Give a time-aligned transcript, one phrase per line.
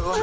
[0.00, 0.16] What's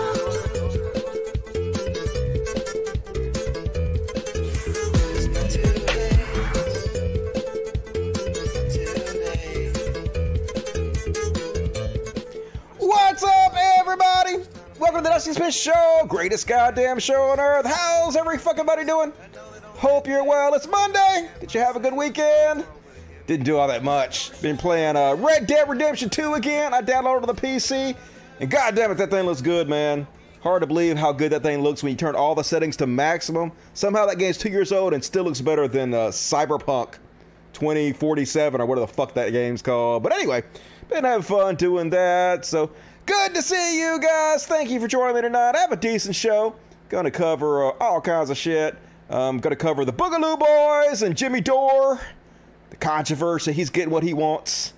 [13.24, 14.38] up, everybody?
[14.80, 17.68] Welcome to the Dusty Smith Show, greatest goddamn show on earth.
[17.68, 19.14] How's every fucking buddy doing?
[19.76, 20.56] Hope you're well.
[20.56, 21.30] It's Monday.
[21.40, 22.66] Did you have a good weekend?
[23.28, 24.42] Didn't do all that much.
[24.42, 26.74] Been playing uh, Red Dead Redemption 2 again.
[26.74, 27.96] I downloaded the PC,
[28.40, 30.08] and goddamn it, that thing looks good, man.
[30.42, 32.88] Hard to believe how good that thing looks when you turn all the settings to
[32.88, 33.52] maximum.
[33.74, 36.96] Somehow that game's two years old and still looks better than uh, Cyberpunk
[37.54, 40.04] 2047 or whatever the fuck that game's called.
[40.04, 40.44] But anyway,
[40.90, 42.46] been having fun doing that.
[42.46, 42.72] So
[43.08, 44.46] good to see you guys.
[44.46, 45.56] Thank you for joining me tonight.
[45.56, 46.56] I have a decent show.
[46.90, 48.78] Gonna cover uh, all kinds of shit.
[49.10, 52.00] Um, gonna cover the Boogaloo Boys and Jimmy Dore.
[52.70, 53.54] The controversy.
[53.54, 54.74] He's getting what he wants.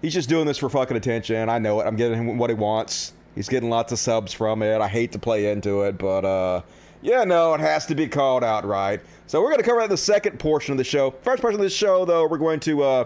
[0.00, 1.48] He's just doing this for fucking attention.
[1.48, 1.86] I know it.
[1.86, 3.14] I'm getting him what he wants.
[3.34, 4.80] He's getting lots of subs from it.
[4.80, 6.62] I hate to play into it, but uh,
[7.02, 9.00] yeah, no, it has to be called out right.
[9.26, 11.12] So we're going to cover the second portion of the show.
[11.22, 13.04] First portion of the show, though, we're going to uh,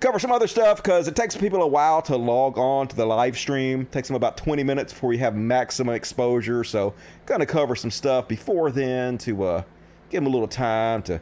[0.00, 3.06] cover some other stuff because it takes people a while to log on to the
[3.06, 3.82] live stream.
[3.82, 6.62] It takes them about 20 minutes before you have maximum exposure.
[6.64, 6.94] So
[7.26, 9.62] going to cover some stuff before then to uh,
[10.10, 11.20] give them a little time to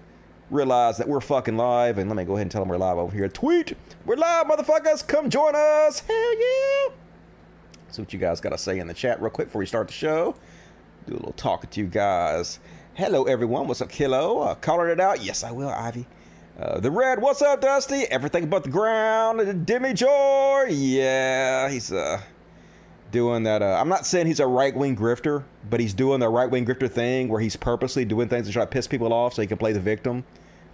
[0.51, 1.99] realize that we're fucking live.
[1.99, 3.29] And let me go ahead and tell them we're live over here.
[3.29, 5.07] Tweet, we're live, motherfuckers.
[5.07, 6.01] Come join us.
[6.01, 6.95] Hell yeah.
[7.89, 9.87] See what you guys got to say in the chat real quick before we start
[9.87, 10.35] the show.
[11.07, 12.59] Do a little talking to you guys.
[12.95, 13.69] Hello, everyone.
[13.69, 14.41] What's up, Kilo?
[14.41, 15.23] Uh, calling it out.
[15.23, 16.07] Yes, I will, Ivy.
[16.59, 18.05] Uh, the Red, what's up, Dusty?
[18.05, 19.67] Everything but the ground.
[19.67, 22.23] Jimmy Dore, yeah, he's uh
[23.17, 23.63] doing that.
[23.63, 26.67] Uh, I'm not saying he's a right wing grifter, but he's doing the right wing
[26.67, 29.49] grifter thing where he's purposely doing things to try to piss people off so he
[29.49, 30.23] can play the victim.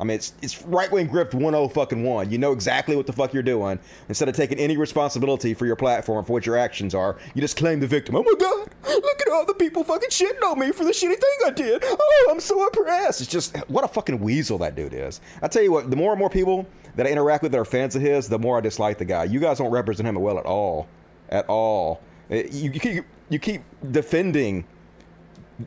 [0.01, 2.29] I mean, it's it's right wing grift 10 fucking one.
[2.33, 3.79] You know exactly what the fuck you're doing.
[4.09, 7.57] Instead of taking any responsibility for your platform for what your actions are, you just
[7.57, 8.17] claim the victim.
[8.17, 11.15] Oh my god, look at all the people fucking shitting on me for the shitty
[11.15, 11.85] thing I did.
[11.87, 13.21] Oh, I'm so impressed.
[13.21, 15.21] It's just what a fucking weasel that dude is.
[15.41, 16.67] I tell you what, the more and more people
[16.97, 19.23] that I interact with that are fans of his, the more I dislike the guy.
[19.25, 20.89] You guys don't represent him well at all,
[21.29, 22.01] at all.
[22.33, 23.63] Uh, You, you keep you keep
[23.93, 24.65] defending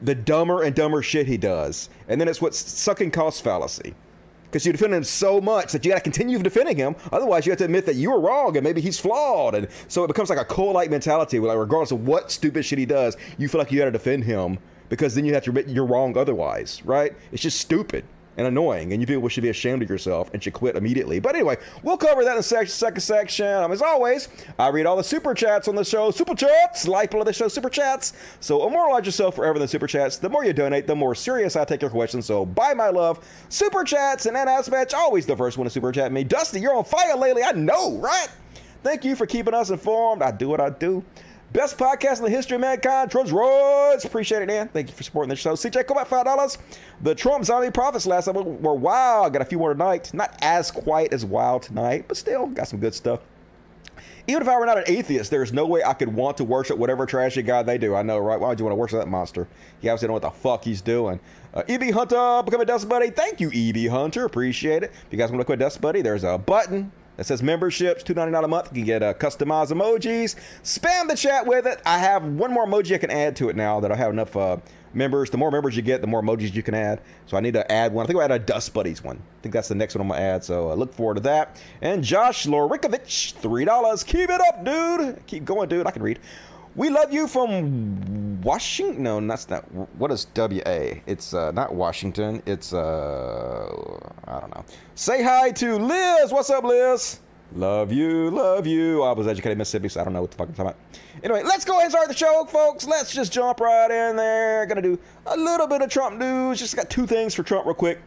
[0.01, 3.93] the dumber and dumber shit he does, and then it's what sunk cost fallacy
[4.55, 6.95] because you defend him so much that you got to continue defending him.
[7.11, 10.03] Otherwise, you have to admit that you were wrong and maybe he's flawed, and so
[10.03, 11.39] it becomes like a cult-like mentality.
[11.39, 13.91] Where, like, regardless of what stupid shit he does, you feel like you got to
[13.91, 16.17] defend him because then you have to admit you're wrong.
[16.17, 17.13] Otherwise, right?
[17.31, 18.05] It's just stupid
[18.37, 21.19] and annoying, and you people should be ashamed of yourself and should quit immediately.
[21.19, 23.45] But anyway, we'll cover that in the sec- second section.
[23.47, 24.27] Um, as always,
[24.59, 26.11] I read all the super chats on the show.
[26.11, 28.13] Super chats, lifeblood of the show, super chats.
[28.39, 30.17] So immortalize yourself forever in the super chats.
[30.17, 32.25] The more you donate, the more serious I take your questions.
[32.25, 33.25] So bye, my love.
[33.49, 36.23] Super chats and NS match, always the first one to super chat me.
[36.23, 37.43] Dusty, you're on fire lately.
[37.43, 38.27] I know, right?
[38.83, 40.21] Thank you for keeping us informed.
[40.21, 41.03] I do what I do.
[41.55, 44.03] Best podcast in the history of mankind, Trumps Royds.
[44.03, 44.67] Appreciate it, man.
[44.67, 45.53] Thank you for supporting the show.
[45.53, 46.57] CJ, come back $5.
[47.01, 49.31] The Trump zombie prophets last time were wild.
[49.31, 50.13] Got a few more tonight.
[50.13, 53.21] Not as quite as wild tonight, but still got some good stuff.
[54.27, 56.77] Even if I were not an atheist, there's no way I could want to worship
[56.77, 57.95] whatever trashy god they do.
[57.95, 58.37] I know, right?
[58.37, 59.47] Why would you want to worship that monster?
[59.79, 61.21] He obviously don't know what the fuck he's doing.
[61.53, 63.11] Uh, EB Hunter, become a Dust Buddy.
[63.11, 64.25] Thank you, EB Hunter.
[64.25, 64.91] Appreciate it.
[64.91, 68.43] If you guys want to quit Dust Buddy, there's a button that says memberships, $2.99
[68.43, 68.67] a month.
[68.71, 70.35] You can get uh, customized emojis.
[70.63, 71.81] Spam the chat with it.
[71.85, 74.35] I have one more emoji I can add to it now that I have enough
[74.35, 74.57] uh,
[74.93, 75.29] members.
[75.29, 77.01] The more members you get, the more emojis you can add.
[77.25, 78.05] So I need to add one.
[78.05, 79.17] I think I'll add a Dust Buddies one.
[79.17, 80.43] I think that's the next one I'm going to add.
[80.43, 81.61] So uh, look forward to that.
[81.81, 84.05] And Josh Lorikovich, $3.
[84.05, 85.25] Keep it up, dude.
[85.27, 85.87] Keep going, dude.
[85.87, 86.19] I can read.
[86.75, 89.03] We love you from Washington.
[89.03, 89.63] No, that's not.
[89.97, 90.99] What is WA?
[91.07, 92.43] It's uh, not Washington.
[92.45, 94.65] It's uh, I don't know.
[94.95, 96.33] Say hi to Liz.
[96.33, 97.21] What's up, Liz?
[97.53, 99.03] Love you, love you.
[99.03, 100.77] I was educated in Mississippi, so I don't know what the fuck I'm talking about.
[101.23, 102.85] Anyway, let's go ahead and start the show, folks.
[102.85, 104.65] Let's just jump right in there.
[104.65, 106.59] Gonna do a little bit of Trump news.
[106.59, 107.99] Just got two things for Trump, real quick.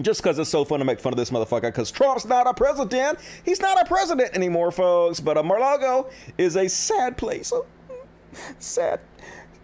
[0.00, 2.54] Just because it's so fun to make fun of this motherfucker, because Trump's not a
[2.54, 3.18] president.
[3.44, 5.20] He's not a president anymore, folks.
[5.20, 6.08] But uh, Mar-a-Lago
[6.38, 7.52] is a sad place.
[7.52, 7.66] Oh,
[8.58, 9.00] sad.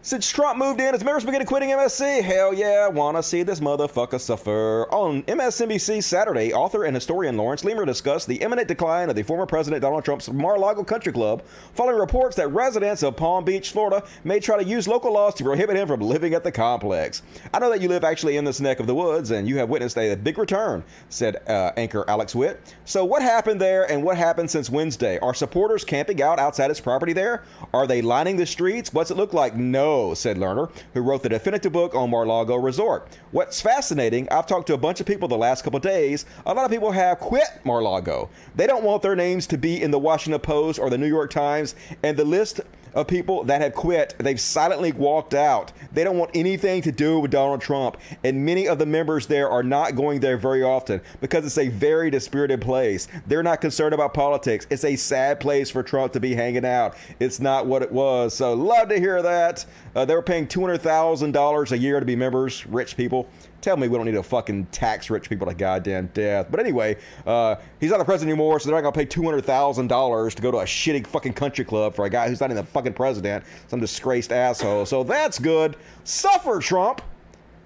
[0.09, 2.23] Since Trump moved in, his members began quitting MSC.
[2.23, 4.87] Hell yeah, wanna see this motherfucker suffer.
[4.91, 9.45] On MSNBC Saturday, author and historian Lawrence Leamer discussed the imminent decline of the former
[9.45, 11.43] President Donald Trump's Mar-a-Lago Country Club,
[11.75, 15.45] following reports that residents of Palm Beach, Florida, may try to use local laws to
[15.45, 17.21] prohibit him from living at the complex.
[17.53, 19.69] I know that you live actually in this neck of the woods, and you have
[19.69, 22.75] witnessed a big return, said uh, anchor Alex Witt.
[22.87, 25.19] So what happened there, and what happened since Wednesday?
[25.19, 27.45] Are supporters camping out outside his property there?
[27.75, 28.95] Are they lining the streets?
[28.95, 29.55] What's it look like?
[29.55, 33.09] No said Leamer, who wrote the definitive book on Mar-Lago Resort.
[33.31, 36.25] What's fascinating, I've talked to a bunch of people the last couple days.
[36.47, 38.31] A lot of people have quit Mar-Lago.
[38.55, 41.31] They don't want their names to be in the Washington Post or the New York
[41.31, 42.61] Times, and the list
[42.95, 44.15] of people that have quit.
[44.19, 45.73] They've silently walked out.
[45.93, 47.97] They don't want anything to do with Donald Trump.
[48.25, 51.69] And many of the members there are not going there very often because it's a
[51.69, 53.09] very dispirited place.
[53.27, 54.67] They're not concerned about politics.
[54.71, 56.97] It's a sad place for Trump to be hanging out.
[57.21, 58.35] It's not what it was.
[58.35, 59.65] So, love to hear that.
[59.95, 63.29] Uh, they were paying $200,000 a year to be members, rich people.
[63.61, 66.47] Tell me we don't need to fucking tax rich people to goddamn death.
[66.51, 66.97] But anyway,
[67.27, 70.35] uh, he's not the president anymore, so they're not gonna pay two hundred thousand dollars
[70.37, 72.71] to go to a shitty fucking country club for a guy who's not even the
[72.71, 74.87] fucking president, some disgraced asshole.
[74.87, 75.77] So that's good.
[76.05, 77.03] Suffer, Trump.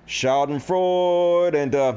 [0.08, 1.96] Schadenfreude, and uh,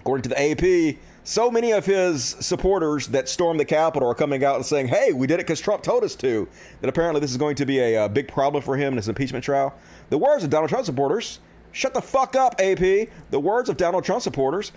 [0.00, 4.42] according to the AP, so many of his supporters that stormed the Capitol are coming
[4.42, 6.48] out and saying, "Hey, we did it because Trump told us to."
[6.80, 9.08] That apparently this is going to be a, a big problem for him in his
[9.08, 9.74] impeachment trial.
[10.08, 11.40] The words of Donald Trump supporters
[11.72, 13.08] Shut the fuck up, AP.
[13.30, 14.72] The words of Donald Trump supporters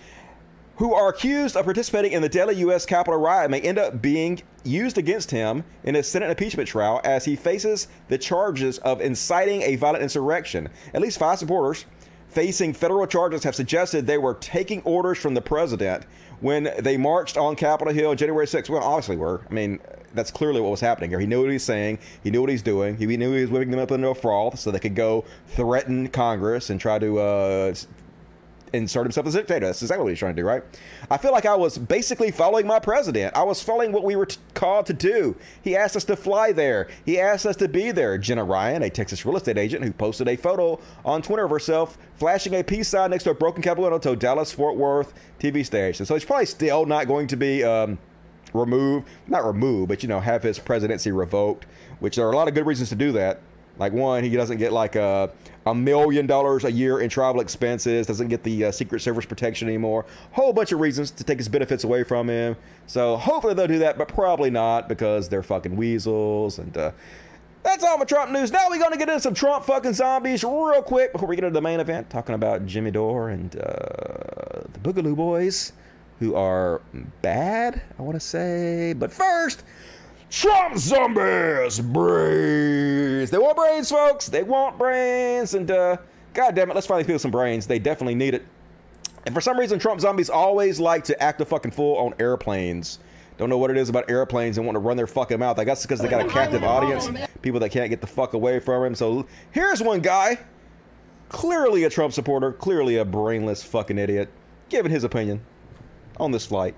[0.76, 2.84] who are accused of participating in the deadly U.S.
[2.84, 7.24] Capitol riot may end up being used against him in a Senate impeachment trial as
[7.24, 10.68] he faces the charges of inciting a violent insurrection.
[10.92, 11.84] At least five supporters
[12.28, 16.04] facing federal charges have suggested they were taking orders from the president
[16.40, 18.68] when they marched on Capitol Hill January 6th.
[18.68, 19.42] Well, obviously were.
[19.48, 19.80] I mean,
[20.14, 21.18] that's clearly what was happening here.
[21.18, 21.98] He knew what he was saying.
[22.22, 22.96] He knew what he's doing.
[22.96, 26.08] He knew he was whipping them up into a froth so they could go threaten
[26.08, 27.74] Congress and try to uh,
[28.74, 29.66] insert himself as a dictator.
[29.66, 30.62] That's exactly what he's trying to do, right?
[31.10, 33.36] I feel like I was basically following my president.
[33.36, 35.36] I was following what we were t- called to do.
[35.62, 36.88] He asked us to fly there.
[37.04, 38.18] He asked us to be there.
[38.18, 41.96] Jenna Ryan, a Texas real estate agent who posted a photo on Twitter of herself
[42.16, 46.06] flashing a peace sign next to a broken Capitol to Dallas Fort Worth TV station.
[46.06, 47.64] So he's probably still not going to be.
[47.64, 47.98] Um,
[48.54, 51.66] removed, not removed, but you know, have his presidency revoked,
[51.98, 53.40] which there are a lot of good reasons to do that.
[53.76, 55.32] Like one, he doesn't get like a
[55.66, 59.68] a million dollars a year in travel expenses, doesn't get the uh, Secret Service protection
[59.68, 60.04] anymore.
[60.32, 62.56] Whole bunch of reasons to take his benefits away from him.
[62.86, 66.58] So hopefully they'll do that, but probably not because they're fucking weasels.
[66.58, 66.92] And uh,
[67.62, 68.52] that's all my Trump news.
[68.52, 71.54] Now we're gonna get into some Trump fucking zombies real quick before we get into
[71.54, 75.72] the main event, talking about Jimmy Dore and uh, the Boogaloo Boys,
[76.20, 76.82] who are
[77.22, 78.92] bad, I want to say.
[78.92, 79.62] But first.
[80.34, 83.30] Trump zombies, brains.
[83.30, 84.26] They want brains, folks.
[84.26, 85.54] They want brains.
[85.54, 85.98] And uh,
[86.32, 87.68] God damn it, let's finally feel some brains.
[87.68, 88.44] They definitely need it.
[89.26, 92.98] And for some reason, Trump zombies always like to act a fucking fool on airplanes.
[93.38, 95.60] Don't know what it is about airplanes and want to run their fucking mouth.
[95.60, 97.08] I guess because they got a captive audience,
[97.40, 98.94] people that can't get the fuck away from him.
[98.96, 100.40] So here's one guy,
[101.28, 104.30] clearly a Trump supporter, clearly a brainless fucking idiot,
[104.68, 105.40] giving his opinion
[106.18, 106.74] on this flight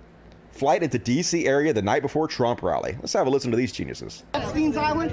[0.56, 1.47] flight into D.C.
[1.47, 2.97] area the night before Trump rally.
[3.00, 4.25] Let's have a listen to these geniuses.
[4.35, 5.12] Epstein's Island,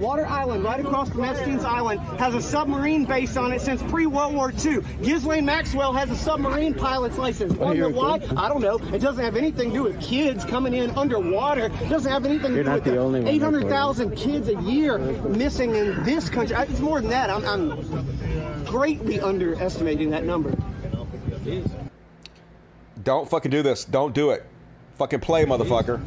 [0.00, 4.34] Water Island, right across from Epstein's Island, has a submarine base on it since pre-World
[4.34, 4.78] War II.
[5.02, 7.52] Ghislaine Maxwell has a submarine pilot's license.
[7.54, 8.20] Wonder why?
[8.36, 8.78] I don't know.
[8.94, 11.66] It doesn't have anything to do with kids coming in underwater.
[11.66, 14.98] It doesn't have anything You're to do not with the only 800,000 kids a year
[14.98, 16.56] missing in this country.
[16.56, 17.30] It's more than that.
[17.30, 20.56] I'm, I'm greatly underestimating that number.
[23.04, 23.84] Don't fucking do this.
[23.84, 24.44] Don't do it.
[24.96, 26.00] Fucking play, motherfucker.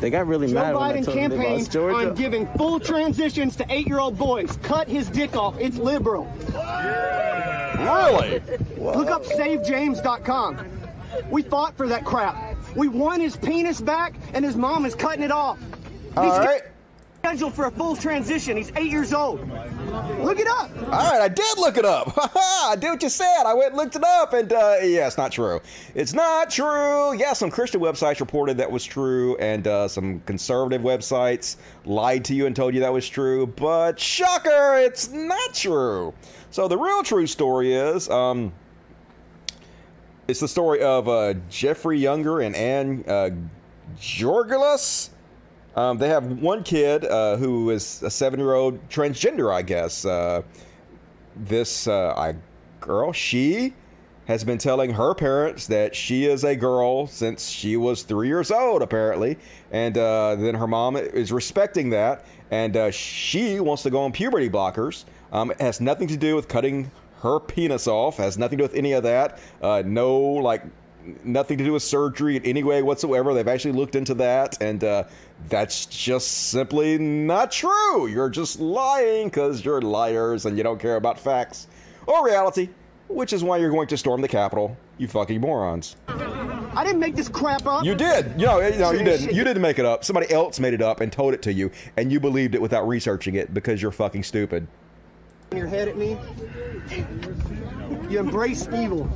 [0.00, 2.80] They got really Joe mad when I Biden told them they campaigned on giving full
[2.80, 4.56] transitions to eight-year-old boys.
[4.62, 5.58] Cut his dick off.
[5.58, 6.24] It's liberal.
[7.78, 8.40] Really?
[8.78, 10.66] Look up SaveJames.com.
[11.30, 12.56] We fought for that crap.
[12.76, 15.58] We won his penis back, and his mom is cutting it off.
[16.16, 16.62] All He's right.
[17.24, 18.56] Scheduled for a full transition.
[18.56, 19.40] He's eight years old.
[20.20, 20.70] Look it up.
[20.84, 22.12] All right, I did look it up.
[22.36, 23.42] I did what you said.
[23.44, 25.60] I went and looked it up, and uh, yeah, it's not true.
[25.96, 27.14] It's not true.
[27.18, 32.34] Yeah, some Christian websites reported that was true, and uh, some conservative websites lied to
[32.34, 33.46] you and told you that was true.
[33.46, 36.14] But shocker, it's not true.
[36.50, 38.52] So the real true story is, um,
[40.28, 43.30] it's the story of uh, Jeffrey Younger and Ann uh,
[43.98, 45.10] Georgulas.
[45.78, 50.04] Um, they have one kid uh, who is a seven-year-old transgender, I guess.
[50.04, 50.42] Uh,
[51.36, 52.34] this uh, I,
[52.80, 53.74] girl, she
[54.26, 58.50] has been telling her parents that she is a girl since she was three years
[58.50, 59.38] old, apparently,
[59.70, 64.10] and uh, then her mom is respecting that, and uh, she wants to go on
[64.10, 65.04] puberty blockers.
[65.30, 66.90] Um, it has nothing to do with cutting
[67.22, 68.16] her penis off.
[68.16, 69.38] Has nothing to do with any of that.
[69.62, 70.64] Uh, no, like
[71.24, 73.34] nothing to do with surgery in any way whatsoever.
[73.34, 75.04] They've actually looked into that, and uh,
[75.48, 78.06] that's just simply not true.
[78.06, 81.66] You're just lying because you're liars and you don't care about facts
[82.06, 82.68] or reality,
[83.08, 85.96] which is why you're going to storm the Capitol, you fucking morons.
[86.08, 87.84] I didn't make this crap up.
[87.84, 88.32] You did.
[88.38, 89.34] You know, no, you didn't.
[89.34, 90.04] You didn't make it up.
[90.04, 92.86] Somebody else made it up and told it to you, and you believed it without
[92.86, 94.66] researching it because you're fucking stupid.
[95.54, 96.16] your head at me.
[98.08, 99.08] You embrace evil.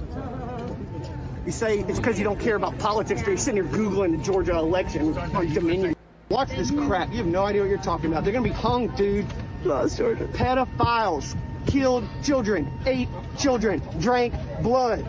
[1.45, 4.23] You say it's because you don't care about politics, but you're sitting here Googling the
[4.23, 5.97] Georgia election on Dominion.
[6.29, 7.11] Watch this crap.
[7.11, 8.25] You have no idea what you're talking about.
[8.25, 9.27] They're gonna be hung, dude.
[9.65, 10.25] Lost Georgia.
[10.27, 13.09] Pedophiles killed children, ate
[13.39, 15.05] children, drank blood,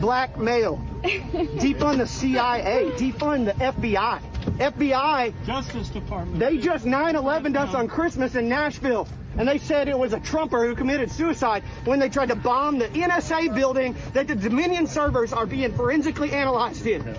[0.00, 4.20] blackmail, defund the CIA, defund the FBI.
[4.58, 6.38] FBI, Justice Department.
[6.38, 9.06] they just 9-11 us on Christmas in Nashville.
[9.38, 12.78] And they said it was a Trumper who committed suicide when they tried to bomb
[12.78, 17.16] the NSA building that the Dominion servers are being forensically analyzed in.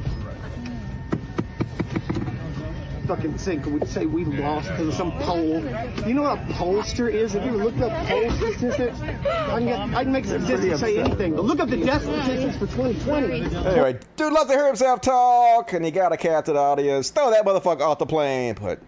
[3.08, 5.62] Fucking think we say we lost because of some poll.
[6.08, 7.34] You know what a pollster is?
[7.34, 9.02] Have you looked up poll statistics?
[9.02, 12.56] I can, get, I can make statistics say anything, but look up the death statistics
[12.56, 13.58] for 2020.
[13.68, 17.10] Anyway, dude loves to hear himself talk, and he got a captive audience.
[17.10, 18.56] Throw that motherfucker off the plane.
[18.58, 18.80] But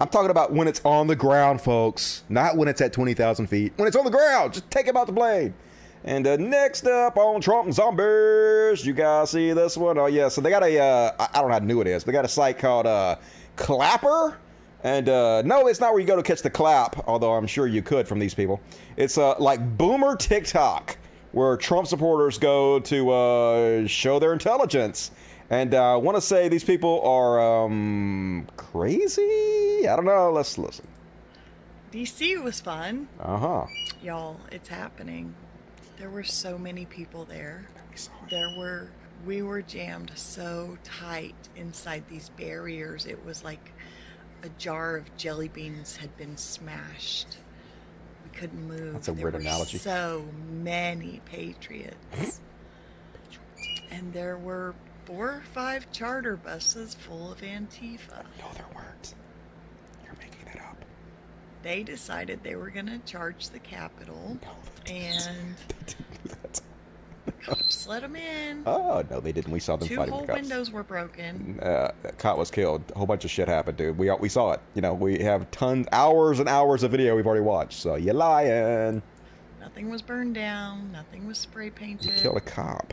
[0.00, 2.24] I'm talking about when it's on the ground, folks.
[2.28, 3.72] Not when it's at 20,000 feet.
[3.76, 5.54] When it's on the ground, just take him out the plane.
[6.02, 9.96] And uh, next up on Trump and Zombies, you guys see this one?
[9.96, 10.28] Oh, yeah.
[10.28, 12.04] So they got a, uh, don't know how new it is.
[12.04, 13.16] They got a site called uh,
[13.56, 14.36] Clapper.
[14.82, 17.66] And uh, no, it's not where you go to catch the clap, although I'm sure
[17.66, 18.60] you could from these people.
[18.96, 20.98] It's uh, like Boomer TikTok,
[21.32, 25.12] where Trump supporters go to uh, show their intelligence.
[25.50, 29.86] And uh, I want to say these people are um, crazy.
[29.88, 30.30] I don't know.
[30.32, 30.86] Let's listen.
[31.92, 33.08] DC was fun.
[33.20, 33.66] Uh huh.
[34.02, 35.34] Y'all, it's happening.
[35.98, 37.68] There were so many people there.
[38.30, 38.88] There were,
[39.24, 43.06] we were jammed so tight inside these barriers.
[43.06, 43.72] It was like
[44.42, 47.36] a jar of jelly beans had been smashed.
[48.24, 48.94] We couldn't move.
[48.94, 49.78] That's a There weird were analogy.
[49.78, 52.40] So many patriots.
[53.92, 54.74] and there were
[55.04, 58.24] four or five charter buses full of Antifa.
[58.38, 59.14] No, there weren't.
[60.04, 60.76] You're making it up.
[61.62, 64.38] They decided they were going to charge the Capitol.
[64.42, 64.48] No.
[64.92, 66.60] And They didn't do that.
[67.42, 68.62] cops let them in.
[68.66, 69.50] Oh no, they didn't.
[69.50, 70.40] We saw them Two fighting whole the cops.
[70.42, 71.58] windows were broken.
[71.62, 72.82] uh, cop was killed.
[72.94, 73.96] A whole bunch of shit happened, dude.
[73.96, 74.60] We we saw it.
[74.74, 77.80] You know, we have tons, hours and hours of video we've already watched.
[77.80, 79.02] So you're lying.
[79.58, 80.92] Nothing was burned down.
[80.92, 82.12] Nothing was spray painted.
[82.12, 82.92] You killed a cop.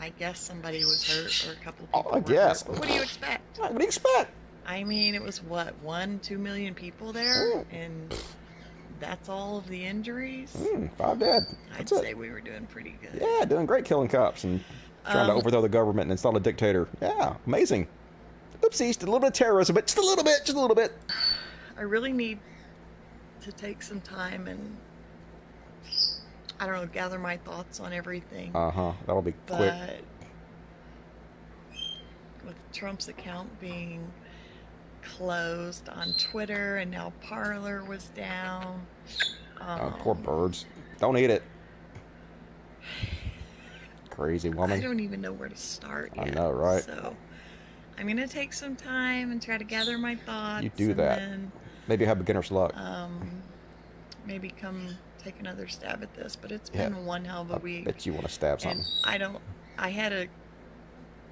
[0.00, 2.14] I guess somebody was hurt or a couple Oh, people.
[2.14, 2.62] I were guess.
[2.62, 2.78] hurt.
[2.78, 3.58] What do you expect?
[3.58, 4.30] What do you expect?
[4.66, 7.64] I mean, it was what one, two million people there, Mm.
[7.72, 8.14] and
[9.00, 10.52] that's all of the injuries.
[10.54, 11.42] Hmm, five dead.
[11.76, 11.88] I'd it.
[11.88, 13.20] say we were doing pretty good.
[13.20, 14.62] Yeah, doing great, killing cops and
[15.04, 16.86] trying to Um, overthrow the government and install a dictator.
[17.00, 17.88] Yeah, amazing.
[18.62, 20.76] Oopsies, did a little bit of terrorism, but just a little bit, just a little
[20.76, 20.92] bit.
[21.76, 22.38] I really need
[23.42, 24.76] to take some time and
[26.60, 28.54] I don't know, gather my thoughts on everything.
[28.54, 28.92] Uh huh.
[29.06, 29.58] That'll be quick.
[29.58, 30.00] but
[32.46, 34.10] with Trump's account being
[35.02, 38.86] closed on Twitter and now Parler was down.
[39.60, 40.66] Oh, Um, poor birds.
[40.98, 41.42] Don't eat it.
[44.10, 44.78] Crazy woman.
[44.78, 46.82] I don't even know where to start I know, right?
[46.82, 47.14] So
[47.98, 50.64] I'm gonna take some time and try to gather my thoughts.
[50.64, 51.18] You do and that.
[51.18, 51.52] Then,
[51.86, 52.76] Maybe have beginner's luck.
[52.76, 53.42] um,
[54.26, 54.88] maybe come
[55.18, 56.36] take another stab at this.
[56.36, 57.84] But it's been one hell of a I week.
[57.84, 58.84] bet you want to stab something.
[59.04, 59.38] I don't.
[59.78, 60.26] I had a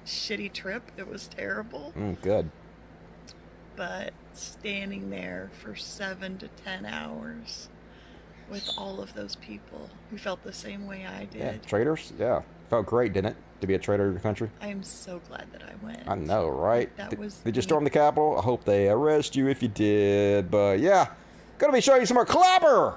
[0.05, 0.83] shitty trip.
[0.97, 1.93] It was terrible.
[1.97, 2.49] Mm, good.
[3.75, 7.69] But standing there for seven to ten hours
[8.49, 11.39] with all of those people who felt the same way I did.
[11.39, 12.13] Yeah, traitors.
[12.17, 14.49] Yeah, felt great, didn't it, to be a traitor to your country?
[14.61, 16.07] I am so glad that I went.
[16.07, 16.95] I know, right?
[16.97, 18.37] That did, was did you storm the Capitol?
[18.37, 20.49] I hope they arrest you if you did.
[20.49, 21.07] But yeah,
[21.57, 22.95] gonna be showing you some more clapper.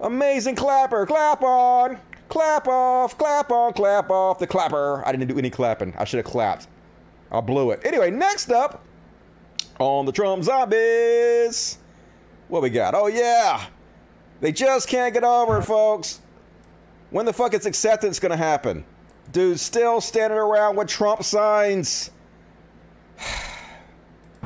[0.00, 1.06] Amazing clapper.
[1.06, 1.98] Clap on.
[2.28, 3.18] Clap off.
[3.18, 3.72] Clap on.
[3.72, 4.38] Clap off.
[4.38, 5.02] The clapper.
[5.06, 5.94] I didn't do any clapping.
[5.98, 6.68] I should have clapped.
[7.30, 7.80] I blew it.
[7.84, 8.84] Anyway, next up
[9.78, 11.78] on the Trump zombies.
[12.48, 12.94] What we got?
[12.94, 13.66] Oh yeah,
[14.40, 16.20] they just can't get over it, folks.
[17.10, 18.84] When the fuck is acceptance gonna happen?
[19.32, 22.10] Dude, still standing around with Trump signs.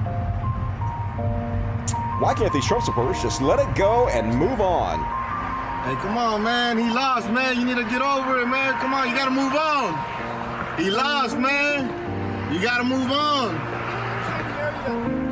[2.20, 5.23] Why can't these Trump supporters just let it go and move on?
[5.84, 6.78] Hey, come on, man.
[6.78, 7.58] He lost, man.
[7.60, 8.72] You need to get over it, man.
[8.80, 10.78] Come on, you gotta move on.
[10.78, 12.52] He lost, man.
[12.52, 13.50] You gotta move on.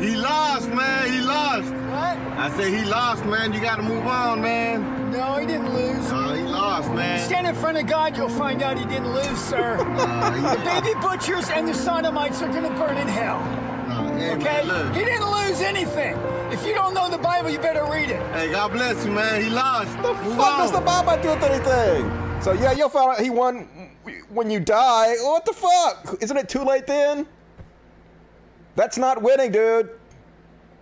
[0.03, 1.11] He lost, man.
[1.13, 1.71] He lost.
[1.73, 2.19] What?
[2.39, 3.53] I say he lost, man.
[3.55, 5.11] You gotta move on, man.
[5.11, 6.07] No, he didn't lose.
[6.13, 7.19] Oh, he lost, man.
[7.27, 9.77] Stand in front of God, you'll find out he didn't lose, sir.
[9.81, 13.39] Uh, he the baby butchers and the sodomites are going to burn in hell.
[13.89, 14.67] Uh, hey, Okay?
[14.67, 14.93] man.
[14.95, 16.17] He didn't lose anything.
[16.53, 18.21] If you don't know the Bible, you better read it.
[18.35, 19.43] Hey, God bless you, man.
[19.43, 19.91] He lost.
[20.03, 20.59] The move fuck on.
[20.59, 22.43] does the Bible do with anything?
[22.43, 23.67] So yeah, you'll find out he won
[24.29, 25.15] when you die.
[25.23, 26.19] What the fuck?
[26.21, 27.27] Isn't it too late then?
[28.77, 29.87] That's not winning, dude.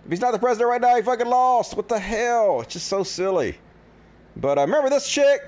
[0.03, 1.77] If he's not the president right now, he fucking lost.
[1.77, 2.59] What the hell?
[2.61, 3.57] It's just so silly.
[4.35, 5.39] But uh, remember this chick?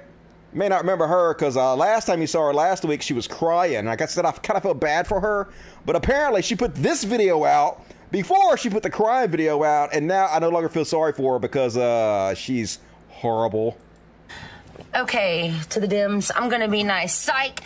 [0.54, 3.14] You may not remember her because uh, last time you saw her last week, she
[3.14, 3.88] was crying.
[3.88, 5.50] Like I said, I kind of felt bad for her.
[5.86, 7.84] But apparently, she put this video out
[8.14, 11.34] before she put the crime video out, and now I no longer feel sorry for
[11.34, 12.78] her because uh, she's
[13.10, 13.76] horrible.
[14.96, 17.14] Okay, to the dims, I'm gonna be nice.
[17.14, 17.60] Psych.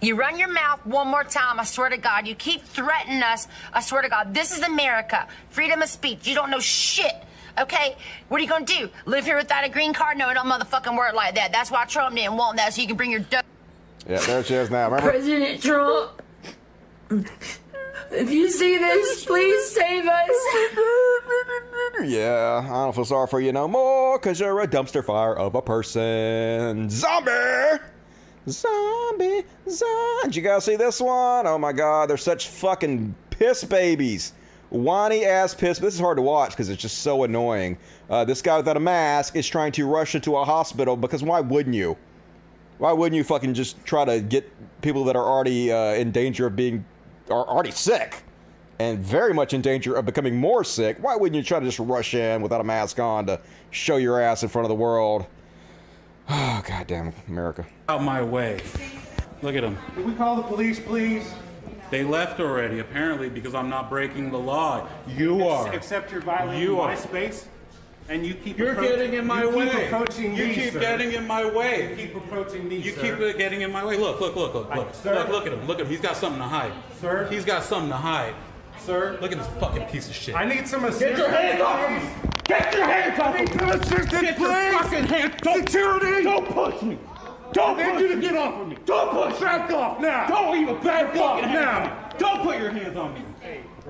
[0.00, 2.26] You run your mouth one more time, I swear to God.
[2.26, 4.32] You keep threatening us, I swear to God.
[4.32, 5.28] This is America.
[5.50, 6.26] Freedom of speech.
[6.26, 7.12] You don't know shit.
[7.58, 7.94] Okay?
[8.28, 8.88] What are you gonna do?
[9.04, 10.16] Live here without a green card?
[10.16, 11.52] No, it don't motherfucking work like that.
[11.52, 13.44] That's why Trump didn't want that, so you can bring your dope.
[14.08, 14.86] Yeah, there she is now.
[14.86, 15.10] Remember?
[15.10, 16.22] President Trump,
[18.10, 20.30] if you see this, please save us.
[22.04, 25.54] Yeah, I don't feel sorry for you no more because you're a dumpster fire of
[25.54, 26.88] a person.
[26.88, 27.82] Zombie!
[28.48, 30.22] Zombie, zombie.
[30.24, 31.46] Did you guys see this one?
[31.46, 34.32] Oh my god, they're such fucking piss babies.
[34.70, 35.78] Whiny ass piss.
[35.78, 37.76] This is hard to watch because it's just so annoying.
[38.08, 41.40] Uh, this guy without a mask is trying to rush into a hospital because why
[41.40, 41.96] wouldn't you?
[42.78, 46.46] Why wouldn't you fucking just try to get people that are already uh, in danger
[46.46, 46.84] of being,
[47.30, 48.22] are already sick?
[48.80, 51.78] and very much in danger of becoming more sick, why wouldn't you try to just
[51.80, 53.38] rush in without a mask on to
[53.70, 55.26] show your ass in front of the world?
[56.32, 57.66] Oh, goddamn America.
[57.88, 58.60] Out my way.
[59.42, 59.76] Look at them.
[59.94, 61.28] Can we call the police, please?
[61.90, 64.86] They left already, apparently, because I'm not breaking the law.
[65.08, 65.74] You are.
[65.74, 66.96] Except you're violating You my are.
[66.96, 67.48] space,
[68.08, 69.68] and you keep You're getting in my you way.
[69.70, 70.80] Keep approaching you me, keep sir.
[70.80, 71.90] getting in my way.
[71.90, 73.00] You keep approaching me, You sir.
[73.00, 73.96] keep uh, getting in my way.
[73.96, 74.94] Look, look, look, look, I- look.
[74.94, 75.14] sir?
[75.14, 75.66] Look, look at him.
[75.66, 75.90] Look at him.
[75.90, 76.72] He's got something to hide.
[77.00, 77.26] Sir?
[77.30, 78.34] He's got something to hide.
[78.78, 80.34] Sir, Look at this fucking piece of shit.
[80.34, 81.18] I need some assistance.
[81.18, 82.32] Get your hands off me!
[82.44, 83.46] Get your hands off me!
[83.46, 85.34] some assistance, Get your fucking hands!
[85.42, 86.22] Don't, Security!
[86.24, 86.98] Don't push me!
[87.52, 88.22] Don't I need push you to me!
[88.22, 88.76] get off of me.
[88.86, 89.38] Don't push!
[89.40, 90.26] Back off now.
[90.28, 92.08] Don't even back off now!
[92.16, 93.20] Don't put your hands on me.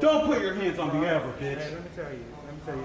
[0.00, 1.40] Don't put your hands on me ever, bitch.
[1.40, 1.70] Let me tell you.
[1.70, 2.24] Let me tell you.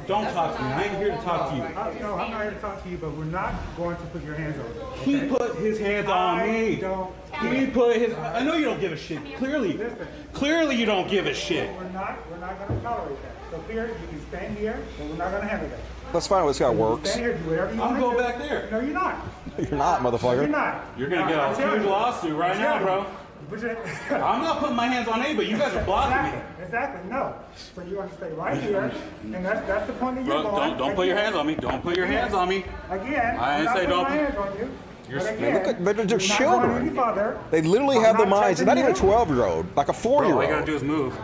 [0.07, 0.69] Don't talk to me.
[0.69, 1.63] I ain't here to talk to you.
[1.63, 4.23] I, no, I'm not here to talk to you, but we're not going to put
[4.23, 4.65] your hands on
[5.07, 5.19] you.
[5.21, 6.75] He put his hands on I me.
[6.77, 7.13] don't
[7.53, 8.13] He put his.
[8.15, 9.19] I know you don't give a shit.
[9.37, 10.07] Clearly, Listen.
[10.33, 11.73] clearly you don't give a shit.
[11.75, 12.17] We're not.
[12.29, 13.31] We're not going to tolerate that.
[13.51, 15.79] So here, you can stand here, but we're not going to handle that.
[16.13, 17.09] Let's find out this guy works.
[17.09, 18.69] Stand here, do whatever you I'm going back there.
[18.71, 19.17] No, you're not.
[19.57, 20.35] You're not, motherfucker.
[20.35, 20.85] You're not.
[20.97, 21.89] You're gonna get I- a I tell huge you.
[21.89, 23.05] lawsuit right now, bro.
[23.49, 23.77] Put your-
[24.11, 25.47] I'm not putting my hands on anybody.
[25.49, 26.39] You guys are blocking me.
[26.63, 27.35] Exactly, exactly, no.
[27.75, 28.91] So you want to stay right here,
[29.23, 31.55] and that's, that's the point of you're Bro, don't don't put your hands on me.
[31.55, 32.65] Don't put your hands on me.
[32.89, 34.69] Again, I I'm didn't say don't my hands on you.
[35.09, 36.69] You're- But Look at- but they're children.
[36.71, 37.39] going any further.
[37.51, 40.19] They literally I'm have the minds, not even a 12 year old, like a 4
[40.21, 41.15] Bro, year all you gotta do is move.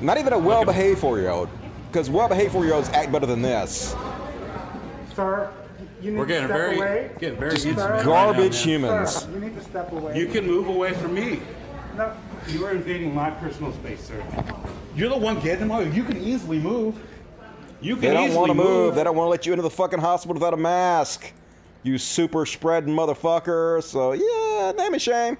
[0.00, 1.48] Not even a well behaved 4 year old.
[1.90, 3.96] Because well behaved 4 year olds act better than this.
[5.16, 5.50] Sir,
[6.00, 7.10] you need We're to getting step very away.
[7.18, 7.90] getting very Just intimate.
[7.90, 9.10] right Garbage now, humans.
[9.16, 10.16] Sir, you need to step away.
[10.18, 11.40] You can move away from me.
[11.96, 12.12] No,
[12.48, 14.22] you are invading my personal space, sir.
[14.96, 15.82] You're the one getting in my.
[15.82, 16.96] You can easily move.
[17.80, 18.66] You can They don't want to move.
[18.66, 18.94] move.
[18.96, 21.32] They don't want to let you into the fucking hospital without a mask.
[21.84, 23.82] You super spreading motherfucker.
[23.82, 25.36] So, yeah, name and shame.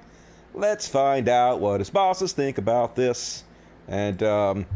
[0.55, 3.43] Let's find out what his bosses think about this.
[3.89, 4.67] And, um,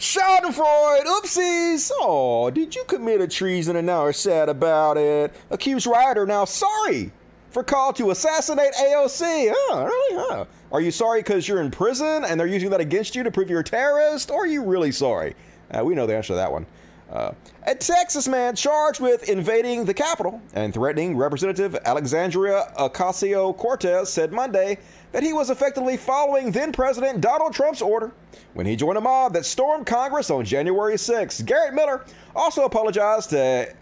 [0.00, 1.92] Schadenfreude, oopsies!
[2.00, 5.32] Oh, did you commit a treason and now are sad about it?
[5.50, 7.12] Accused writer now sorry
[7.52, 9.52] for call to assassinate AOC.
[9.54, 10.26] Oh, really?
[10.28, 10.44] Huh?
[10.72, 13.50] Are you sorry because you're in prison and they're using that against you to prove
[13.50, 14.30] you're a terrorist?
[14.30, 15.34] Or are you really sorry?
[15.70, 16.66] Uh, we know the answer to that one.
[17.10, 17.32] Uh,
[17.66, 24.32] a Texas man charged with invading the Capitol and threatening Representative Alexandria Ocasio Cortez said
[24.32, 24.78] Monday
[25.12, 28.12] that he was effectively following then President Donald Trump's order
[28.54, 31.42] when he joined a mob that stormed Congress on January 6.
[31.42, 32.02] Garrett Miller
[32.34, 33.74] also apologized to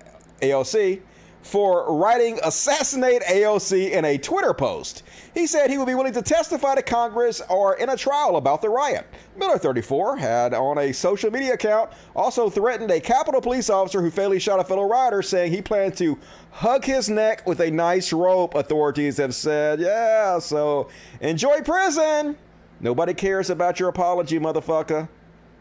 [0.43, 1.01] AOC
[1.43, 5.03] for writing assassinate AOC in a Twitter post.
[5.35, 8.63] He said he would be willing to testify to Congress or in a trial about
[8.63, 9.07] the riot.
[9.37, 14.11] Miller, 34, had on a social media account also threatened a Capitol police officer who
[14.11, 16.19] fatally shot a fellow rider, saying he planned to
[16.51, 19.81] hug his neck with a nice rope, authorities have said.
[19.81, 20.89] Yeah, so
[21.21, 22.37] enjoy prison.
[22.81, 25.09] Nobody cares about your apology, motherfucker.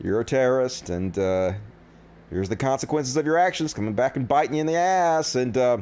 [0.02, 1.54] You're a terrorist, and uh,
[2.30, 5.36] here's the consequences of your actions coming back and biting you in the ass.
[5.36, 5.78] And uh,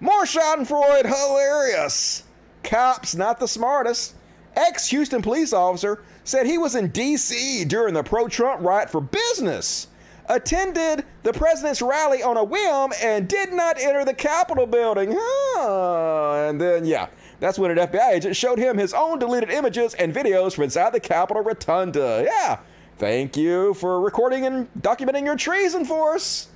[0.00, 2.24] more Schadenfreude, hilarious.
[2.62, 4.14] Cops, not the smartest.
[4.56, 7.64] Ex Houston police officer said he was in D.C.
[7.64, 9.88] during the pro Trump riot for business,
[10.28, 15.14] attended the president's rally on a whim, and did not enter the Capitol building.
[15.16, 16.48] Huh.
[16.48, 17.08] And then, yeah,
[17.40, 20.92] that's when an FBI agent showed him his own deleted images and videos from inside
[20.92, 22.22] the Capitol Rotunda.
[22.26, 22.60] Yeah,
[22.98, 26.48] thank you for recording and documenting your treason for us.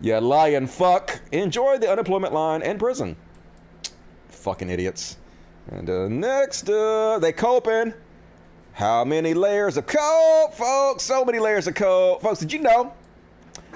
[0.00, 1.20] You lying fuck.
[1.32, 3.16] Enjoy the unemployment line and prison.
[4.28, 5.16] Fucking idiots.
[5.70, 7.94] And uh, next, uh, they coping.
[8.72, 11.02] How many layers of cope, folks?
[11.02, 12.20] So many layers of cope.
[12.20, 12.92] Folks, did you know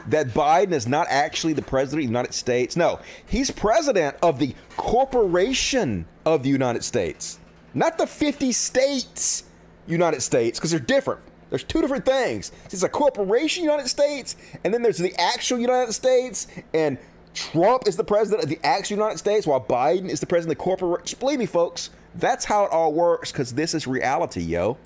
[0.09, 2.77] that Biden is not actually the president of the United States?
[2.77, 7.39] No, he's president of the corporation of the United States,
[7.73, 9.45] not the 50 states
[9.87, 11.23] United States, because they're different.
[11.51, 12.53] There's two different things.
[12.67, 16.97] It's a corporation United States, and then there's the actual United States, and
[17.35, 20.59] Trump is the president of the actual United States, while Biden is the president of
[20.59, 21.19] the corporation.
[21.19, 24.79] Believe me, folks, that's how it all works, because this is reality, yo.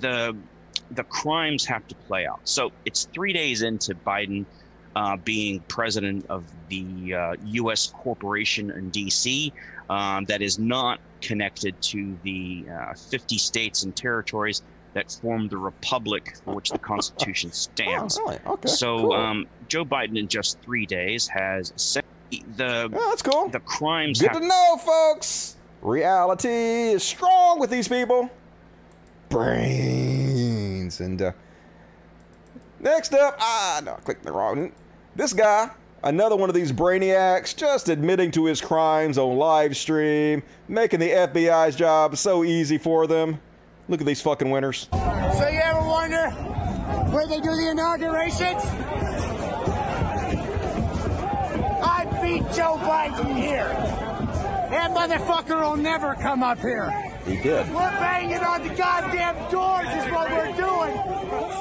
[0.00, 0.36] the
[0.92, 2.40] the crimes have to play out.
[2.44, 4.46] So it's three days into Biden
[4.96, 7.92] uh, being president of the uh, U.S.
[7.94, 9.52] corporation in D.C.
[9.90, 14.62] Um, that is not connected to the uh, 50 states and territories
[14.98, 18.18] that formed the republic for which the Constitution stands.
[18.18, 18.38] Oh, really?
[18.46, 19.12] Okay, so cool.
[19.12, 21.72] um, Joe Biden in just three days has
[22.56, 23.48] the Yeah, that's cool.
[23.48, 25.56] the crimes Good have to know, folks.
[25.82, 28.28] Reality is strong with these people.
[29.28, 31.00] Brains.
[31.00, 31.32] And uh,
[32.80, 34.72] next up, ah, no, I clicked the wrong.
[35.14, 35.70] This guy,
[36.02, 41.10] another one of these brainiacs, just admitting to his crimes on live stream, making the
[41.10, 43.38] FBI's job so easy for them.
[43.88, 44.88] Look at these fucking winners.
[44.92, 46.30] So you ever wonder
[47.10, 48.62] where they do the inaugurations?
[51.82, 53.68] I beat Joe Biden here.
[54.70, 56.90] That motherfucker will never come up here.
[57.24, 57.66] He did.
[57.68, 60.94] We're banging on the goddamn doors is what we're doing.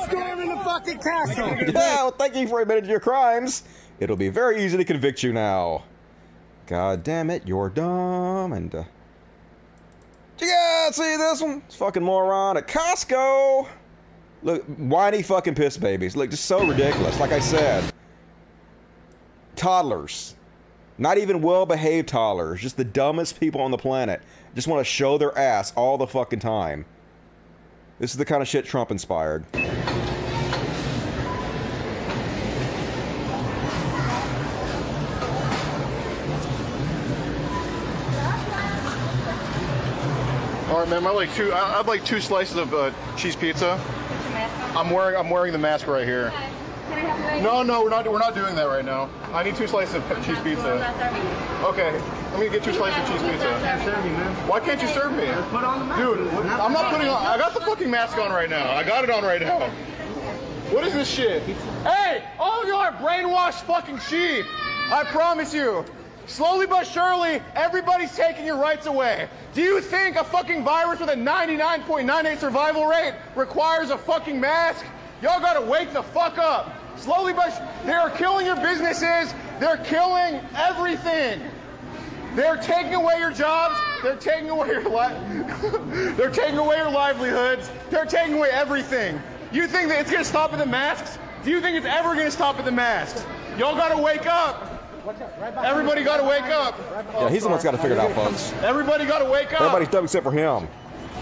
[0.07, 1.47] Storming the fucking castle.
[1.73, 3.63] Yeah, well, thank you for admitting your crimes.
[3.99, 5.83] It'll be very easy to convict you now.
[6.67, 8.51] God damn it, you're dumb.
[8.51, 8.83] And, uh.
[10.39, 11.61] You see this one?
[11.65, 13.67] It's fucking moron at Costco.
[14.43, 16.15] Look, whiny fucking piss babies.
[16.15, 17.19] Look, just so ridiculous.
[17.19, 17.91] Like I said,
[19.55, 20.35] toddlers.
[20.99, 22.61] Not even well behaved toddlers.
[22.61, 24.21] Just the dumbest people on the planet.
[24.55, 26.85] Just want to show their ass all the fucking time.
[27.99, 29.45] This is the kind of shit Trump inspired.
[40.87, 41.07] Right, ma'am.
[41.07, 41.51] I like two.
[41.51, 43.79] I- I'd like two slices of uh, cheese pizza.
[44.75, 45.15] I'm wearing.
[45.17, 46.31] I'm wearing the mask right here.
[47.41, 48.09] No, no, we're not.
[48.09, 49.09] We're not doing that right now.
[49.33, 50.73] I need two slices of cheese pizza.
[51.65, 51.91] Okay,
[52.31, 53.51] let me get two slices of cheese pizza.
[54.47, 55.25] Why can't you serve me?
[55.25, 56.27] Dude,
[56.59, 57.25] I'm not putting on.
[57.25, 58.71] I got the fucking mask on right now.
[58.71, 59.69] I got it on right now.
[60.71, 61.41] What is this shit?
[61.83, 64.45] Hey, all of you are brainwashed fucking sheep.
[64.91, 65.85] I promise you.
[66.27, 69.29] Slowly but surely, everybody's taking your rights away.
[69.53, 74.85] Do you think a fucking virus with a 99.98 survival rate requires a fucking mask?
[75.21, 76.75] Y'all gotta wake the fuck up.
[76.97, 79.33] Slowly but they are killing your businesses.
[79.59, 81.41] They're killing everything.
[82.35, 83.79] They're taking away your jobs.
[84.03, 87.71] They're taking away your li- They're taking away your livelihoods.
[87.89, 89.19] They're taking away everything.
[89.53, 91.17] You think that it's gonna stop at the masks?
[91.43, 93.25] Do you think it's ever gonna stop at the masks?
[93.57, 94.76] Y'all gotta wake up.
[95.63, 96.75] Everybody gotta wake up.
[97.13, 98.53] Yeah, he's the one that's got to figure it out, folks.
[98.61, 99.61] Everybody gotta wake up.
[99.61, 100.67] Everybody's dumb except for him.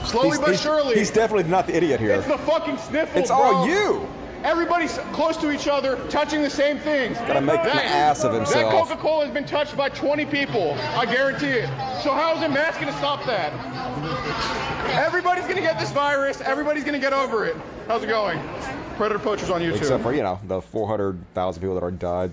[0.05, 0.95] Slowly He's- but he's- surely.
[0.95, 2.15] He's definitely not the idiot here.
[2.15, 3.15] It's the fucking sniffles.
[3.21, 3.65] It's all bro.
[3.65, 4.07] you.
[4.45, 7.17] Everybody's close to each other, touching the same things.
[7.17, 8.71] Gotta make an ass of himself.
[8.71, 8.87] That.
[8.87, 10.77] Coca-Cola has been touched by 20 people.
[10.95, 11.67] I guarantee it.
[12.03, 13.51] So how is a mask gonna stop that?
[14.93, 16.41] Everybody's gonna get this virus.
[16.41, 17.55] Everybody's gonna get over it.
[17.87, 18.39] How's it going?
[18.97, 19.77] Predator Poachers on YouTube.
[19.77, 22.31] Except for, you know, the 400,000 people that already died.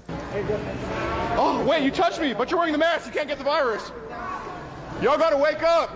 [1.38, 3.07] Oh, wait, you touched me, but you're wearing the mask.
[3.07, 3.90] You can't get the virus.
[5.01, 5.90] Y'all gotta wake up.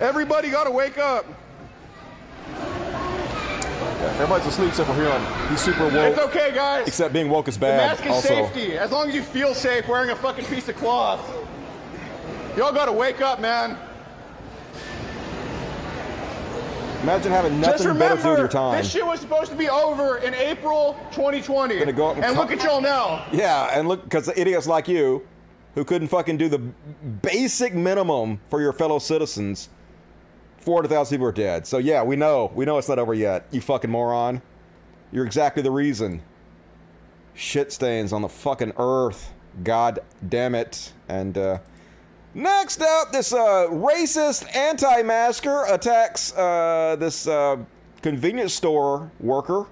[0.00, 1.26] Everybody gotta wake up.
[4.14, 5.48] Everybody's asleep except for him.
[5.50, 5.94] He's super woke.
[5.94, 6.88] It's okay, guys.
[6.88, 7.80] Except being woke is bad.
[7.80, 8.78] The mask is also, safety.
[8.78, 11.20] As long as you feel safe wearing a fucking piece of cloth.
[12.56, 13.78] Y'all gotta wake up, man.
[17.06, 18.76] imagine having Just nothing better to do with your time.
[18.76, 21.78] this shit was supposed to be over in April 2020.
[21.78, 23.24] Gonna go and and look at y'all now.
[23.32, 25.26] Yeah, and look, because the idiots like you,
[25.76, 26.58] who couldn't fucking do the
[27.22, 29.68] basic minimum for your fellow citizens,
[30.66, 31.64] 400,000 people are dead.
[31.64, 32.50] So yeah, we know.
[32.52, 33.46] We know it's not over yet.
[33.52, 34.42] You fucking moron.
[35.12, 36.20] You're exactly the reason.
[37.34, 39.32] Shit stains on the fucking earth.
[39.62, 40.92] God damn it.
[41.08, 41.58] And, uh,
[42.34, 47.56] Next up, this uh, racist anti-masker attacks uh, this uh,
[48.02, 49.66] convenience store worker,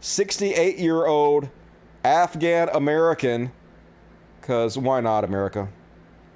[0.00, 1.48] 68-year-old
[2.02, 3.52] Afghan American.
[4.42, 5.68] Cause why not America?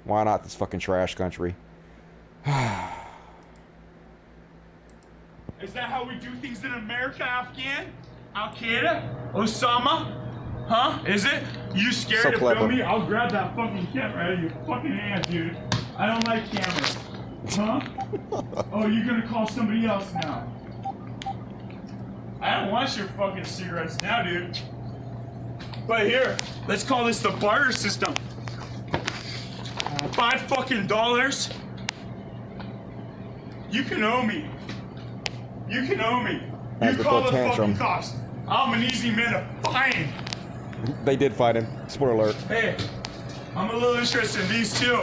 [0.05, 1.55] Why not this fucking trash country?
[5.61, 7.87] Is that how we do things in America, Afghan?
[8.35, 9.33] Al Qaeda?
[9.33, 10.21] Osama?
[10.67, 10.99] Huh?
[11.07, 11.43] Is it?
[11.73, 12.59] You scared So to clever.
[12.61, 12.81] film me?
[12.81, 15.57] I'll grab that fucking camera out of your fucking hand, dude.
[15.97, 16.97] I don't like cameras.
[17.51, 17.79] Huh?
[18.73, 20.51] oh, you're gonna call somebody else now.
[22.41, 24.59] I don't want your fucking cigarettes now, dude.
[25.87, 26.35] But here,
[26.67, 28.13] let's call this the barter system.
[30.13, 31.49] Five fucking dollars.
[33.71, 34.49] You can owe me.
[35.69, 36.41] You can owe me.
[36.81, 37.73] Has You call a the tantrum.
[37.75, 38.13] fucking cops.
[38.47, 40.07] I'm an easy man to find.
[41.03, 41.67] They did fight him.
[41.87, 42.35] Spoiler alert.
[42.47, 42.75] Hey,
[43.55, 44.99] I'm a little interested in these two.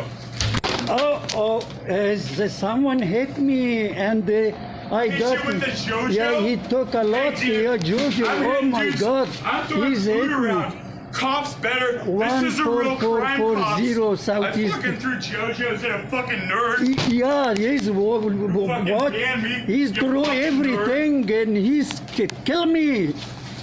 [0.89, 1.59] Oh, oh,
[1.93, 2.17] uh,
[2.49, 4.55] someone hit me and uh,
[4.95, 5.39] I Hit got.
[5.41, 6.13] you with the JoJo?
[6.13, 8.29] Yeah, he took a lot here, Jojo.
[8.29, 9.01] I'm Oh my dudes.
[9.01, 10.35] God, I'm throwing he's food hit me.
[10.35, 10.79] around.
[11.13, 11.99] Cops better.
[12.05, 13.83] One this is a four real four crime, four cops.
[13.83, 14.75] zero I southeast.
[14.75, 16.87] fucking threw JoJo's in a fucking nerd.
[17.09, 19.13] He- Yeah, he's wha- wha- what?
[19.13, 22.01] me, He's through everything and he's
[22.45, 23.15] kill me.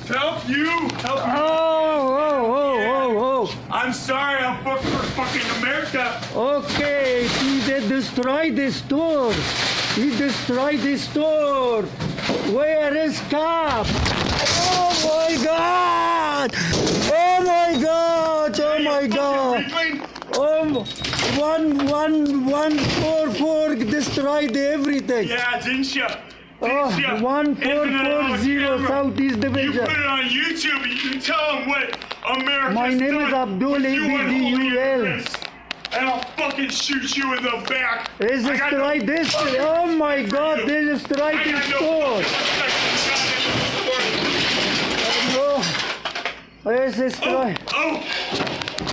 [0.08, 0.66] Help you!
[0.66, 1.34] Help me!
[1.38, 3.56] Oh, oh, oh, oh, oh.
[3.72, 6.20] I'm sorry, I'm fucking for fucking America.
[6.36, 9.34] Okay, he did destroy the store.
[9.96, 11.84] He destroyed the store.
[12.54, 13.86] Where is cop?
[15.02, 16.52] Oh my god!
[16.56, 18.60] Oh my god!
[18.60, 19.72] Oh my god!
[20.38, 20.76] Um,
[21.38, 25.28] one, one, one, four, four destroyed everything.
[25.30, 26.08] Yeah, didn't you?
[26.62, 28.86] Oh, one, four, four, zero?
[28.86, 29.86] Southeast You Division.
[29.86, 31.98] put it on YouTube you can tell them what
[32.30, 35.46] America's My name done is Abdul you ABDUL.
[35.92, 38.12] And I'll fucking shoot you in the back.
[38.20, 39.34] They destroyed no this.
[39.38, 40.66] Oh my god, you.
[40.68, 42.79] they destroyed I the
[46.64, 46.90] got no store.
[46.90, 46.90] fucking No.
[46.90, 47.60] It's destroyed.
[47.74, 48.04] Oh,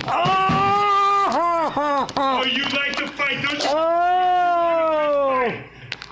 [0.07, 1.73] oh!
[1.75, 2.07] Oh!
[2.15, 3.69] Oh, you like to fight, don't you?
[3.69, 5.53] Oh!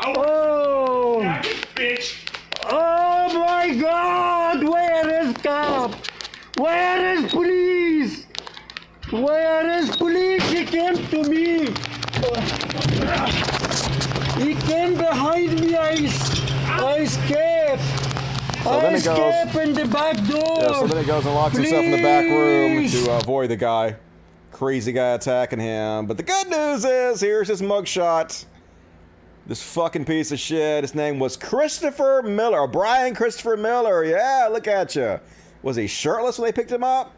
[0.02, 0.14] Oh!
[0.18, 1.22] oh!
[1.22, 2.30] Back it, bitch!
[2.70, 4.64] Oh my God!
[4.64, 5.96] Where is cop?
[6.58, 8.26] Where is police?
[9.12, 10.44] Where is police?
[10.52, 11.74] He came to me.
[14.44, 15.76] He came behind me.
[15.78, 16.10] I,
[16.68, 18.25] I escaped.
[18.66, 20.58] So I then it goes- in the back door.
[20.60, 23.52] Yeah, so then he goes and locks himself in the back room to uh, avoid
[23.52, 23.96] the guy,
[24.52, 26.08] crazy guy attacking him.
[26.08, 28.44] But the good news is, here's his mugshot.
[29.46, 30.84] This fucking piece of shit.
[30.84, 34.04] His name was Christopher Miller, Brian Christopher Miller.
[34.04, 35.20] Yeah, look at you.
[35.62, 37.14] Was he shirtless when they picked him up?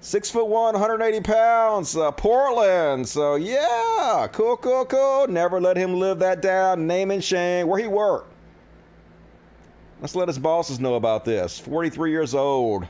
[0.00, 3.06] Six foot one, 180 pounds, uh, Portland.
[3.06, 5.26] So yeah, cool, cool, cool.
[5.28, 6.86] Never let him live that down.
[6.86, 7.66] Name and shame.
[7.66, 8.32] Where he worked.
[10.00, 11.58] Let's let his bosses know about this.
[11.58, 12.86] 43 years old.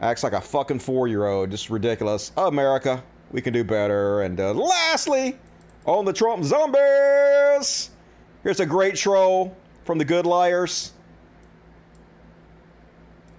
[0.00, 1.50] Acts like a fucking four year old.
[1.50, 2.32] Just ridiculous.
[2.36, 3.02] America,
[3.32, 4.22] we can do better.
[4.22, 5.38] And uh, lastly,
[5.84, 7.90] on the Trump zombies,
[8.42, 10.92] here's a great troll from the Good Liars.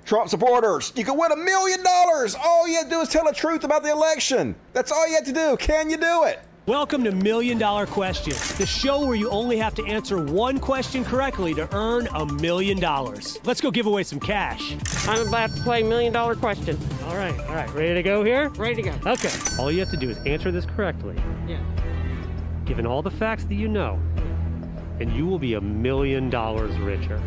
[0.05, 2.35] Trump supporters, you can win a million dollars.
[2.35, 4.53] All you have to do is tell the truth about the election.
[4.73, 5.55] That's all you have to do.
[5.57, 6.41] Can you do it?
[6.65, 11.03] Welcome to Million Dollar Question, the show where you only have to answer one question
[11.03, 13.37] correctly to earn a million dollars.
[13.43, 14.77] Let's go give away some cash.
[15.05, 16.77] I'm about to play Million Dollar Question.
[17.05, 18.47] All right, all right, ready to go here?
[18.49, 19.11] Ready to go.
[19.11, 19.29] Okay.
[19.59, 21.15] All you have to do is answer this correctly,
[21.49, 21.59] Yeah.
[22.63, 23.99] given all the facts that you know,
[25.01, 27.21] and you will be a million dollars richer.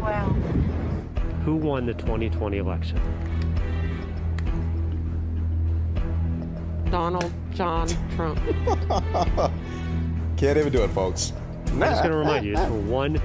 [0.00, 0.26] Wow.
[1.44, 3.00] Who won the 2020 election?
[6.92, 8.38] Donald John Trump.
[10.36, 11.32] Can't even do it, folks.
[11.68, 13.18] I'm just going to remind you, it's for one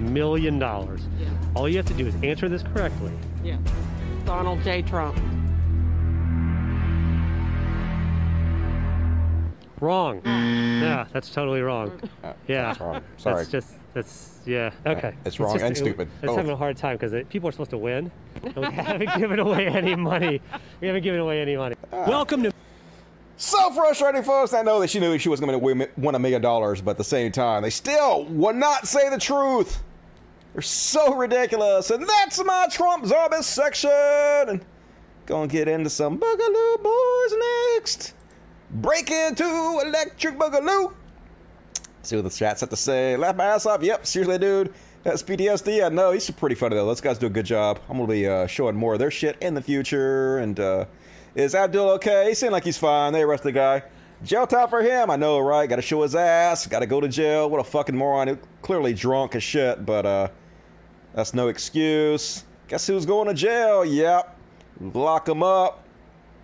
[0.00, 1.02] million dollars.
[1.20, 1.28] Yeah.
[1.54, 3.12] All you have to do is answer this correctly.
[3.44, 3.58] Yeah.
[4.24, 4.82] Donald J.
[4.82, 5.16] Trump.
[9.80, 10.20] Wrong.
[10.22, 10.80] Mm.
[10.80, 12.00] Yeah, that's totally wrong.
[12.24, 12.62] Uh, uh, yeah.
[12.62, 13.02] that's wrong.
[13.18, 13.36] Sorry.
[13.36, 14.70] That's just that's yeah.
[14.84, 15.14] Uh, okay.
[15.24, 16.08] it's wrong and stupid.
[16.18, 16.36] It's Both.
[16.36, 18.10] having a hard time because people are supposed to win.
[18.42, 20.40] And we haven't given away any money.
[20.80, 21.76] We haven't given away any money.
[21.92, 22.51] Welcome to
[23.42, 24.54] So frustrating, folks.
[24.54, 26.96] I know that she knew she wasn't going to win, a million dollars, but at
[26.96, 29.82] the same time, they still would not say the truth.
[30.52, 31.90] They're so ridiculous.
[31.90, 33.90] And that's my Trump Zombies section.
[33.90, 34.64] And
[35.26, 37.34] gonna get into some Boogaloo Boys
[37.74, 38.14] next.
[38.70, 39.42] Break into
[39.84, 40.92] Electric Boogaloo.
[42.02, 43.16] See what the chat's have to say.
[43.16, 43.82] Laugh my ass off.
[43.82, 44.72] Yep, seriously, dude.
[45.02, 45.84] That's PTSD.
[45.84, 46.12] I know.
[46.12, 46.86] He's pretty funny, though.
[46.86, 47.80] Those guys do a good job.
[47.90, 50.38] I'm going to be uh, showing more of their shit in the future.
[50.38, 50.84] And uh,
[51.34, 52.28] is Abdul okay?
[52.28, 53.12] He seemed like he's fine.
[53.12, 53.82] They arrested the guy.
[54.24, 55.10] Jail time for him.
[55.10, 55.68] I know, right?
[55.68, 56.66] Got to show his ass.
[56.66, 57.50] Got to go to jail.
[57.50, 58.28] What a fucking moron.
[58.28, 60.28] He clearly drunk as shit, but uh,
[61.14, 62.44] that's no excuse.
[62.68, 63.84] Guess who's going to jail?
[63.84, 64.38] Yep.
[64.80, 65.84] Lock him up.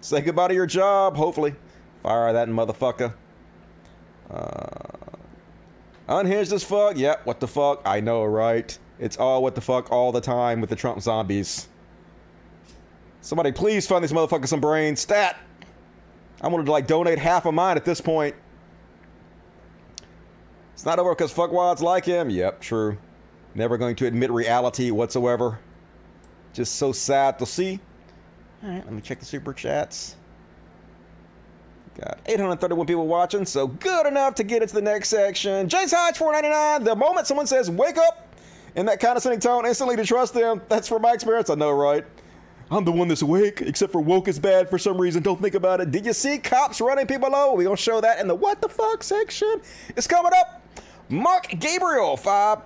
[0.01, 1.55] Say goodbye to your job, hopefully.
[2.03, 3.13] Fire that motherfucker.
[4.31, 5.17] Uh,
[6.09, 6.97] unhinged as fuck.
[6.97, 7.83] Yep, what the fuck?
[7.85, 8.77] I know, right?
[8.99, 11.68] It's all what the fuck all the time with the Trump zombies.
[13.29, 15.01] Somebody please find these motherfuckers some brains.
[15.01, 15.37] Stat!
[16.41, 18.35] I'm gonna like donate half of mine at this point.
[20.73, 22.31] It's not over because fuckwads like him.
[22.31, 22.97] Yep, true.
[23.55, 25.59] Never going to admit reality whatsoever.
[26.55, 27.81] Just so sad to see.
[28.65, 30.17] Alright, let me check the super chats.
[32.01, 35.69] Got 831 people watching, so good enough to get into the next section.
[35.69, 36.83] James Hodge, 499.
[36.83, 38.27] The moment someone says wake up
[38.75, 40.63] in that condescending tone instantly to trust them.
[40.71, 41.51] That's from my experience.
[41.51, 42.07] I know, right?
[42.71, 45.23] I'm the one that's awake, except for woke is bad for some reason.
[45.23, 45.91] Don't think about it.
[45.91, 47.57] Did you see cops running people over?
[47.57, 49.63] We're going to show that in the what the fuck section.
[49.97, 50.63] It's coming up.
[51.09, 52.59] Mark Gabriel, five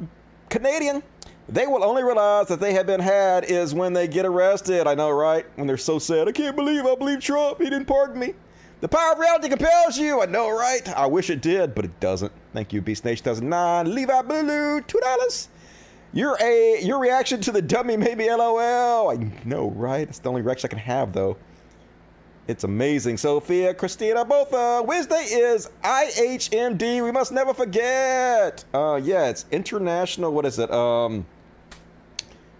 [0.49, 1.05] Canadian.
[1.49, 4.87] They will only realize that they have been had is when they get arrested.
[4.89, 5.47] I know, right?
[5.57, 6.27] When they're so sad.
[6.29, 7.59] I can't believe I believe Trump.
[7.59, 8.35] He didn't pardon me.
[8.81, 10.21] The power of reality compels you.
[10.21, 10.89] I know, right?
[10.97, 12.33] I wish it did, but it doesn't.
[12.53, 13.95] Thank you, Beast Nation 2009.
[13.95, 15.49] Levi Blue, $2.
[16.13, 19.11] Your a your reaction to the dummy made me LOL.
[19.11, 20.07] I know, right?
[20.07, 21.37] It's the only reaction I can have, though.
[22.49, 23.17] It's amazing.
[23.19, 24.53] Sophia, Christina, both.
[24.53, 27.03] Uh, Wednesday is IHMD.
[27.03, 28.65] We must never forget.
[28.75, 30.33] Uh, yeah, it's International.
[30.33, 30.71] What is it?
[30.71, 31.25] Um,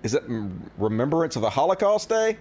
[0.03, 0.23] is it
[0.79, 2.39] Remembrance of the Holocaust Day?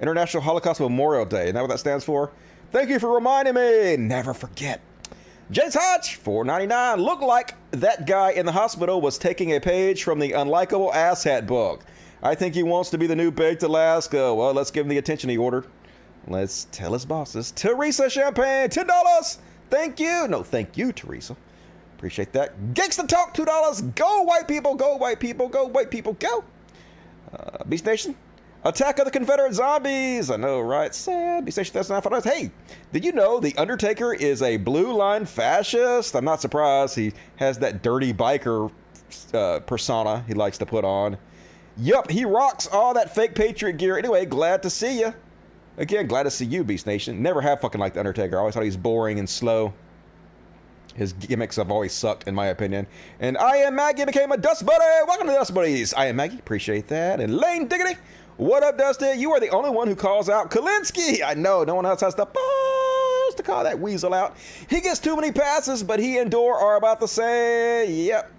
[0.00, 1.44] International Holocaust Memorial Day.
[1.44, 2.32] Isn't that what that stands for?
[2.72, 3.96] Thank you for reminding me.
[3.96, 4.80] Never forget.
[5.50, 7.04] James Hodge, 499.
[7.04, 11.46] Looked like that guy in the hospital was taking a page from the unlikable asshat
[11.46, 11.84] book.
[12.20, 14.34] I think he wants to be the new baked Alaska.
[14.34, 15.66] Well, let's give him the attention he ordered.
[16.26, 17.52] Let's tell his bosses.
[17.52, 19.38] Teresa Champagne, $10.
[19.70, 20.26] Thank you.
[20.26, 21.36] No, thank you, Teresa.
[21.96, 22.58] Appreciate that.
[22.74, 23.94] Gangsta Talk, $2.
[23.94, 24.74] Go, white people.
[24.74, 25.48] Go, white people.
[25.48, 26.14] Go, white people.
[26.14, 26.44] Go.
[27.32, 28.16] Uh, Beast Nation,
[28.66, 30.28] Attack of the Confederate Zombies.
[30.28, 30.92] I know, right?
[30.92, 31.44] Sad.
[31.44, 32.20] Beast Nation, that's not fun.
[32.20, 32.50] Hey,
[32.92, 36.16] did you know The Undertaker is a blue line fascist?
[36.16, 36.96] I'm not surprised.
[36.96, 38.72] He has that dirty biker
[39.32, 41.16] uh, persona he likes to put on.
[41.76, 43.98] Yup, he rocks all that fake Patriot gear.
[43.98, 45.14] Anyway, glad to see you.
[45.76, 47.22] Again, glad to see you, Beast Nation.
[47.22, 48.34] Never have fucking liked The Undertaker.
[48.34, 49.74] I always thought he was boring and slow.
[50.96, 52.88] His gimmicks have always sucked, in my opinion.
[53.20, 55.06] And I am Maggie became a Dust Buddy.
[55.06, 55.94] Welcome to Dust Buddies.
[55.94, 56.40] I am Maggie.
[56.40, 57.20] Appreciate that.
[57.20, 57.96] And Lane Diggity.
[58.36, 59.18] What up, Dustin?
[59.18, 61.22] You are the only one who calls out Kulinski.
[61.24, 64.36] I know no one else has the balls to call that weasel out.
[64.68, 67.90] He gets too many passes, but he and Dore are about the same.
[67.90, 68.30] Yep.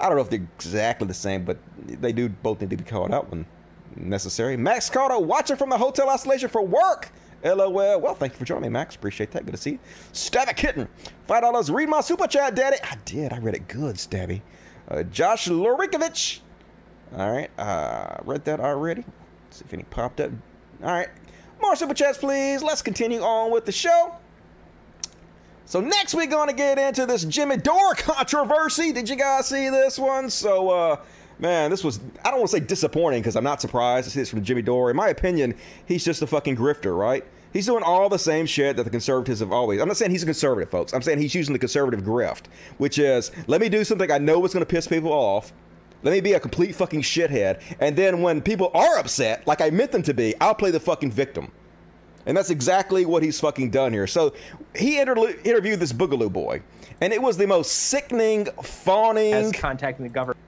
[0.00, 2.82] I don't know if they're exactly the same, but they do both need to be
[2.82, 3.46] called out when
[3.94, 4.56] necessary.
[4.56, 7.12] Max Carter watching from the hotel isolation for work.
[7.44, 8.00] LOL.
[8.00, 8.96] Well, thank you for joining me, Max.
[8.96, 9.44] Appreciate that.
[9.44, 9.78] Good to see you.
[10.12, 10.88] Stabby Kitten.
[11.28, 11.72] $5.
[11.72, 12.78] Read my super chat, daddy.
[12.82, 13.32] I did.
[13.32, 14.42] I read it good, Stabby.
[14.88, 16.40] Uh, Josh Lurikovich.
[17.16, 17.50] All right.
[17.56, 19.04] Uh, read that already.
[19.50, 20.30] See if any popped up.
[20.82, 21.08] All right.
[21.60, 22.62] More super chats, please.
[22.62, 24.14] Let's continue on with the show.
[25.66, 28.92] So next we're to get into this Jimmy Dore controversy.
[28.92, 30.28] Did you guys see this one?
[30.30, 30.96] So, uh,
[31.38, 34.20] man, this was, I don't want to say disappointing because I'm not surprised to see
[34.20, 34.90] this from Jimmy Dore.
[34.90, 35.54] In my opinion,
[35.86, 37.24] he's just a fucking grifter, right?
[37.52, 39.80] He's doing all the same shit that the conservatives have always.
[39.80, 40.92] I'm not saying he's a conservative, folks.
[40.92, 42.44] I'm saying he's using the conservative grift,
[42.78, 45.52] which is let me do something I know is going to piss people off.
[46.02, 47.60] Let me be a complete fucking shithead.
[47.80, 50.80] And then when people are upset, like I meant them to be, I'll play the
[50.80, 51.52] fucking victim.
[52.26, 54.06] And that's exactly what he's fucking done here.
[54.06, 54.34] So
[54.76, 56.62] he inter- interviewed this Boogaloo boy,
[57.00, 60.38] and it was the most sickening, fawning, as contacting the government,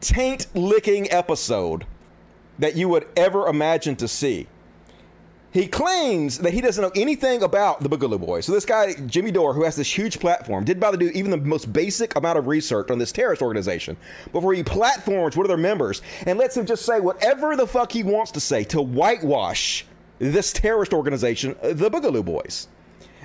[0.00, 1.86] taint licking episode
[2.58, 4.48] that you would ever imagine to see.
[5.50, 8.44] He claims that he doesn't know anything about the Boogaloo Boys.
[8.44, 11.30] So this guy, Jimmy Dore, who has this huge platform, did bother to do even
[11.30, 13.96] the most basic amount of research on this terrorist organization
[14.32, 17.90] before he platforms one of their members and lets him just say whatever the fuck
[17.92, 19.86] he wants to say to whitewash
[20.18, 22.68] this terrorist organization, uh, the Boogaloo Boys.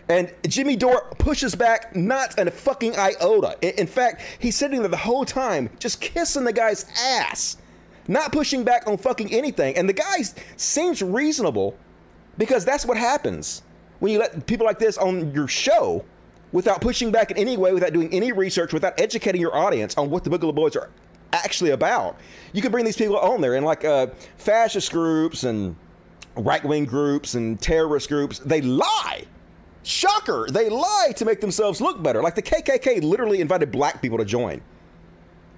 [0.07, 3.57] And Jimmy Dore pushes back not a fucking iota.
[3.79, 7.57] In fact, he's sitting there the whole time just kissing the guy's ass,
[8.07, 9.75] not pushing back on fucking anything.
[9.77, 10.23] And the guy
[10.55, 11.77] seems reasonable
[12.37, 13.63] because that's what happens
[13.99, 16.03] when you let people like this on your show
[16.51, 20.09] without pushing back in any way, without doing any research, without educating your audience on
[20.09, 20.89] what the Boogaloo Boys are
[21.31, 22.17] actually about.
[22.53, 25.75] You can bring these people on there and like uh, fascist groups and
[26.35, 29.23] right wing groups and terrorist groups, they lie.
[29.83, 32.21] Shocker, they lie to make themselves look better.
[32.21, 34.61] Like the KKK literally invited black people to join.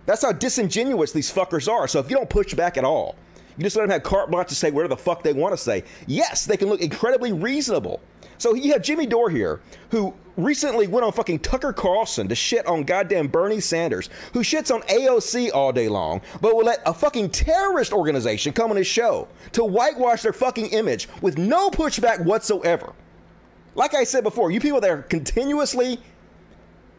[0.06, 1.88] That's how disingenuous these fuckers are.
[1.88, 3.16] So if you don't push back at all,
[3.58, 5.58] you just let them have carte blanche to say whatever the fuck they want to
[5.58, 5.84] say.
[6.08, 8.02] Yes, they can look incredibly reasonable.
[8.38, 12.66] So you have Jimmy Dore here, who recently went on fucking Tucker Carlson to shit
[12.68, 16.94] on goddamn Bernie Sanders, who shits on AOC all day long, but will let a
[16.94, 22.24] fucking terrorist organization come on his show to whitewash their fucking image with no pushback
[22.24, 22.94] whatsoever.
[23.76, 26.00] Like I said before, you people that are continuously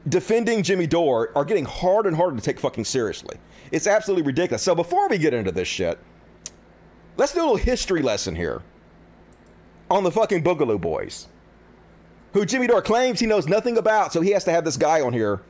[0.09, 3.37] defending Jimmy Dore are getting harder and harder to take fucking seriously.
[3.73, 4.63] It's absolutely ridiculous.
[4.63, 5.99] So before we get into this shit,
[7.17, 8.63] let's do a little history lesson here
[9.91, 11.29] on the fucking Boogaloo Boys,
[12.33, 15.01] who Jimmy Dore claims he knows nothing about, so he has to have this guy
[15.01, 15.43] on here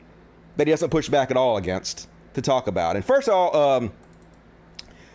[0.57, 2.95] that he doesn't push back at all against to talk about.
[2.95, 3.91] And first of all, um,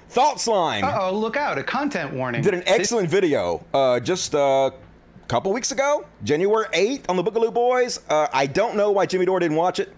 [0.09, 0.85] Thought Slime.
[0.85, 2.43] Uh oh, look out, a content warning.
[2.43, 7.23] Did an excellent video uh, just uh, a couple weeks ago, January 8th, on the
[7.23, 8.01] Boogaloo Boys.
[8.09, 9.91] Uh, I don't know why Jimmy Dore didn't watch it.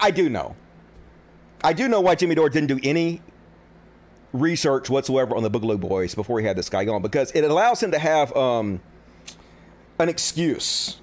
[0.00, 0.56] I do know.
[1.64, 3.22] I do know why Jimmy Dore didn't do any
[4.40, 7.82] research whatsoever on the Boogaloo Boys before he had this guy on because it allows
[7.82, 8.80] him to have um,
[9.98, 11.00] an excuse,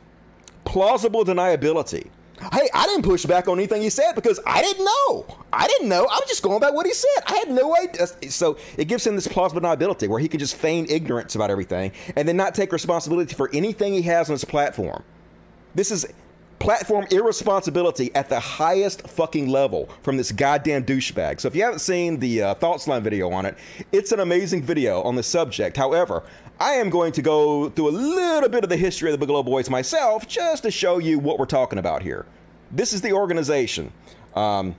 [0.65, 2.07] plausible deniability.
[2.51, 5.25] Hey, I didn't push back on anything he said because I didn't know.
[5.53, 6.01] I didn't know.
[6.01, 7.23] I was just going by what he said.
[7.27, 8.07] I had no idea.
[8.31, 11.91] So it gives him this plausible deniability where he can just feign ignorance about everything
[12.15, 15.03] and then not take responsibility for anything he has on his platform.
[15.75, 16.05] This is
[16.63, 21.41] platform irresponsibility at the highest fucking level from this goddamn douchebag.
[21.41, 23.57] So if you haven't seen the uh, video on it,
[23.91, 25.75] it's an amazing video on the subject.
[25.75, 26.23] However,
[26.61, 29.43] I am going to go through a little bit of the history of the Boogaloo
[29.43, 32.25] Boys myself just to show you what we're talking about here.
[32.71, 33.91] This is the organization.
[34.33, 34.77] Um,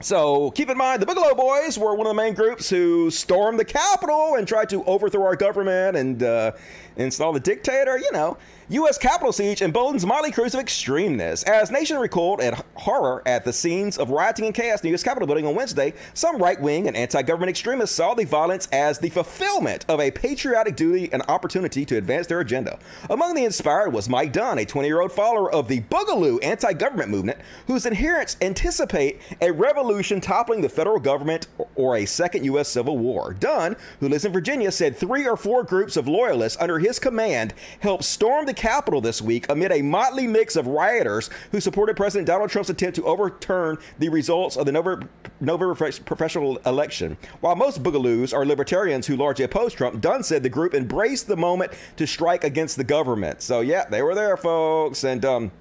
[0.00, 3.60] so keep in mind, the Boogaloo Boys were one of the main groups who stormed
[3.60, 6.52] the Capitol and tried to overthrow our government and uh,
[6.96, 7.98] install the dictator.
[7.98, 8.36] You know,
[8.68, 8.98] U.S.
[8.98, 11.44] Capitol siege emboldens motley crews of extremeness.
[11.44, 15.04] As nation recoiled at horror at the scenes of rioting and chaos in the U.S.
[15.04, 19.84] Capitol building on Wednesday, some right-wing and anti-government extremists saw the violence as the fulfillment
[19.88, 22.78] of a patriotic duty and opportunity to advance their agenda.
[23.08, 27.38] Among the inspired was Mike Dunn, a 20-year-old follower of the Boogaloo anti-government movement,
[27.68, 32.68] whose adherents anticipate a revolution toppling the federal government or a second U.S.
[32.68, 33.32] Civil War.
[33.32, 37.52] Dunn, who lives in Virginia, said three or four groups of loyalists under his command
[37.80, 42.26] helped storm the Capitol this week amid a motley mix of rioters who supported President
[42.26, 45.08] Donald Trump's attempt to overturn the results of the November,
[45.40, 47.16] November professional election.
[47.40, 51.36] While most boogaloos are libertarians who largely oppose Trump, Dunn said the group embraced the
[51.36, 53.42] moment to strike against the government.
[53.42, 55.04] So, yeah, they were there, folks.
[55.04, 55.52] And um,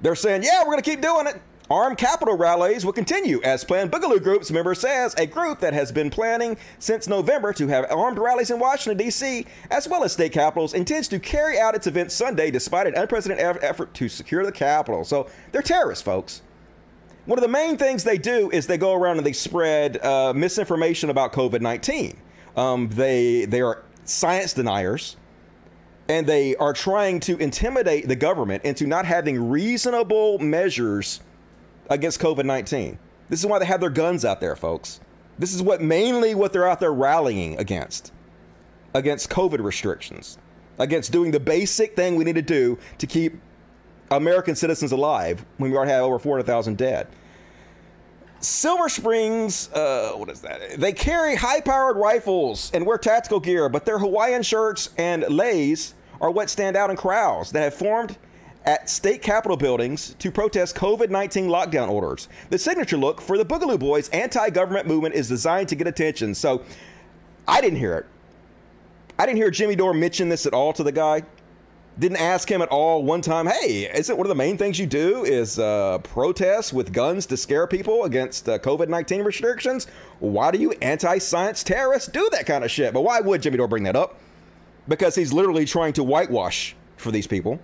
[0.00, 1.40] they're saying, yeah, we're going to keep doing it.
[1.72, 3.90] Armed capital rallies will continue as planned.
[3.90, 8.18] Boogaloo Group's member says a group that has been planning since November to have armed
[8.18, 12.12] rallies in Washington, D.C., as well as state capitals, intends to carry out its event
[12.12, 15.02] Sunday despite an unprecedented effort to secure the Capitol.
[15.02, 16.42] So they're terrorists, folks.
[17.24, 20.34] One of the main things they do is they go around and they spread uh,
[20.34, 22.18] misinformation about COVID 19.
[22.54, 25.16] Um, they, they are science deniers
[26.10, 31.22] and they are trying to intimidate the government into not having reasonable measures
[31.92, 32.98] against COVID 19.
[33.28, 35.00] This is why they have their guns out there, folks.
[35.38, 38.12] This is what mainly what they're out there rallying against
[38.94, 40.38] against COVID restrictions,
[40.78, 43.40] against doing the basic thing we need to do to keep
[44.10, 47.08] American citizens alive when we already have over 400,000 dead.
[48.40, 50.78] Silver Springs, uh, what is that?
[50.78, 55.94] They carry high powered rifles and wear tactical gear, but their Hawaiian shirts and leis
[56.20, 58.18] are what stand out in crowds that have formed
[58.64, 62.28] at state capitol buildings to protest COVID 19 lockdown orders.
[62.50, 66.34] The signature look for the Boogaloo Boys anti government movement is designed to get attention.
[66.34, 66.62] So
[67.46, 68.06] I didn't hear it.
[69.18, 71.22] I didn't hear Jimmy Dore mention this at all to the guy.
[71.98, 74.86] Didn't ask him at all one time, hey, isn't one of the main things you
[74.86, 79.86] do is uh, protest with guns to scare people against uh, COVID 19 restrictions?
[80.18, 82.94] Why do you anti science terrorists do that kind of shit?
[82.94, 84.18] But why would Jimmy Dore bring that up?
[84.88, 87.60] Because he's literally trying to whitewash for these people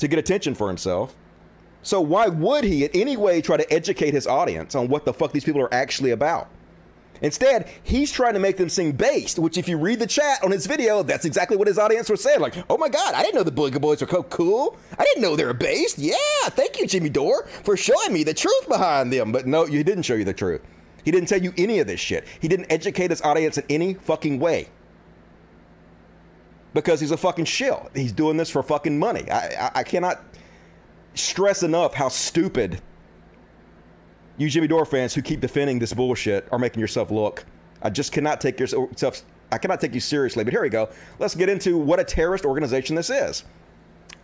[0.00, 1.14] to get attention for himself.
[1.82, 5.14] So why would he in any way try to educate his audience on what the
[5.14, 6.48] fuck these people are actually about?
[7.22, 10.50] Instead, he's trying to make them sing based, which if you read the chat on
[10.50, 12.40] his video, that's exactly what his audience was saying.
[12.40, 14.78] Like, oh my God, I didn't know the Boogaloo Boys were so cool.
[14.98, 15.98] I didn't know they were based.
[15.98, 19.32] Yeah, thank you, Jimmy Dore, for showing me the truth behind them.
[19.32, 20.62] But no, you didn't show you the truth.
[21.04, 22.26] He didn't tell you any of this shit.
[22.40, 24.68] He didn't educate his audience in any fucking way
[26.74, 27.90] because he's a fucking shill.
[27.94, 29.30] He's doing this for fucking money.
[29.30, 30.22] I, I, I cannot
[31.14, 32.80] stress enough how stupid
[34.38, 37.44] you Jimmy Dore fans who keep defending this bullshit are making yourself look.
[37.82, 39.22] I just cannot take yourself.
[39.52, 40.44] I cannot take you seriously.
[40.44, 40.88] But here we go.
[41.18, 43.44] Let's get into what a terrorist organization this is.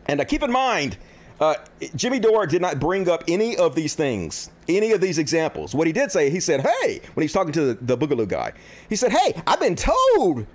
[0.07, 0.97] And uh, keep in mind,
[1.41, 1.57] uh,
[1.97, 5.75] Jimmy Dore did not bring up any of these things, any of these examples.
[5.75, 8.53] What he did say, he said, "Hey," when he's talking to the, the Boogaloo guy,
[8.89, 10.47] he said, "Hey, I've been told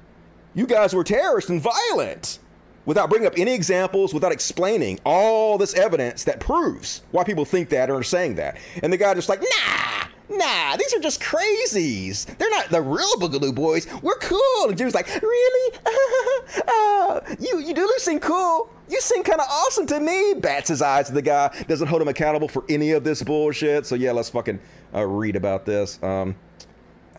[0.53, 2.39] you guys were terrorists and violent
[2.85, 7.69] without bringing up any examples, without explaining all this evidence that proves why people think
[7.69, 8.57] that or are saying that.
[8.81, 12.25] And the guy just like, nah, nah, these are just crazies.
[12.37, 13.87] They're not the real Boogaloo boys.
[14.01, 14.67] We're cool.
[14.67, 15.77] And Jim's like, really?
[16.67, 18.69] uh, you, you do seem cool.
[18.89, 20.33] You seem kind of awesome to me.
[20.37, 21.55] Bats his eyes to the guy.
[21.67, 23.85] Doesn't hold him accountable for any of this bullshit.
[23.85, 24.59] So yeah, let's fucking
[24.93, 26.01] uh, read about this.
[26.03, 26.35] Um,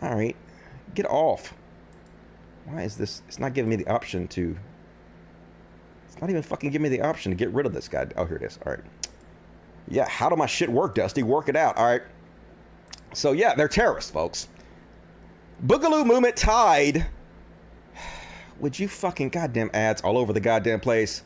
[0.02, 0.36] all right,
[0.94, 1.54] get off.
[2.64, 3.22] Why is this?
[3.28, 4.56] It's not giving me the option to.
[6.06, 8.06] It's not even fucking giving me the option to get rid of this guy.
[8.16, 8.58] Oh, here it is.
[8.64, 8.82] All right.
[9.88, 11.22] Yeah, how do my shit work, Dusty?
[11.22, 11.76] Work it out.
[11.76, 12.02] All right.
[13.14, 14.48] So, yeah, they're terrorists, folks.
[15.64, 17.06] Boogaloo movement tied.
[18.60, 21.22] Would you fucking goddamn ads all over the goddamn place?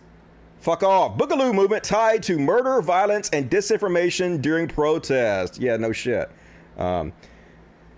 [0.61, 1.17] Fuck off.
[1.19, 5.61] Boogaloo movement tied to murder, violence, and disinformation during protest.
[5.61, 6.31] Yeah, no shit.
[6.79, 7.13] Um,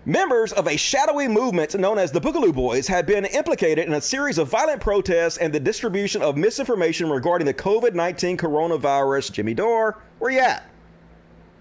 [0.05, 3.99] Members of a shadowy movement known as the Boogaloo Boys had been implicated in a
[3.99, 9.29] series of violent protests and the distribution of misinformation regarding the COVID 19 coronavirus.
[9.33, 10.63] Jimmy Dore, where you at?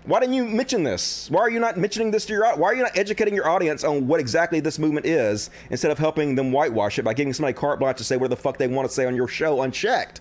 [0.05, 1.29] Why didn't you mention this?
[1.33, 3.83] Why are you not mentioning this to your Why are you not educating your audience
[3.83, 7.55] on what exactly this movement is instead of helping them whitewash it by giving somebody
[7.55, 10.21] carte blanche to say where the fuck they want to say on your show unchecked?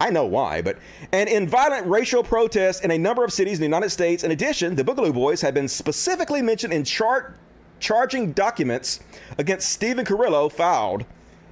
[0.00, 0.78] I know why, but
[1.12, 4.22] and in violent racial protests in a number of cities in the United States.
[4.22, 7.36] In addition, the Boogaloo Boys have been specifically mentioned in chart
[7.80, 9.00] charging documents
[9.38, 11.04] against Steven Carrillo filed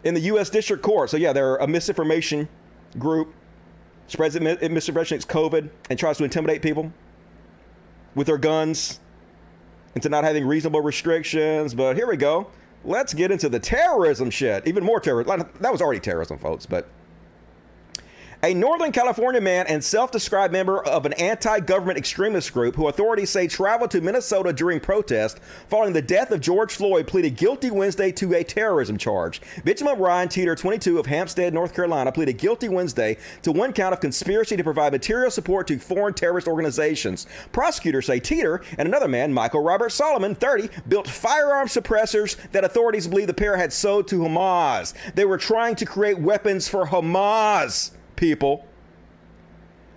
[0.05, 0.51] in the U.S.
[0.51, 1.11] District Court.
[1.11, 2.49] So yeah, they're a misinformation
[2.99, 3.35] group,
[4.07, 6.93] spreads misinformation against COVID, and tries to intimidate people
[8.15, 9.01] with their guns
[9.95, 11.75] into not having reasonable restrictions.
[11.75, 12.51] But here we go.
[12.85, 14.67] Let's get into the terrorism shit.
[14.67, 15.49] Even more terrorism.
[15.61, 16.89] That was already terrorism, folks, but
[18.43, 22.89] a Northern California man and self described member of an anti government extremist group who
[22.89, 27.71] authorities say traveled to Minnesota during protest following the death of George Floyd pleaded guilty
[27.71, 29.41] Wednesday to a terrorism charge.
[29.65, 34.01] Benjamin Ryan Teeter, 22 of Hampstead, North Carolina, pleaded guilty Wednesday to one count of
[34.01, 37.27] conspiracy to provide material support to foreign terrorist organizations.
[37.53, 43.09] Prosecutors say Teeter and another man, Michael Robert Solomon, 30, built firearm suppressors that authorities
[43.09, 44.93] believe the pair had sold to Hamas.
[45.15, 48.67] They were trying to create weapons for Hamas people.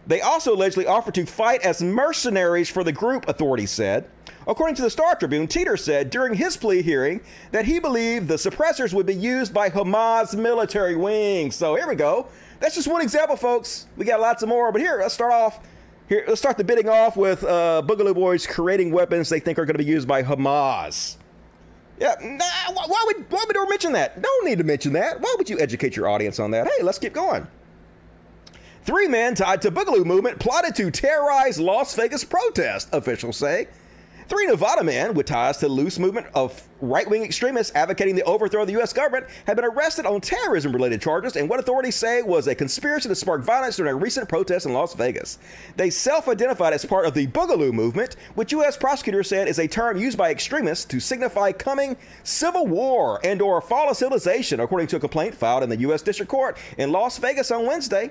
[0.07, 4.09] They also allegedly offered to fight as mercenaries for the group, authorities said.
[4.47, 8.35] According to the Star Tribune, Teeter said during his plea hearing that he believed the
[8.35, 11.55] suppressors would be used by Hamas military wings.
[11.55, 12.27] So here we go.
[12.59, 13.85] That's just one example, folks.
[13.95, 15.59] We got lots of more, but here, let's start off.
[16.07, 19.65] Here, let's start the bidding off with uh, Boogaloo Boys creating weapons they think are
[19.65, 21.17] going to be used by Hamas.
[21.99, 24.19] Yeah, nah, why would why would we mention that?
[24.19, 25.21] No need to mention that.
[25.21, 26.65] Why would you educate your audience on that?
[26.65, 27.45] Hey, let's keep going.
[28.89, 33.67] Three men tied to Boogaloo movement plotted to terrorize Las Vegas protest, officials say.
[34.27, 38.23] Three Nevada men with ties to the loose movement of right wing extremists advocating the
[38.23, 38.91] overthrow of the U.S.
[38.91, 43.07] government have been arrested on terrorism related charges and what authorities say was a conspiracy
[43.07, 45.37] to spark violence during a recent protest in Las Vegas.
[45.77, 48.75] They self identified as part of the Boogaloo movement, which U.S.
[48.75, 53.61] prosecutors said is a term used by extremists to signify coming civil war and or
[53.61, 56.01] fall of civilization, according to a complaint filed in the U.S.
[56.01, 58.09] District Court in Las Vegas on Wednesday.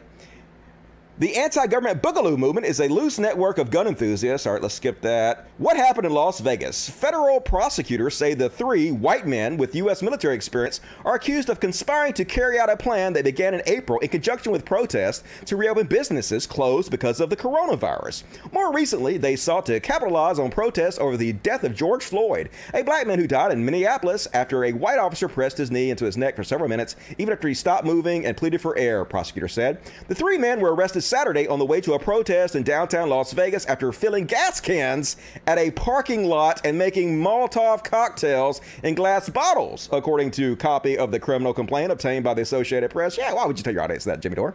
[1.21, 4.47] The anti government Boogaloo movement is a loose network of gun enthusiasts.
[4.47, 5.49] All right, let's skip that.
[5.59, 6.89] What happened in Las Vegas?
[6.89, 10.01] Federal prosecutors say the three white men with U.S.
[10.01, 13.99] military experience are accused of conspiring to carry out a plan that began in April
[13.99, 18.23] in conjunction with protests to reopen businesses closed because of the coronavirus.
[18.53, 22.85] More recently, they sought to capitalize on protests over the death of George Floyd, a
[22.85, 26.17] black man who died in Minneapolis after a white officer pressed his knee into his
[26.17, 29.81] neck for several minutes, even after he stopped moving and pleaded for air, prosecutors said.
[30.07, 33.33] The three men were arrested Saturday on the way to a protest in downtown Las
[33.33, 39.29] Vegas after filling gas cans at a parking lot and making Molotov cocktails in glass
[39.29, 43.17] bottles, according to copy of the criminal complaint obtained by the Associated Press.
[43.17, 44.55] Yeah, why would you tell your audience that, Jimmy Dore?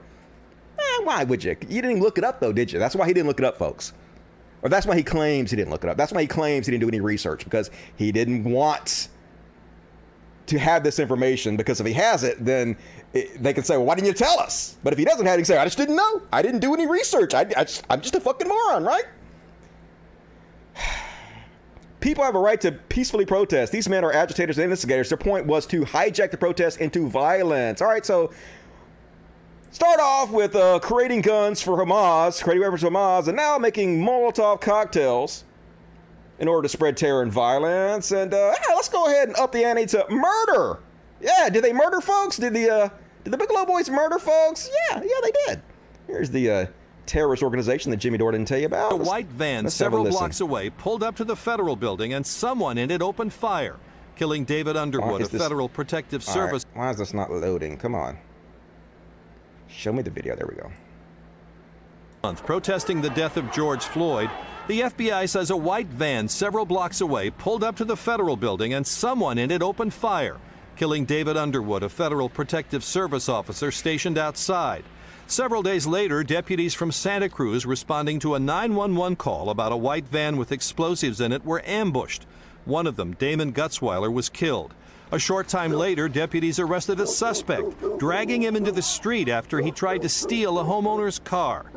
[0.77, 1.51] Eh, why would you?
[1.51, 2.77] You didn't even look it up, though, did you?
[2.77, 3.93] That's why he didn't look it up, folks.
[4.61, 5.97] Or that's why he claims he didn't look it up.
[5.97, 9.09] That's why he claims he didn't do any research because he didn't want
[10.53, 12.77] to have this information because if he has it, then
[13.13, 14.77] it, they can say, well, why didn't you tell us?
[14.83, 16.21] But if he doesn't have it, he can say, I just didn't know.
[16.31, 17.33] I didn't do any research.
[17.33, 19.05] I, I just, I'm just a fucking moron, right?
[22.01, 23.71] People have a right to peacefully protest.
[23.71, 25.09] These men are agitators and instigators.
[25.09, 27.81] Their point was to hijack the protest into violence.
[27.81, 28.31] All right, so
[29.71, 33.99] start off with uh, creating guns for Hamas, creating weapons for Hamas, and now making
[33.99, 35.45] Molotov cocktails
[36.39, 38.11] in order to spread terror and violence.
[38.11, 40.79] And uh, yeah, let's go ahead and up the ante to murder.
[41.21, 42.37] Yeah, did they murder folks?
[42.37, 42.89] Did the uh,
[43.23, 44.69] did the Boogaloo Boys murder folks?
[44.89, 45.61] Yeah, yeah, they did.
[46.07, 46.65] Here's the uh,
[47.05, 48.93] terrorist organization that Jimmy Dore didn't tell you about.
[48.93, 52.13] A white van let's have a several blocks away pulled up to the federal building
[52.13, 53.77] and someone in it opened fire,
[54.15, 56.65] killing David Underwood, a this- federal protective All right, service.
[56.73, 57.77] Why is this not loading?
[57.77, 58.17] Come on.
[59.67, 60.35] Show me the video.
[60.35, 60.71] There we go.
[62.23, 64.29] month protesting the death of George Floyd.
[64.65, 68.73] The FBI says a white van several blocks away pulled up to the federal building
[68.73, 70.37] and someone in it opened fire,
[70.77, 74.85] killing David Underwood, a federal protective service officer stationed outside.
[75.27, 80.07] Several days later, deputies from Santa Cruz responding to a 911 call about a white
[80.07, 82.25] van with explosives in it were ambushed.
[82.63, 84.73] One of them, Damon Gutzweiler, was killed.
[85.13, 89.69] A short time later, deputies arrested a suspect, dragging him into the street after he
[89.69, 91.67] tried to steal a homeowner's car.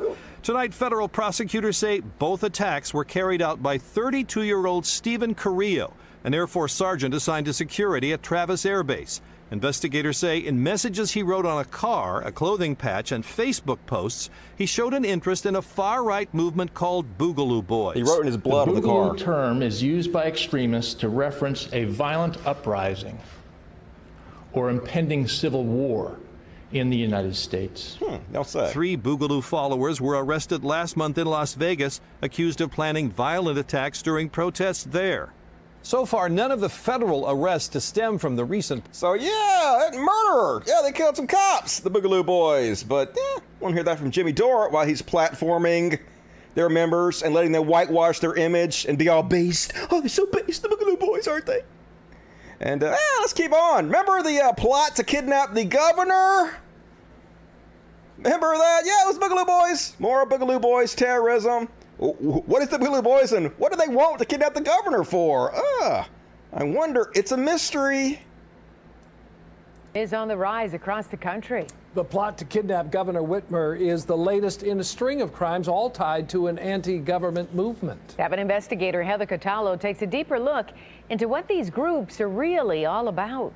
[0.41, 5.93] Tonight, federal prosecutors say both attacks were carried out by 32 year old Steven Carrillo,
[6.27, 9.21] an Air Force sergeant assigned to security at Travis Air Base.
[9.49, 14.29] Investigators say in messages he wrote on a car, a clothing patch, and Facebook posts,
[14.57, 17.95] he showed an interest in a far right movement called Boogaloo Boys.
[17.95, 19.15] He wrote in his blood the on the Boogaloo car.
[19.15, 23.17] term is used by extremists to reference a violent uprising
[24.51, 26.19] or impending civil war
[26.73, 27.97] in the United States.
[28.03, 33.57] Hmm, Three Boogaloo followers were arrested last month in Las Vegas, accused of planning violent
[33.57, 35.31] attacks during protests there.
[35.87, 38.93] So far, none of the federal arrests to stem from the recent.
[38.93, 40.61] So yeah, that murderer.
[40.67, 42.83] Yeah, they killed some cops, the Boogaloo Boys.
[42.83, 45.97] But yeah, won't hear that from Jimmy Dore while he's platforming
[46.55, 49.71] their members and letting them whitewash their image and be all based.
[49.89, 51.61] Oh, they're so based, the Boogaloo Boys, aren't they?
[52.59, 53.85] And uh, ah, let's keep on.
[53.85, 56.53] Remember the uh, plot to kidnap the governor?
[58.17, 58.81] Remember that?
[58.83, 59.95] Yeah, it was Boogaloo Boys.
[59.99, 61.69] More Boogaloo Boys terrorism.
[61.99, 64.61] W- w- What is the Boogaloo Boys and what do they want to kidnap the
[64.61, 65.51] governor for?
[65.55, 66.07] Ah,
[66.53, 67.11] I wonder.
[67.15, 68.21] It's a mystery.
[69.93, 71.65] is on the rise across the country.
[71.95, 75.89] The plot to kidnap Governor Whitmer is the latest in a string of crimes, all
[75.89, 78.13] tied to an anti government movement.
[78.17, 80.67] Cabin investigator Heather Catallo takes a deeper look
[81.09, 83.53] into what these groups are really all about.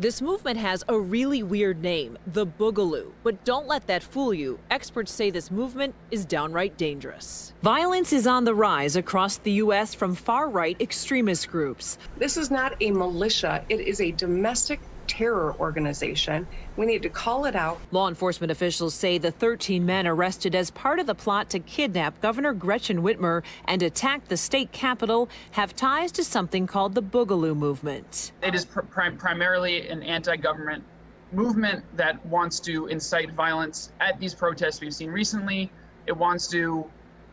[0.00, 3.10] This movement has a really weird name, the Boogaloo.
[3.24, 4.60] But don't let that fool you.
[4.70, 7.52] Experts say this movement is downright dangerous.
[7.64, 9.94] Violence is on the rise across the U.S.
[9.94, 11.98] from far right extremist groups.
[12.16, 14.78] This is not a militia, it is a domestic
[15.08, 16.46] terror organization.
[16.76, 17.80] We need to call it out.
[17.90, 22.20] Law enforcement officials say the 13 men arrested as part of the plot to kidnap
[22.20, 27.56] Governor Gretchen Whitmer and attack the state capitol have ties to something called the Boogaloo
[27.56, 28.32] movement.
[28.42, 30.84] It is pr- prim- primarily an anti-government
[31.32, 35.70] movement that wants to incite violence at these protests we've seen recently.
[36.06, 36.88] It wants to,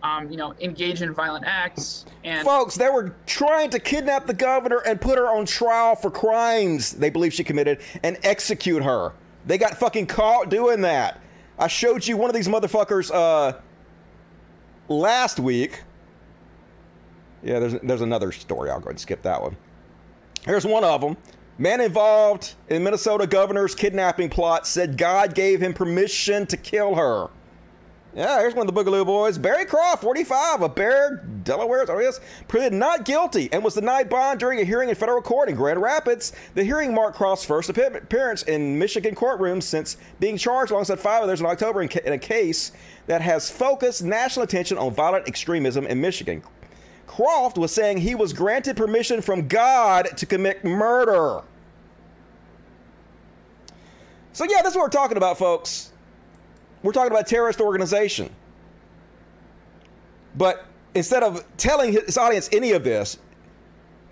[0.06, 4.34] um, you know, engage in violent acts and Folks, they were trying to kidnap the
[4.34, 9.14] governor and put her on trial for crimes they believe she committed and execute her.
[9.46, 11.22] They got fucking caught doing that.
[11.58, 13.60] I showed you one of these motherfuckers uh
[14.88, 15.82] last week.
[17.44, 18.70] Yeah, there's there's another story.
[18.70, 19.56] I'll go and skip that one.
[20.46, 21.18] Here's one of them.
[21.58, 27.30] Man involved in Minnesota governor's kidnapping plot said God gave him permission to kill her.
[28.16, 29.38] Yeah, here's one of the Boogaloo boys.
[29.38, 32.22] Barry Croft, 45, of Bear, Delaware, is?
[32.48, 35.82] Pleaded not guilty and was denied bond during a hearing in federal court in Grand
[35.82, 36.32] Rapids.
[36.54, 41.42] The hearing marked Croft's first appearance in Michigan courtrooms since being charged alongside five others
[41.42, 42.72] in October in, in a case
[43.08, 46.42] that has focused national attention on violent extremism in Michigan.
[47.08, 51.42] Croft was saying he was granted permission from God to commit murder.
[54.32, 55.92] So, yeah, that's what we're talking about, folks.
[56.86, 58.30] We're talking about terrorist organization.
[60.38, 63.18] But instead of telling his audience any of this,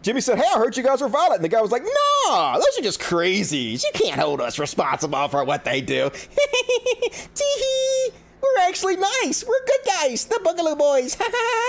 [0.01, 1.35] Jimmy said, Hey, I heard you guys were violent.
[1.35, 3.83] And the guy was like, Nah, those are just crazies.
[3.83, 6.09] You can't hold us responsible for what they do.
[8.41, 9.45] We're actually nice.
[9.47, 10.25] We're good guys.
[10.25, 11.17] The Boogaloo Boys.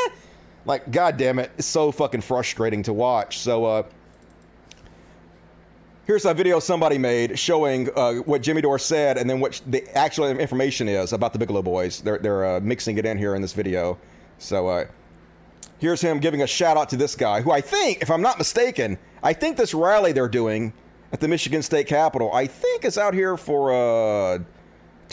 [0.65, 1.51] like, god damn it.
[1.59, 3.39] It's so fucking frustrating to watch.
[3.39, 3.83] So, uh,
[6.07, 9.89] Here's a video somebody made showing uh, what Jimmy Dore said and then what the
[9.97, 12.03] actual information is about the Boogaloo Boys.
[12.03, 13.99] They're, they're uh, mixing it in here in this video.
[14.37, 14.85] So uh,
[15.79, 18.37] here's him giving a shout out to this guy, who I think, if I'm not
[18.37, 20.75] mistaken, I think this rally they're doing
[21.11, 24.41] at the Michigan State Capitol, I think is out here for uh,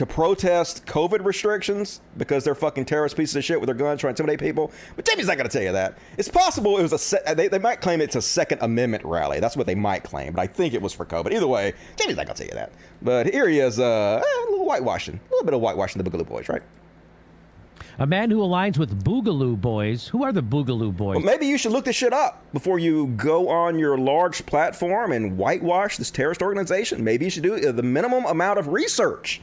[0.02, 4.16] to protest COVID restrictions because they're fucking terrorist pieces of shit with their guns trying
[4.16, 4.72] to intimidate people.
[4.95, 5.95] But Jimmy's not going to tell you that.
[6.18, 9.39] It's possible it was a se- they, they might claim it's a Second Amendment rally.
[9.39, 11.32] That's what they might claim, but I think it was for COVID.
[11.32, 12.72] Either way, Jimmy's not going to tell you that.
[13.04, 16.28] But here he is, uh, a little whitewashing, a little bit of whitewashing the Boogaloo
[16.28, 16.64] Boys, right?
[17.99, 20.08] A man who aligns with Boogaloo Boys.
[20.08, 21.18] Who are the Boogaloo Boys?
[21.18, 25.12] Well, maybe you should look this shit up before you go on your large platform
[25.12, 27.04] and whitewash this terrorist organization.
[27.04, 29.41] Maybe you should do uh, the minimum amount of research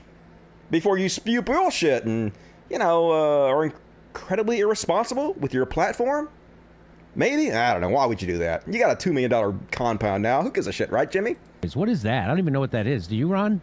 [0.71, 2.33] before you spew bullshit and,
[2.71, 6.29] you know, uh, are incredibly irresponsible with your platform.
[7.15, 7.53] Maybe?
[7.53, 7.89] I don't know.
[7.89, 8.63] Why would you do that?
[8.69, 10.43] You got a $2 million compound now.
[10.43, 11.37] Who gives a shit, right, Jimmy?
[11.75, 12.25] What is that?
[12.25, 13.07] I don't even know what that is.
[13.09, 13.61] Do you, Ron?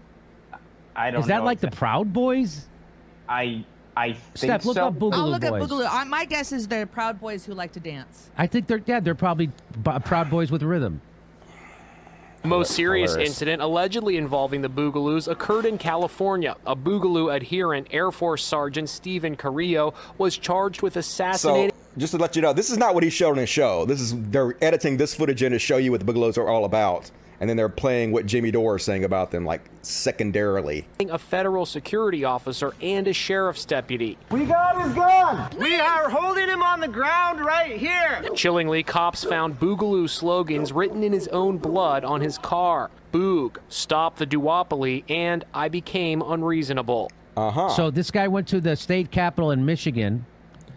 [0.95, 1.71] I don't Is that know like the.
[1.71, 2.65] Proud Boys?
[3.29, 3.63] I
[3.97, 4.87] I think Steph, look so.
[4.87, 5.51] up Boogaloo I'll look Boys.
[5.63, 5.87] at Boogaloo.
[5.89, 8.29] I, my guess is they're Proud Boys who like to dance.
[8.37, 11.01] I think they're yeah, they're probably b- Proud Boys with rhythm.
[12.45, 13.31] The most serious Hilarious.
[13.31, 16.55] incident allegedly involving the Boogaloos occurred in California.
[16.67, 21.71] A Boogaloo adherent, Air Force Sergeant Steven Carrillo, was charged with So, assassinating.
[21.97, 23.85] Just to let you know, this is not what he showed in his show.
[23.85, 26.65] This is they're editing this footage in to show you what the Boogaloo's are all
[26.65, 30.87] about, and then they're playing what Jimmy Dore is saying about them, like secondarily.
[31.09, 34.17] A federal security officer and a sheriff's deputy.
[34.31, 35.49] We got his gun.
[35.57, 38.21] We are holding him on the ground right here.
[38.33, 42.89] Chillingly, cops found Boogaloo slogans written in his own blood on his car.
[43.11, 47.11] Boog, stop the duopoly, and I became unreasonable.
[47.37, 47.69] Uh huh.
[47.69, 50.25] So this guy went to the state capitol in Michigan.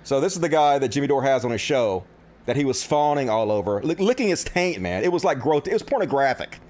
[0.09, 2.03] So this is the guy that Jimmy Dore has on his show
[2.47, 5.05] that he was fawning all over, lick- licking his taint, man.
[5.05, 5.69] It was like growth.
[5.69, 6.61] It was pornographic.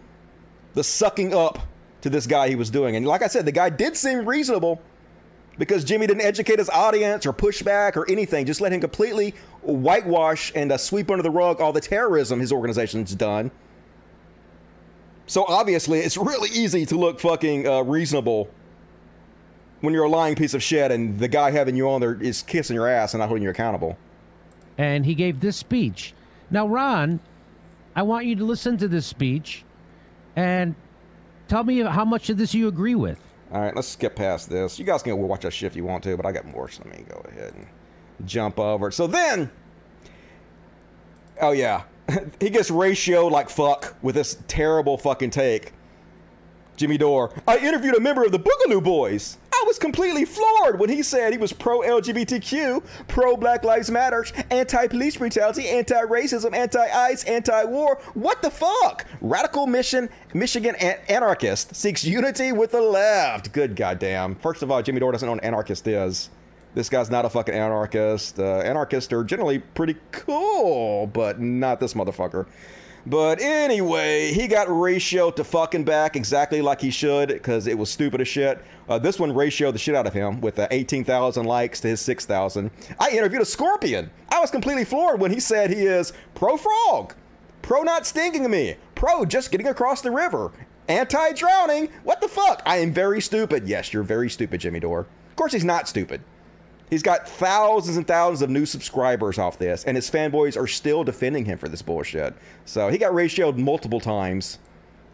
[0.75, 1.61] The sucking up
[2.01, 4.83] to this guy he was doing, and like I said, the guy did seem reasonable
[5.57, 8.45] because Jimmy didn't educate his audience or push back or anything.
[8.45, 12.51] Just let him completely whitewash and uh, sweep under the rug all the terrorism his
[12.51, 13.53] organization's done.
[15.29, 18.51] So obviously, it's really easy to look fucking uh, reasonable
[19.81, 22.43] when you're a lying piece of shit and the guy having you on there is
[22.43, 23.97] kissing your ass and not holding you accountable.
[24.77, 26.15] and he gave this speech.
[26.51, 27.21] Now, Ron,
[27.97, 29.65] I want you to listen to this speech
[30.37, 30.75] and
[31.49, 33.21] tell me how much of this you agree with.
[33.53, 34.79] All right, let's skip past this.
[34.79, 36.69] You guys can go watch that shit if you want to, but I got more,
[36.69, 37.67] so let me go ahead and
[38.29, 38.91] jump over.
[38.91, 39.51] So then,
[41.41, 41.83] oh yeah,
[42.41, 45.73] he gets ratioed like fuck with this terrible fucking take.
[46.79, 47.33] Jimmy Dore.
[47.47, 49.37] I interviewed a member of the Boogaloo Boys.
[49.53, 54.25] I was completely floored when he said he was pro LGBTQ, pro Black Lives Matter,
[54.51, 58.01] anti police brutality, anti racism, anti ICE, anti war.
[58.15, 59.05] What the fuck?
[59.21, 63.53] Radical mission, Michigan an- anarchist seeks unity with the left.
[63.53, 64.37] Good goddamn.
[64.37, 66.31] First of all, Jimmy Dore doesn't know what an anarchist is.
[66.75, 68.39] This guy's not a fucking anarchist.
[68.39, 72.47] Uh, anarchists are generally pretty cool, but not this motherfucker.
[73.09, 77.89] But anyway, he got ratioed to fucking back exactly like he should because it was
[77.91, 78.63] stupid as shit.
[78.87, 82.03] Uh, this one ratioed the shit out of him with uh, 18,000 likes to his
[82.03, 82.71] 6,000.
[83.01, 84.11] I interviewed a scorpion.
[84.29, 87.15] I was completely floored when he said he is pro frog,
[87.63, 90.53] pro not stinging me, pro just getting across the river,
[90.87, 91.89] anti drowning.
[92.05, 92.63] What the fuck?
[92.67, 93.67] I am very stupid.
[93.67, 95.07] Yes, you're very stupid, Jimmy Dore.
[95.31, 96.21] Of course, he's not stupid.
[96.91, 101.05] He's got thousands and thousands of new subscribers off this, and his fanboys are still
[101.05, 102.35] defending him for this bullshit.
[102.65, 104.59] So he got ratioed multiple times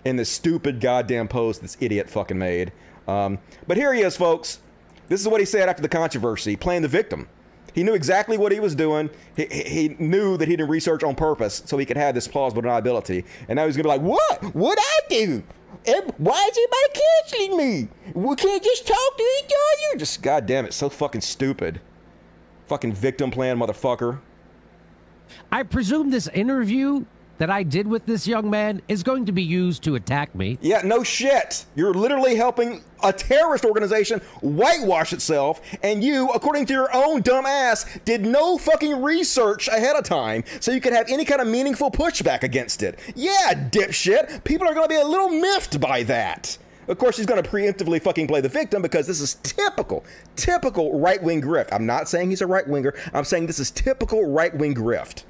[0.04, 2.72] in this stupid goddamn post this idiot fucking made.
[3.08, 4.60] Um, but here he is, folks.
[5.08, 7.28] This is what he said after the controversy, playing the victim.
[7.74, 9.10] He knew exactly what he was doing.
[9.36, 12.62] He, he, knew that he did research on purpose so he could have this plausible
[12.62, 13.24] deniability.
[13.48, 14.54] And now he's gonna be like, "What?
[14.54, 15.42] What I do?
[15.86, 17.88] Ev- Why is everybody canceling me?
[18.14, 21.80] We can't just talk to each other." Just goddamn it, so fucking stupid.
[22.66, 24.20] Fucking victim plan, motherfucker.
[25.52, 27.04] I presume this interview
[27.38, 30.58] that I did with this young man is going to be used to attack me.
[30.60, 31.66] Yeah, no shit.
[31.74, 37.46] You're literally helping a terrorist organization whitewash itself, and you, according to your own dumb
[37.46, 41.48] ass, did no fucking research ahead of time so you could have any kind of
[41.48, 42.98] meaningful pushback against it.
[43.14, 44.44] Yeah, dipshit.
[44.44, 46.58] People are gonna be a little miffed by that.
[46.86, 50.04] Of course, he's going to preemptively fucking play the victim because this is typical,
[50.36, 51.70] typical right wing grift.
[51.72, 52.94] I'm not saying he's a right winger.
[53.14, 55.22] I'm saying this is typical right wing grift.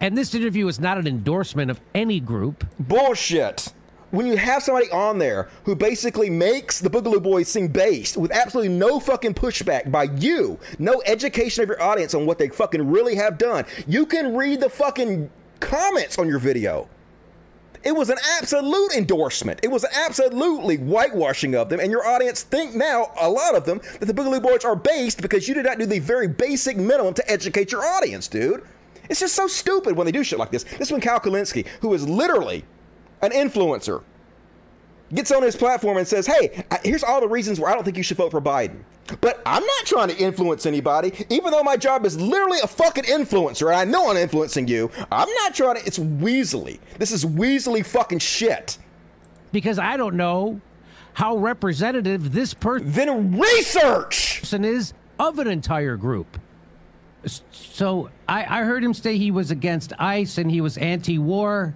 [0.00, 2.66] And this interview is not an endorsement of any group.
[2.78, 3.72] Bullshit.
[4.10, 8.30] When you have somebody on there who basically makes the Boogaloo Boys seem based with
[8.30, 12.88] absolutely no fucking pushback by you, no education of your audience on what they fucking
[12.88, 15.28] really have done, you can read the fucking
[15.60, 16.88] comments on your video.
[17.82, 19.60] It was an absolute endorsement.
[19.62, 23.80] It was absolutely whitewashing of them, and your audience think now, a lot of them,
[24.00, 27.14] that the Boogaloo Boys are based because you did not do the very basic minimum
[27.14, 28.64] to educate your audience, dude.
[29.08, 30.64] It's just so stupid when they do shit like this.
[30.64, 32.64] This one, Kyle Kulinski, who is literally
[33.22, 34.02] an influencer,
[35.14, 37.96] gets on his platform and says, Hey, here's all the reasons why I don't think
[37.96, 38.82] you should vote for Biden.
[39.20, 43.04] But I'm not trying to influence anybody, even though my job is literally a fucking
[43.04, 44.90] influencer, and I know I'm influencing you.
[45.12, 45.86] I'm not trying to.
[45.86, 46.80] It's Weasley.
[46.98, 48.78] This is Weasley fucking shit.
[49.52, 50.60] Because I don't know
[51.14, 56.38] how representative this person then research is of an entire group.
[57.50, 61.74] So I, I heard him say he was against ICE and he was anti-war.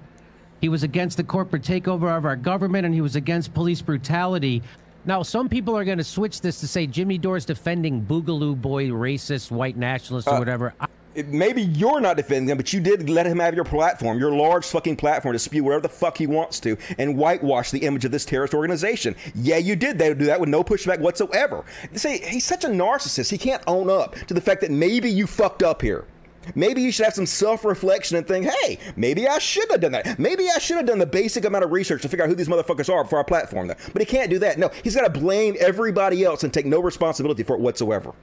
[0.60, 4.62] He was against the corporate takeover of our government and he was against police brutality.
[5.06, 8.88] Now, some people are going to switch this to say Jimmy Dore's defending Boogaloo Boy
[8.88, 10.74] racist, white nationalist, or Uh, whatever.
[10.78, 14.18] I- It- Maybe you're not defending him, but you did let him have your platform,
[14.18, 17.80] your large fucking platform to spew whatever the fuck he wants to and whitewash the
[17.80, 19.16] image of this terrorist organization.
[19.34, 21.64] Yeah, you did that, do that with no pushback whatsoever.
[21.94, 25.26] Say, he's such a narcissist, he can't own up to the fact that maybe you
[25.26, 26.04] fucked up here.
[26.54, 29.92] Maybe you should have some self reflection and think, hey, maybe I should have done
[29.92, 30.18] that.
[30.18, 32.48] Maybe I should have done the basic amount of research to figure out who these
[32.48, 33.76] motherfuckers are before I platform them.
[33.92, 34.58] But he can't do that.
[34.58, 38.14] No, he's got to blame everybody else and take no responsibility for it whatsoever.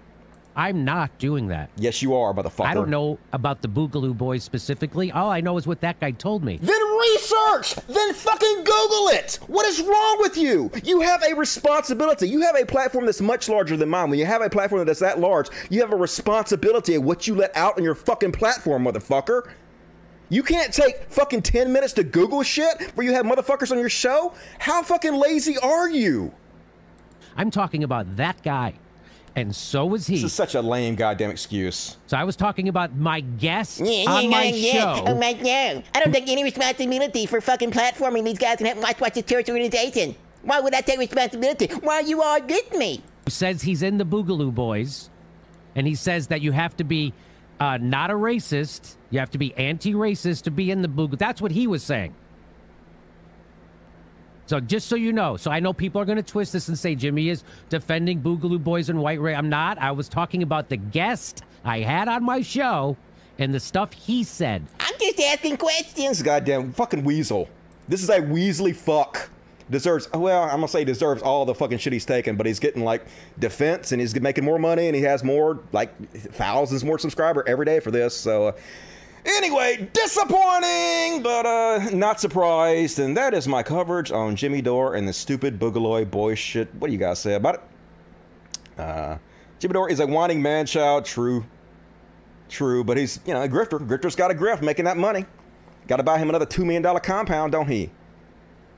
[0.58, 1.70] I'm not doing that.
[1.78, 2.66] Yes, you are, motherfucker.
[2.66, 5.12] I don't know about the Boogaloo Boys specifically.
[5.12, 6.58] All I know is what that guy told me.
[6.60, 7.76] Then research!
[7.88, 9.38] Then fucking Google it!
[9.46, 10.72] What is wrong with you?
[10.84, 12.28] You have a responsibility.
[12.28, 14.10] You have a platform that's much larger than mine.
[14.10, 17.36] When you have a platform that's that large, you have a responsibility of what you
[17.36, 19.52] let out on your fucking platform, motherfucker.
[20.30, 23.90] You can't take fucking 10 minutes to Google shit where you have motherfuckers on your
[23.90, 24.34] show?
[24.58, 26.34] How fucking lazy are you?
[27.36, 28.74] I'm talking about that guy.
[29.38, 30.16] And so was he.
[30.16, 31.98] This is such a lame goddamn excuse.
[32.08, 35.04] So I was talking about my guest Yeah, on yeah, my yeah, show.
[35.06, 35.84] Oh my no.
[35.94, 39.22] I don't take any responsibility for fucking platforming these guys and having watch watch the
[39.22, 40.16] terrorist organization.
[40.42, 41.68] Why would I take responsibility?
[41.82, 43.04] Why you all with me?
[43.26, 45.12] who says he's in the Boogaloo Boys,
[45.76, 47.14] and he says that you have to be
[47.60, 51.20] uh, not a racist, you have to be anti-racist to be in the Boogaloo.
[51.20, 52.16] That's what he was saying.
[54.48, 56.80] So just so you know, so I know people are going to twist this and
[56.80, 59.38] say Jimmy is defending Boogaloo Boys and white race.
[59.38, 59.78] I'm not.
[59.78, 62.96] I was talking about the guest I had on my show
[63.38, 64.66] and the stuff he said.
[64.80, 66.22] I'm just asking questions.
[66.22, 67.50] Goddamn fucking weasel.
[67.90, 69.30] This is a Weasley fuck.
[69.70, 72.86] Deserves, well, I'm gonna say deserves all the fucking shit he's taken, but he's getting
[72.86, 73.06] like
[73.38, 77.66] defense and he's making more money and he has more, like thousands more subscriber every
[77.66, 78.16] day for this.
[78.16, 78.52] So, uh,
[79.28, 83.00] anyway, disappointing, but uh, not surprised.
[83.00, 86.74] And that is my coverage on Jimmy Dore and the stupid Boogaloo boy shit.
[86.76, 88.80] What do you guys say about it?
[88.80, 89.18] Uh,
[89.60, 91.46] Jimmy Dore is a whining man child, true.
[92.50, 93.80] True, but he's, you know, a grifter.
[93.80, 95.26] Grifter's got a grift making that money.
[95.88, 97.90] Got to buy him another $2 million compound, don't he?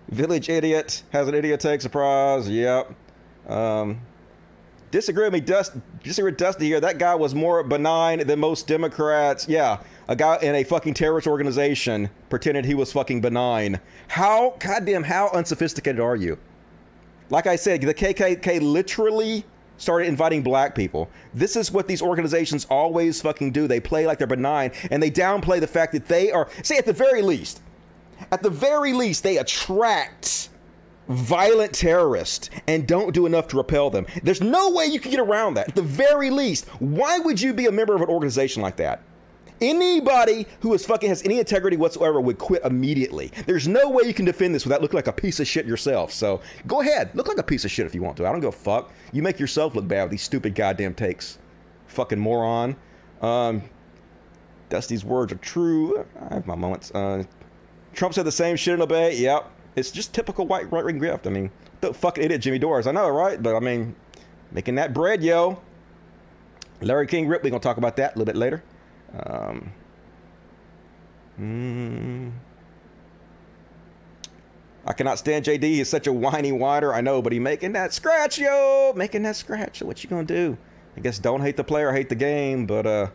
[0.09, 2.49] Village idiot has an idiot take surprise.
[2.49, 2.93] Yep.
[3.47, 4.01] Um,
[4.91, 5.73] disagree with me, Dust.
[6.03, 6.79] Disagree with Dusty here.
[6.79, 9.47] That guy was more benign than most Democrats.
[9.47, 13.79] Yeah, a guy in a fucking terrorist organization pretended he was fucking benign.
[14.07, 16.37] How goddamn how unsophisticated are you?
[17.29, 19.45] Like I said, the KKK literally
[19.77, 21.09] started inviting black people.
[21.33, 23.67] This is what these organizations always fucking do.
[23.67, 26.85] They play like they're benign and they downplay the fact that they are, say, at
[26.85, 27.61] the very least,
[28.31, 30.49] at the very least, they attract
[31.09, 34.05] violent terrorists and don't do enough to repel them.
[34.23, 35.69] There's no way you can get around that.
[35.69, 39.01] At the very least, why would you be a member of an organization like that?
[39.61, 43.29] Anybody who is fucking has any integrity whatsoever would quit immediately.
[43.45, 46.13] There's no way you can defend this without looking like a piece of shit yourself.
[46.13, 48.27] So go ahead, look like a piece of shit if you want to.
[48.27, 48.93] I don't a fuck.
[49.11, 51.39] You make yourself look bad with these stupid goddamn takes.
[51.87, 52.77] Fucking moron.
[53.21, 53.63] Um,
[54.69, 56.05] Dusty's words are true.
[56.29, 56.91] I have my moments.
[56.91, 57.23] Uh,
[57.93, 59.17] Trump said the same shit in a debate.
[59.17, 59.51] Yep.
[59.75, 61.27] It's just typical white right wing grift.
[61.27, 61.51] I mean,
[61.81, 62.87] the fucking idiot Jimmy Dores.
[62.87, 63.41] I know, right?
[63.41, 63.95] But I mean,
[64.51, 65.61] making that bread, yo.
[66.81, 68.63] Larry King Ripley, gonna talk about that a little bit later.
[69.25, 69.71] Um,
[71.39, 72.31] mm,
[74.85, 75.63] I cannot stand JD.
[75.63, 76.93] He's such a whiny whiner.
[76.93, 79.79] I know, but he making that scratch, yo, making that scratch.
[79.79, 80.57] So what you gonna do?
[80.95, 82.65] I guess don't hate the player, hate the game.
[82.65, 83.07] But uh,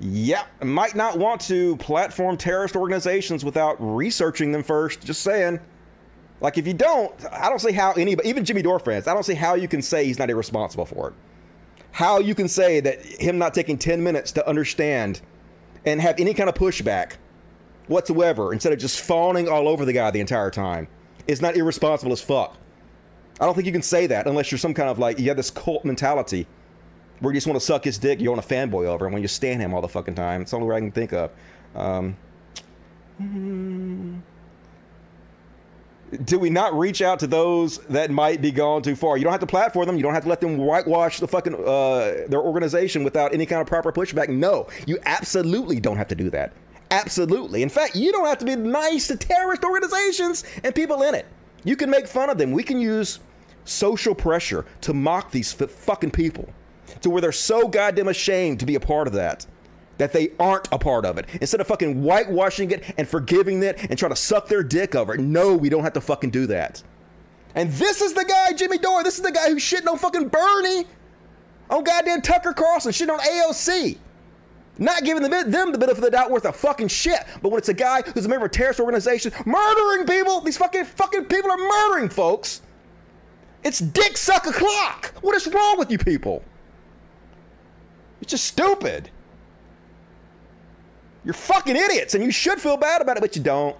[0.00, 5.02] yeah, might not want to platform terrorist organizations without researching them first.
[5.02, 5.60] Just saying.
[6.42, 9.22] Like if you don't, I don't see how anybody, even Jimmy Dore fans, I don't
[9.22, 11.14] see how you can say he's not irresponsible for it.
[11.92, 15.20] How you can say that him not taking 10 minutes to understand
[15.86, 17.12] and have any kind of pushback
[17.86, 20.88] whatsoever instead of just fawning all over the guy the entire time
[21.28, 22.56] is not irresponsible as fuck.
[23.40, 25.36] I don't think you can say that unless you're some kind of like, you have
[25.36, 26.48] this cult mentality
[27.20, 29.22] where you just want to suck his dick, you want a fanboy over him when
[29.22, 30.42] you stand him all the fucking time.
[30.42, 31.30] It's the only way I can think of.
[31.76, 32.16] Um,
[36.24, 39.16] do we not reach out to those that might be gone too far?
[39.16, 39.96] You don't have to platform them.
[39.96, 43.60] You don't have to let them whitewash the fucking uh, their organization without any kind
[43.60, 44.28] of proper pushback.
[44.28, 46.52] No, you absolutely don't have to do that.
[46.90, 47.62] Absolutely.
[47.62, 51.26] In fact, you don't have to be nice to terrorist organizations and people in it.
[51.64, 52.52] You can make fun of them.
[52.52, 53.20] We can use
[53.64, 56.48] social pressure to mock these fucking people
[57.00, 59.46] to where they're so goddamn ashamed to be a part of that
[59.98, 61.26] that they aren't a part of it.
[61.40, 65.14] Instead of fucking whitewashing it and forgiving it and trying to suck their dick over
[65.14, 65.20] it.
[65.20, 66.82] No, we don't have to fucking do that.
[67.54, 69.04] And this is the guy, Jimmy Dore.
[69.04, 70.86] This is the guy who shitting on fucking Bernie,
[71.70, 73.98] on goddamn Tucker Carlson, shitting on AOC.
[74.78, 77.20] Not giving them, them the benefit of the doubt worth a fucking shit.
[77.42, 80.56] But when it's a guy who's a member of a terrorist organization murdering people, these
[80.56, 82.62] fucking fucking people are murdering folks.
[83.62, 85.12] It's dick suck o'clock.
[85.20, 86.42] What is wrong with you people?
[88.22, 89.10] It's just stupid.
[91.24, 93.76] You're fucking idiots, and you should feel bad about it, but you don't.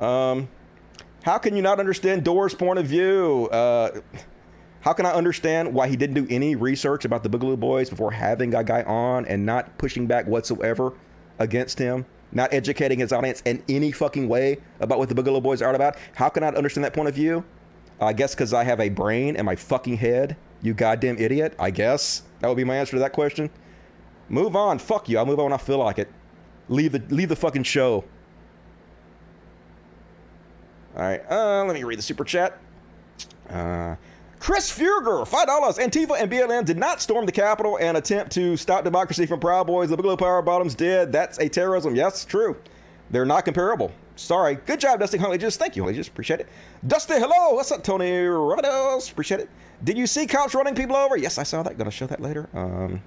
[0.00, 0.48] Um,
[1.22, 3.48] how can you not understand Dore's point of view?
[3.50, 4.00] Uh,
[4.80, 8.10] how can I understand why he didn't do any research about the Boogaloo Boys before
[8.10, 10.94] having a guy on and not pushing back whatsoever
[11.38, 12.06] against him?
[12.30, 15.96] Not educating his audience in any fucking way about what the Boogaloo Boys are about?
[16.14, 17.44] How can I understand that point of view?
[18.00, 21.54] I guess because I have a brain in my fucking head You goddamn idiot.
[21.58, 23.50] I guess that would be my answer to that question.
[24.28, 24.78] Move on.
[24.78, 25.18] Fuck you.
[25.18, 26.08] I'll move on when I feel like it.
[26.68, 28.04] Leave the leave the fucking show.
[30.96, 31.22] All right.
[31.30, 32.58] Uh, let me read the super chat.
[33.48, 33.96] Uh,
[34.40, 35.78] Chris Fugger, five dollars.
[35.78, 39.66] Antifa and BLM did not storm the Capitol and attempt to stop democracy from Proud
[39.66, 39.88] Boys.
[39.90, 41.12] The Boogaloo Power Bottoms did.
[41.12, 41.94] That's a terrorism.
[41.94, 42.56] Yes, true.
[43.10, 43.90] They're not comparable.
[44.16, 44.56] Sorry.
[44.66, 45.38] Good job, Dusty Huntley.
[45.38, 45.96] Just thank you, Huntley.
[45.98, 46.48] Just appreciate it.
[46.86, 47.54] Dusty, hello.
[47.54, 49.10] What's up, Tony Ravidos?
[49.10, 49.48] Appreciate it.
[49.84, 51.16] Did you see cops running people over?
[51.16, 51.78] Yes, I saw that.
[51.78, 52.48] Gonna show that later.
[52.52, 53.00] Um.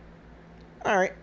[0.86, 1.14] All right.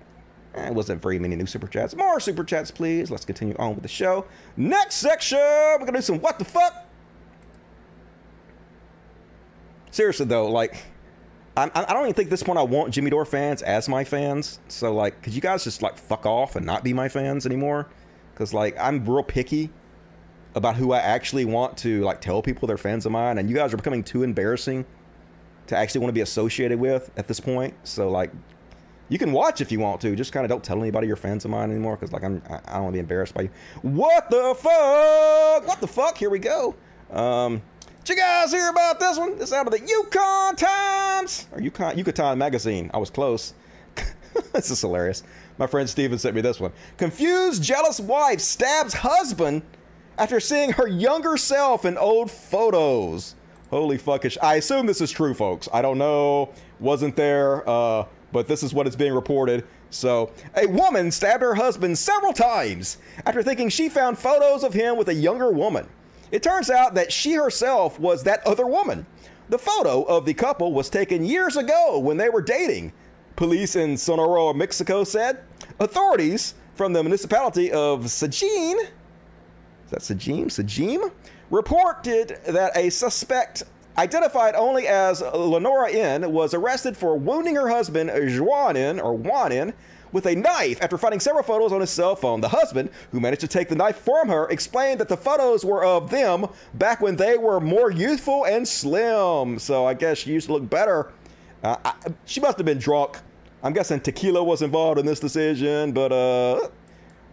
[0.66, 1.94] It wasn't very many new super chats.
[1.94, 3.10] More super chats, please.
[3.10, 4.26] Let's continue on with the show.
[4.56, 6.86] Next section, we're gonna do some what the fuck.
[9.90, 10.76] Seriously though, like,
[11.56, 14.04] I'm, I don't even think at this point I want Jimmy Dore fans as my
[14.04, 14.60] fans.
[14.68, 17.88] So like, could you guys just like fuck off and not be my fans anymore?
[18.32, 19.70] Because like, I'm real picky
[20.54, 23.56] about who I actually want to like tell people they're fans of mine, and you
[23.56, 24.84] guys are becoming too embarrassing
[25.66, 27.74] to actually want to be associated with at this point.
[27.82, 28.30] So like,
[29.08, 30.14] you can watch if you want to.
[30.14, 32.74] Just kind of don't tell anybody you're fans of mine anymore because like I'm I
[32.74, 33.50] don't want to be embarrassed by you.
[33.82, 35.66] What the fuck?
[35.66, 36.18] What the fuck?
[36.18, 36.74] Here we go.
[37.10, 37.62] Um,
[38.04, 39.38] did you guys hear about this one?
[39.38, 42.90] This out of the Yukon Times or Yukon Yucatan Magazine.
[42.92, 43.54] I was close.
[44.52, 45.22] this is hilarious.
[45.58, 46.72] My friend Steven sent me this one.
[46.96, 49.62] Confused, jealous wife stabs husband
[50.16, 53.34] after seeing her younger self in old photos.
[53.70, 54.38] Holy fuckish.
[54.42, 55.68] I assume this is true, folks.
[55.72, 56.50] I don't know.
[56.80, 57.68] Wasn't there.
[57.68, 59.64] Uh, but this is what is being reported.
[59.90, 64.96] So, a woman stabbed her husband several times after thinking she found photos of him
[64.96, 65.88] with a younger woman.
[66.30, 69.06] It turns out that she herself was that other woman.
[69.48, 72.92] The photo of the couple was taken years ago when they were dating,
[73.34, 75.38] police in Sonora, Mexico said.
[75.80, 78.76] Authorities from the municipality of Sajin,
[79.88, 80.46] is that Sajim?
[80.46, 81.10] Sajim?
[81.50, 83.62] Reported that a suspect
[83.98, 89.52] identified only as Lenora N, was arrested for wounding her husband, Juan N, or Juan
[89.52, 89.74] N,
[90.12, 92.40] with a knife after finding several photos on his cell phone.
[92.40, 95.84] The husband, who managed to take the knife from her, explained that the photos were
[95.84, 99.58] of them back when they were more youthful and slim.
[99.58, 101.12] So I guess she used to look better.
[101.62, 101.94] Uh, I,
[102.24, 103.18] she must have been drunk.
[103.62, 106.68] I'm guessing tequila was involved in this decision, but uh,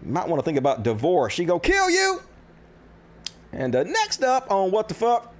[0.01, 1.33] might want to think about divorce.
[1.33, 2.21] She gonna kill you.
[3.51, 5.34] And uh, next up on what the fuck,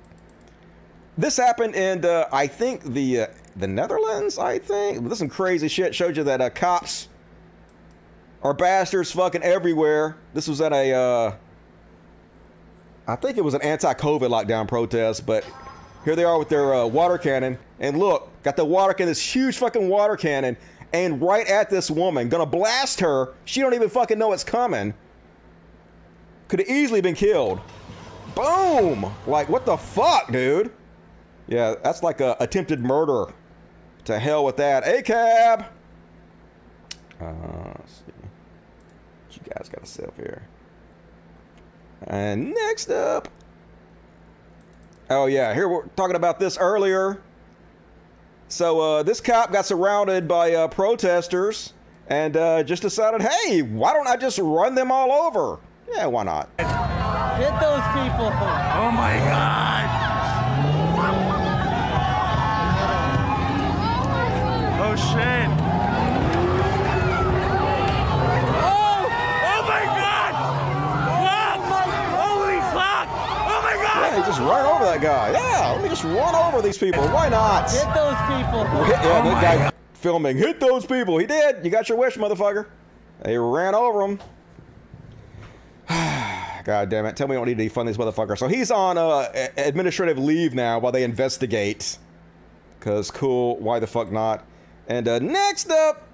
[1.18, 4.38] this happened in uh, I think the uh, the Netherlands.
[4.38, 5.96] I think this is some crazy shit.
[5.96, 7.08] Showed you that uh, cops
[8.44, 10.18] are bastards fucking everywhere.
[10.34, 11.36] This was at a uh,
[13.08, 15.46] I think it was an anti-COVID lockdown protest, but
[16.04, 17.58] here they are with their uh, water cannon.
[17.80, 20.58] And look, got the water cannon, this huge fucking water cannon,
[20.92, 23.34] and right at this woman, gonna blast her.
[23.46, 24.94] She don't even fucking know it's coming.
[26.48, 27.62] Could have easily been killed.
[28.36, 29.12] Boom!
[29.26, 30.72] Like what the fuck, dude?
[31.48, 33.34] Yeah, that's like a attempted murder.
[34.06, 34.88] To hell with that.
[34.88, 35.66] A cab.
[37.20, 37.34] Uh,
[37.80, 38.14] let's see.
[39.26, 40.48] What you guys got to say up here?
[42.04, 43.28] And next up.
[45.10, 47.22] Oh yeah, here we're talking about this earlier.
[48.48, 51.74] So uh, this cop got surrounded by uh, protesters
[52.08, 55.60] and uh, just decided, hey, why don't I just run them all over?
[55.92, 56.50] Yeah, why not?
[56.58, 58.28] Hit those people.
[58.28, 59.95] Oh my God.
[64.96, 65.50] Oh shit.
[68.64, 69.12] Oh!
[69.44, 70.32] Oh my god!
[71.20, 71.60] Fuck!
[72.16, 73.08] Holy fuck!
[73.12, 74.18] Oh my god!
[74.18, 75.32] Yeah, just run over that guy.
[75.32, 77.04] Yeah, let me just run over these people.
[77.10, 77.70] Why not?
[77.70, 78.64] Hit those people.
[78.86, 79.74] Hit- yeah, Oh that guy God.
[79.96, 80.38] filming.
[80.38, 81.18] Hit those people.
[81.18, 81.66] He did.
[81.66, 82.68] You got your wish, motherfucker.
[83.22, 84.20] They ran over him.
[86.64, 87.18] God damn it.
[87.18, 88.38] Tell me we don't need to defund these motherfuckers.
[88.38, 89.28] So he's on uh,
[89.58, 91.98] administrative leave now while they investigate.
[92.80, 93.58] Because cool.
[93.58, 94.46] Why the fuck not?
[94.88, 96.08] And uh, next up,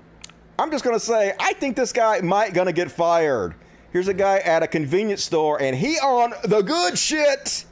[0.57, 3.55] I'm just going to say, I think this guy might going to get fired.
[3.91, 7.65] Here's a guy at a convenience store, and he on the good shit.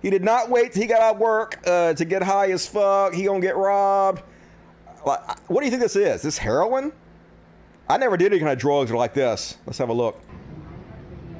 [0.00, 2.66] He did not wait till he got out of work uh, to get high as
[2.66, 3.14] fuck.
[3.14, 4.22] He gonna get robbed.
[5.06, 6.22] Like, what do you think this is?
[6.22, 6.92] This heroin?
[7.88, 9.58] I never did any kind of drugs are like this.
[9.66, 10.20] Let's have a look.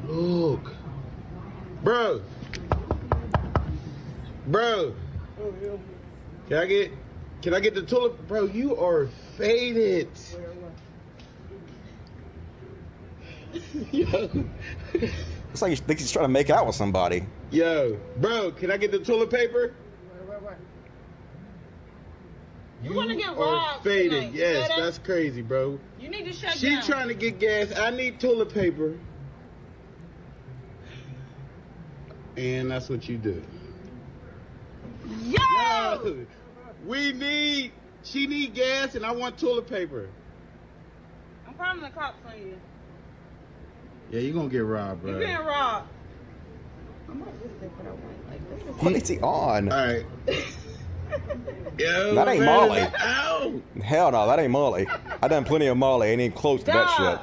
[0.06, 0.72] Look.
[1.82, 2.22] Bro.
[4.46, 4.94] Bro.
[6.48, 6.92] Can I get
[7.42, 8.22] can I get the toilet paper?
[8.28, 10.08] bro, you are faded.
[13.92, 14.30] Yo.
[14.94, 17.26] It's like he thinks he's trying to make out with somebody.
[17.50, 19.74] Yo, bro, can I get the toilet paper?
[22.82, 23.84] You want to get are robbed?
[23.84, 24.10] faded.
[24.10, 24.32] tonight.
[24.34, 24.82] Yes, Better?
[24.82, 25.78] that's crazy, bro.
[26.00, 26.82] You need to shut She down.
[26.82, 27.76] trying to get gas.
[27.78, 28.98] I need toilet paper.
[32.36, 33.40] And that's what you do.
[35.24, 36.26] Yo!
[36.86, 37.72] We need.
[38.04, 40.08] She need gas, and I want toilet paper.
[41.46, 42.58] I'm calling the cops on you.
[44.10, 45.12] Yeah, you're gonna get robbed, bro.
[45.12, 45.88] You're getting robbed.
[47.08, 48.28] I'm gonna just say what I want.
[48.28, 49.72] Like, this is what is he on?
[49.72, 50.04] All right.
[51.78, 52.80] Yo, That ain't man, Molly.
[52.80, 53.60] Ow!
[53.82, 54.86] Hell no, that ain't Molly.
[55.22, 56.08] I done plenty of Molly.
[56.08, 57.18] Ain't even close to that shit.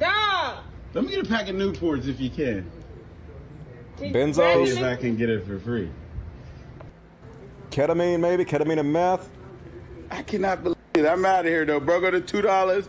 [0.00, 0.58] Dog.
[0.94, 2.70] Let me get a pack of Newports if you can.
[3.98, 4.66] Benzos?
[4.66, 5.90] See if I can get it for free.
[7.70, 8.44] Ketamine, maybe?
[8.44, 9.28] Ketamine and meth?
[10.10, 11.06] I cannot believe it.
[11.06, 12.00] I'm out of here though, bro.
[12.00, 12.88] Go to two dollars,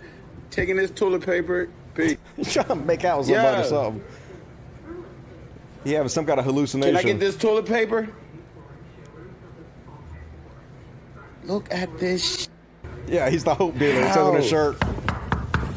[0.49, 1.69] taking this toilet paper.
[1.93, 2.17] Peace.
[2.37, 4.03] You trying to make out with somebody or something?
[5.83, 6.95] He having some kind of hallucination.
[6.95, 8.09] Can I get this toilet paper?
[11.43, 12.47] Look at this.
[13.07, 14.01] Yeah, he's the hope dealer.
[14.01, 14.77] It says on his shirt.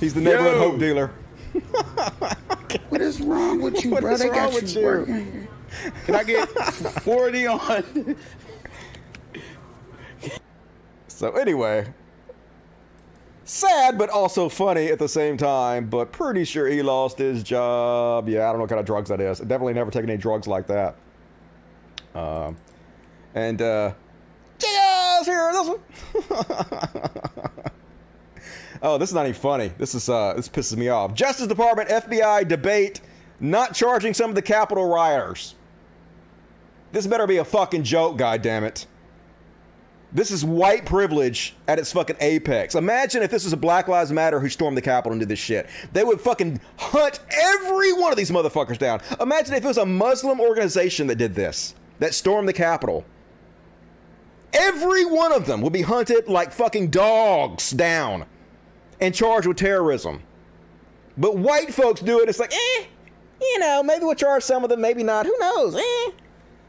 [0.01, 0.71] He's the neighborhood Yo.
[0.71, 1.11] hope dealer.
[2.89, 4.17] What is wrong with you, What bro?
[4.17, 5.49] They wrong got with you you?
[6.05, 8.17] Can I get 40 on?
[11.23, 11.87] So anyway,
[13.45, 15.89] sad but also funny at the same time.
[15.89, 18.29] But pretty sure he lost his job.
[18.29, 19.39] Yeah, I don't know what kind of drugs that is.
[19.39, 20.97] Definitely never taken any drugs like that.
[22.17, 22.57] Um,
[23.37, 23.93] and uh,
[25.25, 25.53] here.
[25.53, 25.81] This one.
[28.83, 29.71] oh, this is not even funny.
[29.79, 31.15] This is uh, this pisses me off.
[31.15, 33.01] Justice Department FBI debate
[33.39, 35.55] not charging some of the Capitol rioters.
[36.91, 38.87] This better be a fucking joke, goddammit.
[40.15, 42.75] This is white privilege at its fucking apex.
[42.75, 45.39] Imagine if this was a Black Lives Matter who stormed the Capitol and did this
[45.39, 45.69] shit.
[45.95, 49.01] They would fucking hunt every one of these motherfuckers down.
[49.21, 53.07] Imagine if it was a Muslim organization that did this, that stormed the Capitol.
[54.53, 58.27] Every one of them would be hunted like fucking dogs down
[59.01, 60.23] and charged with terrorism.
[61.17, 62.85] But white folks do it, it's like, eh,
[63.41, 65.25] you know, maybe we'll charge some of them, maybe not.
[65.25, 65.75] Who knows?
[65.75, 66.11] Eh.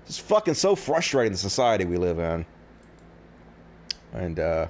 [0.05, 2.45] It's fucking so frustrating the society we live in.
[4.13, 4.67] And uh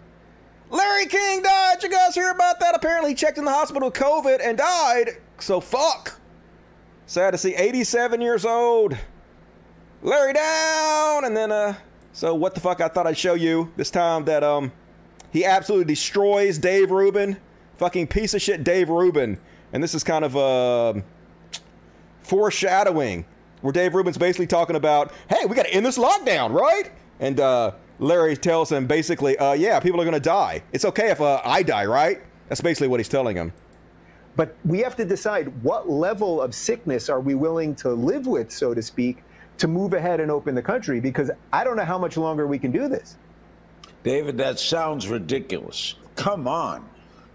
[0.69, 1.83] Larry King died.
[1.83, 2.75] You guys hear about that?
[2.75, 5.17] Apparently he checked in the hospital with COVID and died.
[5.39, 6.19] So fuck.
[7.05, 8.97] Sad to see 87 years old.
[10.01, 11.75] Larry down and then uh
[12.13, 14.71] so what the fuck I thought I'd show you this time that um
[15.31, 17.37] he absolutely destroys Dave Rubin.
[17.77, 19.39] Fucking piece of shit Dave Rubin.
[19.73, 21.01] And this is kind of uh
[22.21, 23.25] foreshadowing
[23.61, 26.91] where Dave Rubin's basically talking about, hey, we got to end this lockdown, right?
[27.19, 27.71] And uh,
[28.03, 30.61] Larry tells him basically, uh, yeah, people are going to die.
[30.73, 32.21] It's okay if uh, I die, right?
[32.49, 33.53] That's basically what he's telling him.
[34.35, 38.51] But we have to decide what level of sickness are we willing to live with,
[38.51, 39.23] so to speak,
[39.57, 42.59] to move ahead and open the country, because I don't know how much longer we
[42.59, 43.15] can do this.
[44.03, 45.95] David, that sounds ridiculous.
[46.15, 46.89] Come on.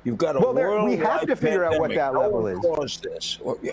[0.04, 2.58] You've got a Well, there- we have to figure out what that level one is.
[2.58, 3.38] caused this.
[3.42, 3.72] Well, yeah.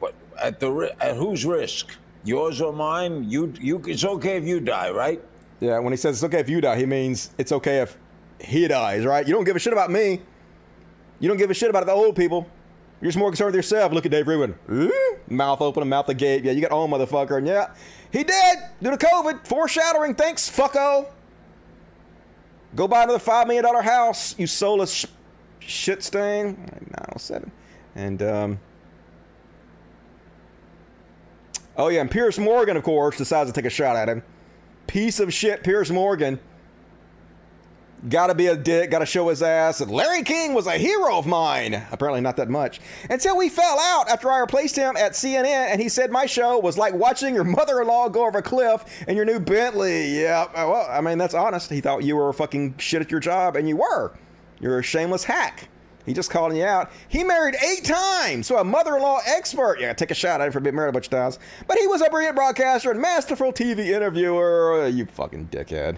[0.00, 1.90] But at the at whose risk?
[2.24, 3.24] Yours or mine?
[3.30, 3.80] You you.
[3.86, 5.22] It's okay if you die, right?
[5.60, 7.96] Yeah, when he says it's okay if you die, he means it's okay if
[8.40, 9.26] he dies, right?
[9.26, 10.20] You don't give a shit about me.
[11.18, 12.46] You don't give a shit about the old people.
[13.00, 13.92] You're just more concerned with yourself.
[13.92, 14.54] Look at Dave Rubin.
[15.28, 16.44] Mouth open, mouth agape.
[16.44, 17.38] Yeah, you got on, motherfucker.
[17.38, 17.74] And yeah,
[18.10, 19.46] he did due to COVID.
[19.46, 20.14] Foreshadowing.
[20.14, 21.06] Thanks, fucko.
[22.74, 25.06] Go buy another $5 million house, you soulless sh-
[25.60, 26.56] shit stain.
[26.90, 27.50] 907.
[27.94, 28.60] And, um,
[31.76, 34.22] oh, yeah, and Pierce Morgan, of course, decides to take a shot at him.
[34.86, 36.38] Piece of shit, Pierce Morgan.
[38.08, 39.80] Gotta be a dick, gotta show his ass.
[39.80, 41.82] And Larry King was a hero of mine.
[41.90, 42.80] Apparently, not that much.
[43.10, 46.58] Until we fell out after I replaced him at CNN, and he said my show
[46.58, 50.20] was like watching your mother in law go over a cliff in your new Bentley.
[50.20, 51.70] Yeah, well, I mean, that's honest.
[51.70, 54.12] He thought you were fucking shit at your job, and you were.
[54.60, 55.68] You're a shameless hack.
[56.06, 56.90] He just calling you out.
[57.08, 59.80] He married eight times, so a mother-in-law expert.
[59.80, 61.40] Yeah, take a shot at him for being married a bunch of times.
[61.66, 64.86] But he was a brilliant broadcaster and masterful TV interviewer.
[64.86, 65.96] You fucking dickhead.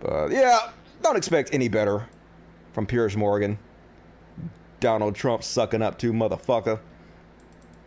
[0.00, 0.70] But yeah,
[1.02, 2.08] don't expect any better
[2.72, 3.58] from Piers Morgan.
[4.80, 6.80] Donald Trump sucking up to motherfucker.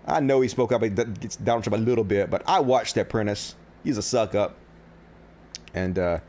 [0.06, 3.02] I know he spoke up against Donald Trump a little bit, but I watched The
[3.02, 3.56] Apprentice.
[3.84, 4.56] He's a suck up.
[5.74, 6.20] And uh,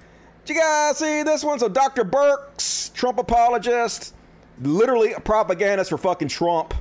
[0.44, 1.58] did you guys see this one?
[1.58, 2.04] So Dr.
[2.04, 4.14] Birx, Trump apologist,
[4.62, 6.74] literally a propagandist for fucking Trump.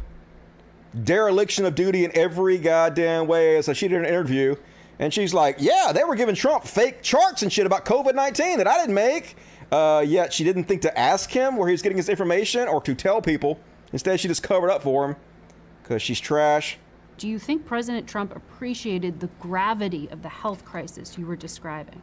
[1.03, 3.61] Dereliction of duty in every goddamn way.
[3.61, 4.55] So she did an interview,
[4.99, 8.57] and she's like, "Yeah, they were giving Trump fake charts and shit about COVID nineteen
[8.57, 9.37] that I didn't make."
[9.71, 12.81] Uh, yet she didn't think to ask him where he was getting his information or
[12.81, 13.57] to tell people.
[13.93, 15.15] Instead, she just covered up for him
[15.81, 16.77] because she's trash.
[17.17, 22.01] Do you think President Trump appreciated the gravity of the health crisis you were describing?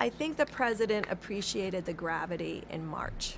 [0.00, 3.36] I think the president appreciated the gravity in March.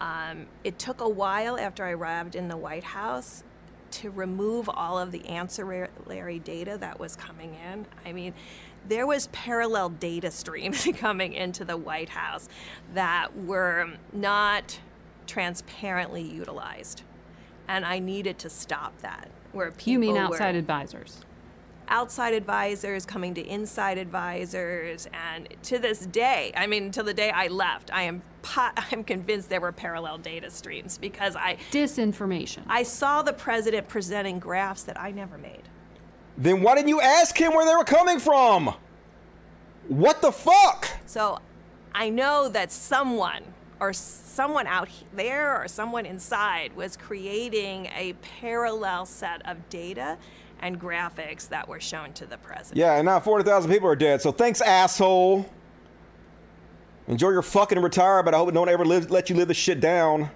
[0.00, 3.44] Um, it took a while after I arrived in the White House
[3.92, 7.86] to remove all of the ancillary data that was coming in.
[8.06, 8.34] I mean,
[8.88, 12.48] there was parallel data streams coming into the White House
[12.94, 14.78] that were not
[15.26, 17.02] transparently utilized.
[17.68, 19.28] And I needed to stop that.
[19.52, 21.24] Where people You mean were- outside advisors?
[21.92, 27.30] outside advisors coming to inside advisors and to this day i mean till the day
[27.32, 28.22] i left i am
[28.56, 34.38] i'm convinced there were parallel data streams because i disinformation i saw the president presenting
[34.38, 35.62] graphs that i never made
[36.38, 38.74] Then why didn't you ask him where they were coming from?
[39.88, 40.88] What the fuck?
[41.06, 41.38] so
[41.94, 43.42] i know that someone
[43.80, 50.18] or someone out there or someone inside was creating a parallel set of data
[50.62, 54.20] and graphics that were shown to the president Yeah, and now 40,000 people are dead.
[54.20, 55.46] So thanks, asshole.
[57.08, 59.56] Enjoy your fucking retire, but I hope no one ever lives, let you live this
[59.56, 60.30] shit down.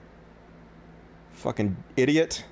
[1.32, 2.44] Fucking idiot.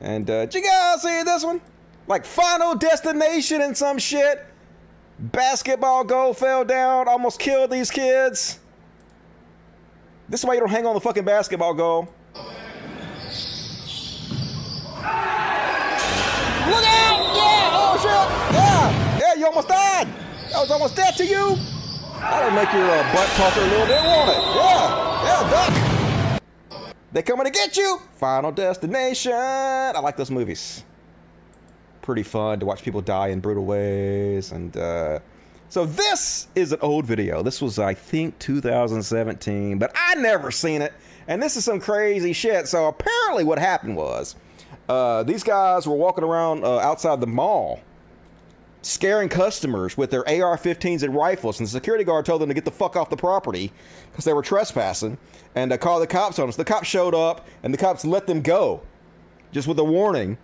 [0.00, 1.60] And uh, did you guys see this one?
[2.06, 4.44] Like Final Destination and some shit.
[5.18, 8.58] Basketball goal fell down, almost killed these kids.
[10.28, 12.08] This is why you don't hang on the fucking basketball goal.
[12.34, 12.44] Look
[16.86, 17.20] out!
[17.36, 17.70] Yeah!
[17.74, 18.54] Oh shit!
[18.54, 19.18] Yeah!
[19.18, 20.08] Yeah, you almost died!
[20.52, 21.56] That was almost dead to you!
[22.20, 24.36] That'll make your uh, butt talker a little bit, won't it?
[24.54, 25.24] Yeah!
[25.24, 26.92] Yeah, duck!
[27.12, 27.98] They coming to get you!
[28.16, 29.32] Final Destination!
[29.32, 30.84] I like those movies.
[32.02, 34.52] Pretty fun to watch people die in brutal ways.
[34.52, 35.20] And uh,
[35.70, 37.42] so this is an old video.
[37.42, 40.92] This was, I think, 2017, but I never seen it.
[41.26, 42.68] And this is some crazy shit.
[42.68, 44.36] So apparently, what happened was
[44.90, 47.80] uh, these guys were walking around uh, outside the mall
[48.82, 52.64] scaring customers with their AR-15s and rifles, and the security guard told them to get
[52.64, 53.72] the fuck off the property
[54.10, 55.18] because they were trespassing
[55.54, 56.56] and uh, call the cops on us.
[56.56, 58.82] The cops showed up, and the cops let them go,
[59.52, 60.38] just with a warning.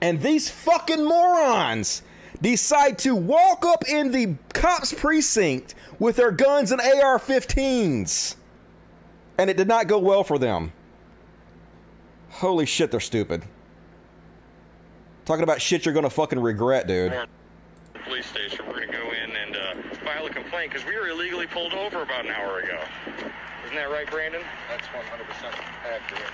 [0.00, 2.02] And these fucking morons
[2.40, 8.36] decide to walk up in the cops precinct with their guns and AR-15s,
[9.38, 10.72] and it did not go well for them.
[12.30, 13.44] Holy shit, they're stupid.
[15.26, 17.12] Talking about shit you're gonna fucking regret, dude.
[18.04, 18.64] police station.
[18.64, 19.74] We're going to go in and uh,
[20.04, 22.78] file a complaint because we were illegally pulled over about an hour ago.
[23.64, 24.42] Isn't that right, Brandon?
[24.70, 25.02] That's 100%
[25.90, 26.30] accurate.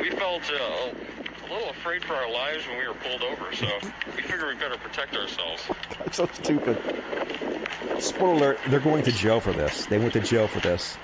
[0.00, 0.90] We felt uh,
[1.48, 3.68] a little afraid for our lives when we were pulled over, so
[4.16, 5.62] we figured we better protect ourselves.
[6.00, 6.76] That's so stupid.
[8.00, 9.86] Spoiler alert, they're going to jail for this.
[9.86, 10.98] They went to jail for this.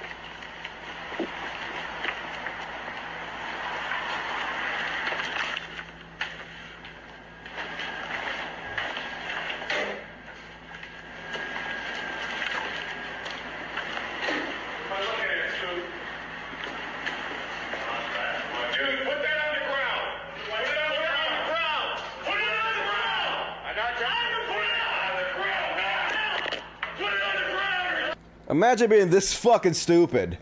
[18.72, 20.06] Dude, put that on the ground!
[20.48, 21.00] Put it on the
[21.44, 22.00] ground!
[22.24, 23.36] Put it on the ground!
[23.68, 26.56] I'm not trying to put it on the ground now!
[26.96, 28.16] Put it on the ground!
[28.52, 30.36] Imagine being this fucking stupid.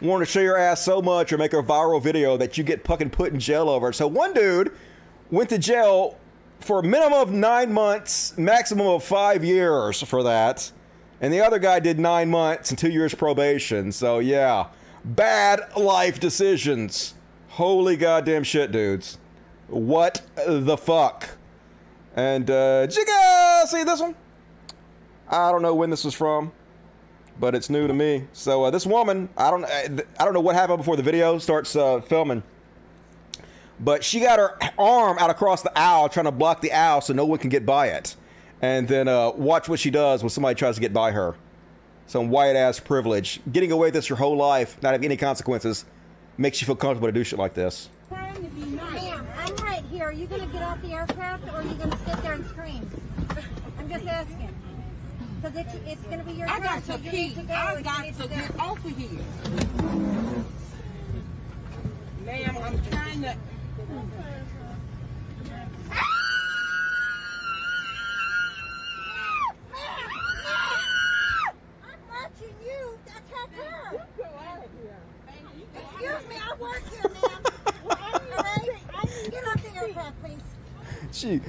[0.00, 2.86] Want to show your ass so much or make a viral video that you get
[2.86, 3.92] fucking put in jail over.
[3.92, 4.72] So one dude
[5.30, 6.18] went to jail
[6.60, 10.72] for a minimum of nine months, maximum of five years for that.
[11.20, 13.92] And the other guy did nine months and two years probation.
[13.92, 14.68] So yeah,
[15.04, 17.12] bad life decisions.
[17.48, 19.18] Holy goddamn shit, dudes.
[19.68, 21.28] What the fuck?
[22.14, 24.14] And uh, did you guys see this one?
[25.28, 26.52] I don't know when this was from,
[27.38, 28.24] but it's new to me.
[28.32, 31.76] So uh, this woman, I don't, I don't know what happened before the video starts
[31.76, 32.42] uh, filming,
[33.80, 37.12] but she got her arm out across the aisle trying to block the aisle so
[37.12, 38.16] no one can get by it,
[38.62, 41.34] and then uh, watch what she does when somebody tries to get by her.
[42.06, 45.84] Some white ass privilege, getting away with this your whole life, not having any consequences,
[46.38, 47.88] makes you feel comfortable to do shit like this.
[48.10, 50.04] Ma'am, I'm right here.
[50.04, 52.88] Are you to get off the aircraft or are you to sit there and scream?
[53.78, 54.54] I'm just asking.
[55.42, 56.62] Because it's, it's going to be your I turn.
[56.62, 57.54] got so to you need to go.
[57.54, 58.28] I got to go.
[58.28, 59.20] get off of here.
[62.24, 63.36] Ma'am, I'm trying to.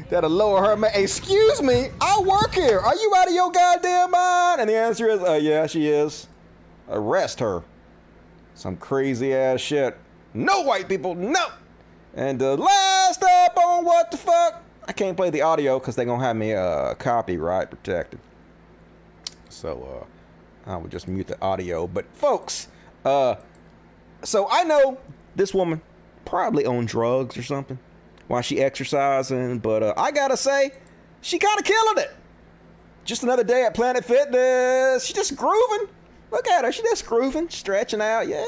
[0.09, 0.87] That'll lower her.
[0.93, 2.79] Excuse me, I work here.
[2.79, 4.61] Are you out of your goddamn mind?
[4.61, 6.27] And the answer is, uh, yeah, she is.
[6.89, 7.63] Arrest her.
[8.55, 9.97] Some crazy ass shit.
[10.33, 11.45] No white people, no.
[12.15, 14.63] And uh, last up on what the fuck?
[14.87, 18.19] I can't play the audio because they're gonna have me uh, copyright protected.
[19.49, 20.05] So
[20.65, 21.87] uh, I will just mute the audio.
[21.87, 22.67] But folks,
[23.05, 23.35] uh,
[24.23, 24.97] So I know
[25.35, 25.81] this woman
[26.25, 27.77] probably on drugs or something
[28.27, 30.71] while she exercising, but uh, I gotta say,
[31.21, 32.15] she kind of killing it.
[33.05, 35.05] Just another day at Planet Fitness.
[35.05, 35.87] She just grooving.
[36.29, 36.71] Look at her.
[36.73, 38.27] She just grooving, stretching out.
[38.27, 38.43] Yeah,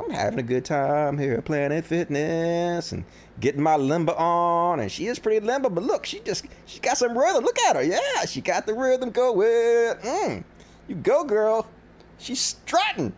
[0.00, 3.04] I'm having a good time here at Planet Fitness and
[3.40, 4.78] getting my limber on.
[4.78, 7.42] And she is pretty limber, but look, she just she got some rhythm.
[7.42, 7.82] Look at her.
[7.82, 9.48] Yeah, she got the rhythm going.
[9.48, 10.44] Mm,
[10.86, 11.66] you go, girl.
[12.18, 13.12] She's strutting.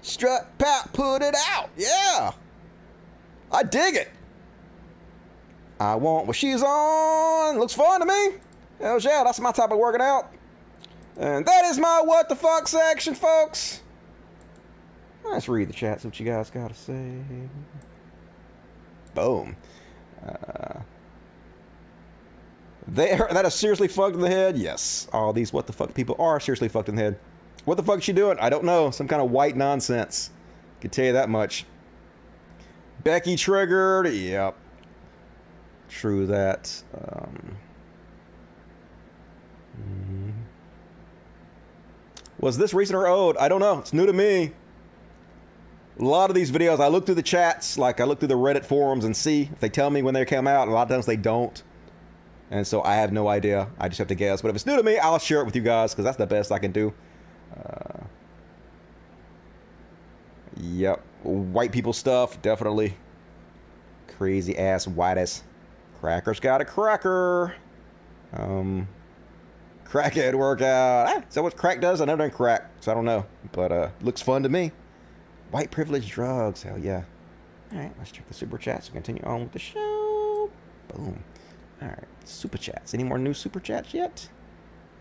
[0.00, 1.68] Strut, pat, put it out.
[1.76, 2.32] Yeah.
[3.52, 4.08] I dig it.
[5.80, 7.58] I want what she's on.
[7.58, 8.38] Looks fun to me.
[8.80, 10.30] Hell yeah, that's my type of working out.
[11.16, 13.80] And that is my what the fuck section, folks.
[15.24, 17.22] Let's read the chat, see what you guys got to say.
[19.14, 19.56] Boom.
[20.26, 20.80] Uh,
[22.88, 24.58] they are, that is seriously fucked in the head.
[24.58, 27.18] Yes, all these what the fuck people are seriously fucked in the head.
[27.64, 28.38] What the fuck is she doing?
[28.38, 28.90] I don't know.
[28.90, 30.30] Some kind of white nonsense.
[30.80, 31.64] Can tell you that much.
[33.02, 34.12] Becky triggered.
[34.12, 34.56] Yep.
[35.90, 36.82] True that.
[36.94, 37.56] Um,
[39.76, 40.32] mhm.
[42.38, 43.36] Was this recent or old?
[43.36, 43.80] I don't know.
[43.80, 44.52] It's new to me.
[45.98, 48.34] A lot of these videos, I look through the chats, like I look through the
[48.38, 50.68] Reddit forums and see if they tell me when they come out.
[50.68, 51.62] A lot of times they don't.
[52.50, 53.68] And so I have no idea.
[53.78, 54.40] I just have to guess.
[54.40, 56.26] But if it's new to me, I'll share it with you guys because that's the
[56.26, 56.94] best I can do.
[57.54, 58.04] Uh,
[60.56, 61.02] yep.
[61.24, 62.96] White people stuff, definitely.
[64.06, 65.42] Crazy ass white ass.
[66.00, 67.54] Cracker's got a cracker.
[68.32, 68.88] Um,
[69.84, 71.08] crackhead workout.
[71.08, 72.00] Ah, is that what crack does?
[72.00, 73.26] I never done crack, so I don't know.
[73.52, 74.72] But uh, looks fun to me.
[75.50, 76.62] White privilege drugs.
[76.62, 77.02] Hell yeah.
[77.72, 80.50] All right, let's check the super chats and continue on with the show.
[80.88, 81.22] Boom.
[81.82, 82.94] All right, super chats.
[82.94, 84.26] Any more new super chats yet?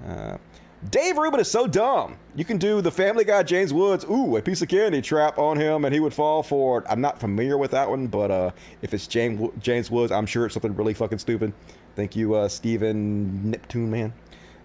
[0.05, 0.37] Uh,
[0.87, 2.15] Dave Rubin is so dumb.
[2.35, 5.57] You can do the Family Guy James Woods, ooh, a piece of candy trap on
[5.59, 6.85] him, and he would fall for it.
[6.89, 8.51] I'm not familiar with that one, but uh,
[8.81, 11.51] if it's James James Woods, I'm sure it's something really fucking stupid.
[11.97, 14.13] Thank you, uh, Steven Neptune Man.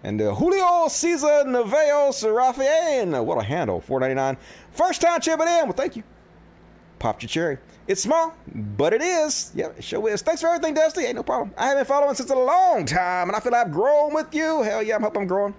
[0.04, 3.24] And uh, Julio Cesar Naveos Rafael.
[3.24, 3.80] What a handle.
[3.80, 4.36] 499.
[4.70, 5.64] First time chipping in.
[5.64, 6.04] Well, thank you.
[7.00, 7.58] Popped your cherry.
[7.88, 9.50] It's small, but it is.
[9.54, 10.22] Yeah, it sure is.
[10.22, 11.04] Thanks for everything, Dusty.
[11.04, 11.52] Ain't no problem.
[11.58, 14.62] I have been following since a long time, and I feel I've grown with you.
[14.62, 15.54] Hell yeah, I hope I'm growing.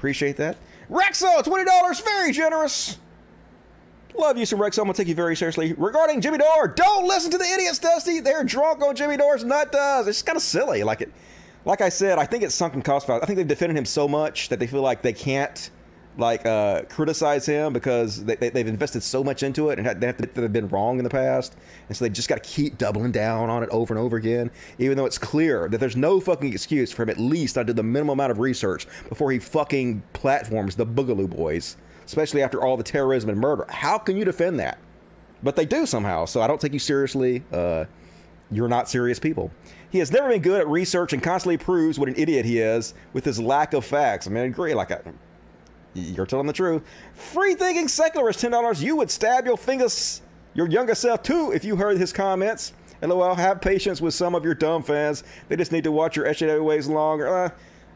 [0.00, 0.56] Appreciate that.
[0.90, 2.02] Rexo, $20.
[2.04, 2.96] Very generous.
[4.16, 4.78] Love you some Rexo.
[4.78, 5.74] I'm going to take you very seriously.
[5.74, 8.20] Regarding Jimmy Dore, don't listen to the idiots, Dusty.
[8.20, 10.08] They're drunk on Jimmy Dore's nut does.
[10.08, 10.84] It's kind of silly.
[10.84, 11.12] Like it.
[11.66, 13.10] Like I said, I think it's sunken cost.
[13.10, 15.68] I think they've defended him so much that they feel like they can't
[16.20, 20.06] like uh, criticize him because they, they, have invested so much into it and they
[20.06, 21.56] have to, they've been wrong in the past,
[21.88, 24.50] and so they just got to keep doubling down on it over and over again,
[24.78, 27.72] even though it's clear that there's no fucking excuse for him at least to do
[27.72, 31.76] the minimum amount of research before he fucking platforms the Boogaloo Boys,
[32.06, 33.66] especially after all the terrorism and murder.
[33.68, 34.78] How can you defend that?
[35.42, 37.42] But they do somehow, so I don't take you seriously.
[37.50, 37.86] Uh,
[38.50, 39.50] you're not serious people.
[39.90, 42.94] He has never been good at research and constantly proves what an idiot he is
[43.12, 44.26] with his lack of facts.
[44.26, 44.74] I mean, I agree.
[44.74, 45.00] Like, I,
[45.94, 46.82] you're telling the truth.
[47.14, 48.82] Free thinking secularist, ten dollars.
[48.82, 50.22] You would stab your fingers,
[50.54, 52.72] your younger self too, if you heard his comments.
[53.02, 53.34] And LOL.
[53.34, 55.24] Have patience with some of your dumb fans.
[55.48, 57.28] They just need to watch your SJW ways longer.
[57.28, 57.50] Uh,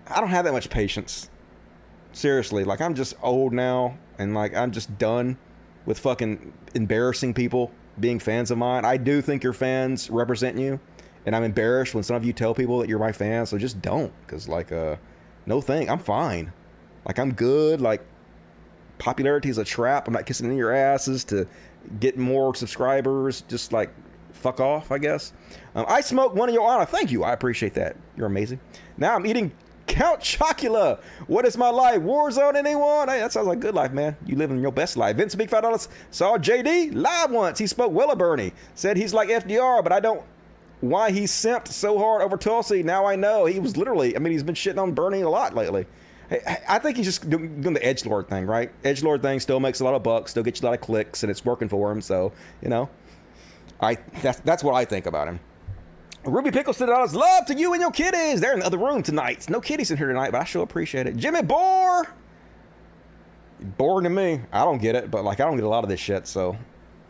[0.08, 1.28] I don't have that much patience.
[2.12, 5.36] Seriously, like I'm just old now, and like I'm just done
[5.84, 8.86] with fucking embarrassing people being fans of mine.
[8.86, 10.80] I do think your fans represent you
[11.26, 13.46] and I'm embarrassed when some of you tell people that you're my fan.
[13.46, 14.96] So just don't, because like, uh,
[15.46, 15.88] no thing.
[15.88, 16.52] I'm fine.
[17.06, 17.80] Like I'm good.
[17.80, 18.02] Like
[18.98, 20.06] popularity is a trap.
[20.06, 21.46] I'm not kissing in your asses to
[22.00, 23.42] get more subscribers.
[23.42, 23.90] Just like
[24.32, 25.32] fuck off, I guess.
[25.74, 26.84] Um, I smoke one of your honor.
[26.84, 27.24] Thank you.
[27.24, 27.96] I appreciate that.
[28.16, 28.60] You're amazing.
[28.96, 29.52] Now I'm eating
[29.86, 31.00] Count Chocula.
[31.26, 32.00] What is my life?
[32.00, 33.08] Warzone, anyone?
[33.08, 34.16] Hey, that sounds like good life, man.
[34.26, 35.16] You living your best life.
[35.16, 37.58] Vince Big Five Dollars saw JD live once.
[37.58, 38.52] He spoke well of Bernie.
[38.74, 40.22] Said he's like FDR, but I don't
[40.80, 42.82] why he simped so hard over Tulsi.
[42.82, 44.16] Now I know he was literally.
[44.16, 45.86] I mean, he's been shitting on Bernie a lot lately.
[46.68, 48.70] I think he's just doing the edge lord thing, right?
[48.84, 50.80] Edge lord thing still makes a lot of bucks, still gets you a lot of
[50.80, 52.00] clicks, and it's working for him.
[52.00, 52.32] So
[52.62, 52.88] you know,
[53.80, 55.40] I that's that's what I think about him.
[56.24, 58.40] Ruby Pickles said, "I love to you and your kitties.
[58.40, 59.48] They're in the other room tonight.
[59.50, 62.06] No kitties in here tonight, but I sure appreciate it." Jimmy Boar,
[63.76, 64.40] boring to me.
[64.52, 66.56] I don't get it, but like I don't get a lot of this shit, so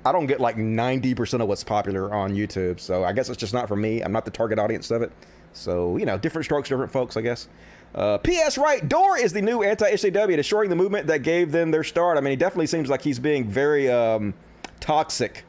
[0.05, 2.79] I don't get like 90% of what's popular on YouTube.
[2.79, 4.03] So I guess it's just not for me.
[4.03, 5.11] I'm not the target audience of it.
[5.53, 7.49] So, you know, different strokes, different folks, I guess.
[7.95, 8.59] Uh, P.S.
[8.59, 12.19] Right, Dore is the new anti-SJW, destroying the movement that gave them their start.
[12.19, 14.35] I mean, he definitely seems like he's being very um,
[14.81, 15.45] toxic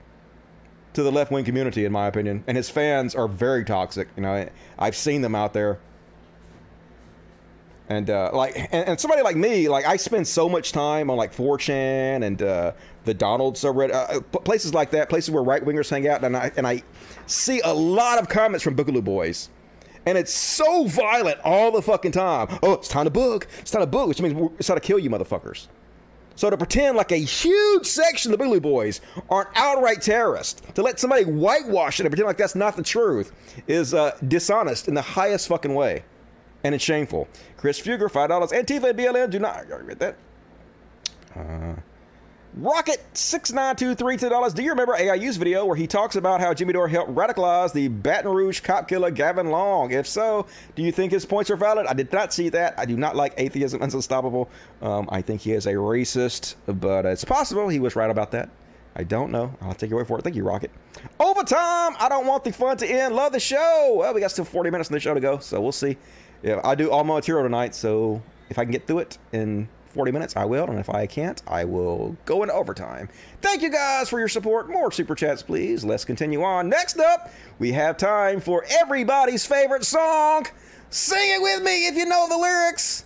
[0.93, 2.43] to the left-wing community, in my opinion.
[2.45, 4.09] And his fans are very toxic.
[4.15, 4.47] You know,
[4.77, 5.80] I've seen them out there.
[7.88, 11.17] And uh, like, and, and somebody like me, like I spend so much time on
[11.17, 12.72] like 4chan and uh,
[13.03, 16.51] the Donald subreddit, uh, places like that, places where right wingers hang out, and I
[16.57, 16.81] and I
[17.27, 19.49] see a lot of comments from Boogaloo Boys,
[20.06, 22.48] and it's so violent all the fucking time.
[22.64, 23.45] Oh, it's time to boog.
[23.60, 25.68] It's time to boog, which means it's time to kill you, motherfuckers.
[26.36, 28.99] So to pretend like a huge section of the Boogaloo Boys
[29.30, 33.32] aren't outright terrorists, to let somebody whitewash it and pretend like that's not the truth,
[33.68, 36.03] is uh, dishonest in the highest fucking way,
[36.64, 37.27] and it's shameful.
[37.56, 38.52] Chris Fugger, five dollars.
[38.52, 39.65] Antifa and BLM do not.
[39.69, 40.18] Read that.
[41.36, 41.76] Uh,
[42.57, 44.53] Rocket six nine two three two dollars.
[44.53, 47.90] Do you remember AIU's video where he talks about how Jimmy Dore helped radicalize the
[47.90, 49.91] Baton Rouge cop killer Gavin Long?
[49.91, 51.86] If so, do you think his points are valid?
[51.86, 52.73] I did not see that.
[52.77, 54.49] I do not like Atheism Is Unstoppable.
[54.82, 58.49] Um, I think he is a racist, but it's possible he was right about that.
[58.95, 59.53] I don't know.
[59.60, 60.22] I'll take your word for it.
[60.22, 60.72] Thank you, Rocket.
[61.19, 61.98] Overtime.
[61.99, 63.14] I don't want the fun to end.
[63.15, 63.95] Love the show.
[63.98, 65.98] Well, we got still 40 minutes in the show to go, so we'll see.
[66.41, 69.68] Yeah, I do all my material tonight, so if I can get through it in
[69.95, 70.69] 40 minutes, I will.
[70.69, 73.07] And if I can't, I will go into overtime.
[73.41, 74.69] Thank you guys for your support.
[74.69, 75.85] More super chats, please.
[75.85, 76.67] Let's continue on.
[76.67, 80.47] Next up, we have time for everybody's favorite song.
[80.89, 83.05] Sing it with me if you know the lyrics.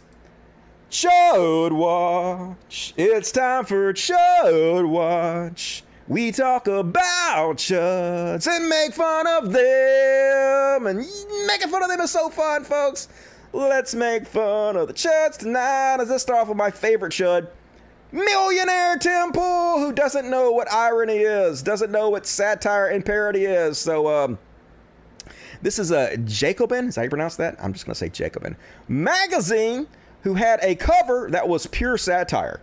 [0.89, 2.95] Chud Watch.
[2.97, 5.83] It's time for Chud Watch.
[6.07, 10.87] We talk about chuds and make fun of them.
[10.87, 11.05] And
[11.45, 13.09] making fun of them is so fun, folks.
[13.51, 15.97] Let's make fun of the chuds tonight.
[15.99, 17.47] As let's start off with my favorite chud.
[18.11, 23.45] Millionaire Tim Pool, who doesn't know what irony is, doesn't know what satire and parody
[23.45, 23.77] is.
[23.77, 24.39] So, um,
[25.61, 26.89] this is a Jacobin.
[26.89, 27.55] Is that how you pronounce that?
[27.61, 28.55] I'm just going to say Jacobin.
[28.87, 29.87] Magazine,
[30.23, 32.61] who had a cover that was pure satire.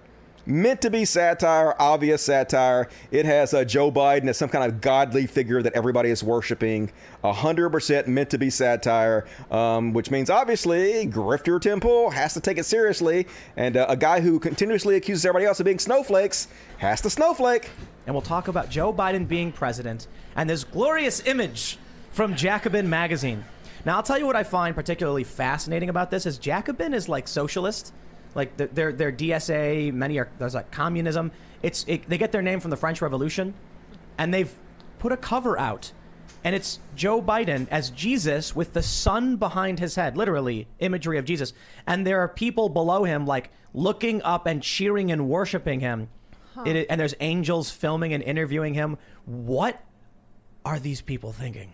[0.49, 2.89] Meant to be satire, obvious satire.
[3.11, 6.93] It has uh, Joe Biden as some kind of godly figure that everybody is worshiping.
[7.25, 12.59] 100% meant to be satire, um, which means obviously Grifter Tim Pool has to take
[12.59, 13.27] it seriously.
[13.57, 16.47] And uh, a guy who continuously accuses everybody else of being snowflakes
[16.79, 17.69] has to snowflake.
[18.07, 20.07] And we'll talk about Joe Biden being president
[20.37, 21.77] and this glorious image
[22.13, 23.45] from Jacobin magazine.
[23.85, 27.27] Now, I'll tell you what I find particularly fascinating about this is Jacobin is like
[27.27, 27.93] socialist,
[28.37, 29.93] like the- their their DSA.
[29.93, 31.33] Many are there's like communism.
[31.63, 33.55] It's it, they get their name from the French Revolution,
[34.19, 34.55] and they've
[34.99, 35.91] put a cover out,
[36.45, 41.25] and it's Joe Biden as Jesus with the sun behind his head, literally imagery of
[41.25, 41.53] Jesus,
[41.87, 46.09] and there are people below him like looking up and cheering and worshiping him.
[46.55, 46.63] Huh.
[46.67, 48.97] It- and there's angels filming and interviewing him.
[49.25, 49.83] What
[50.65, 51.73] are these people thinking?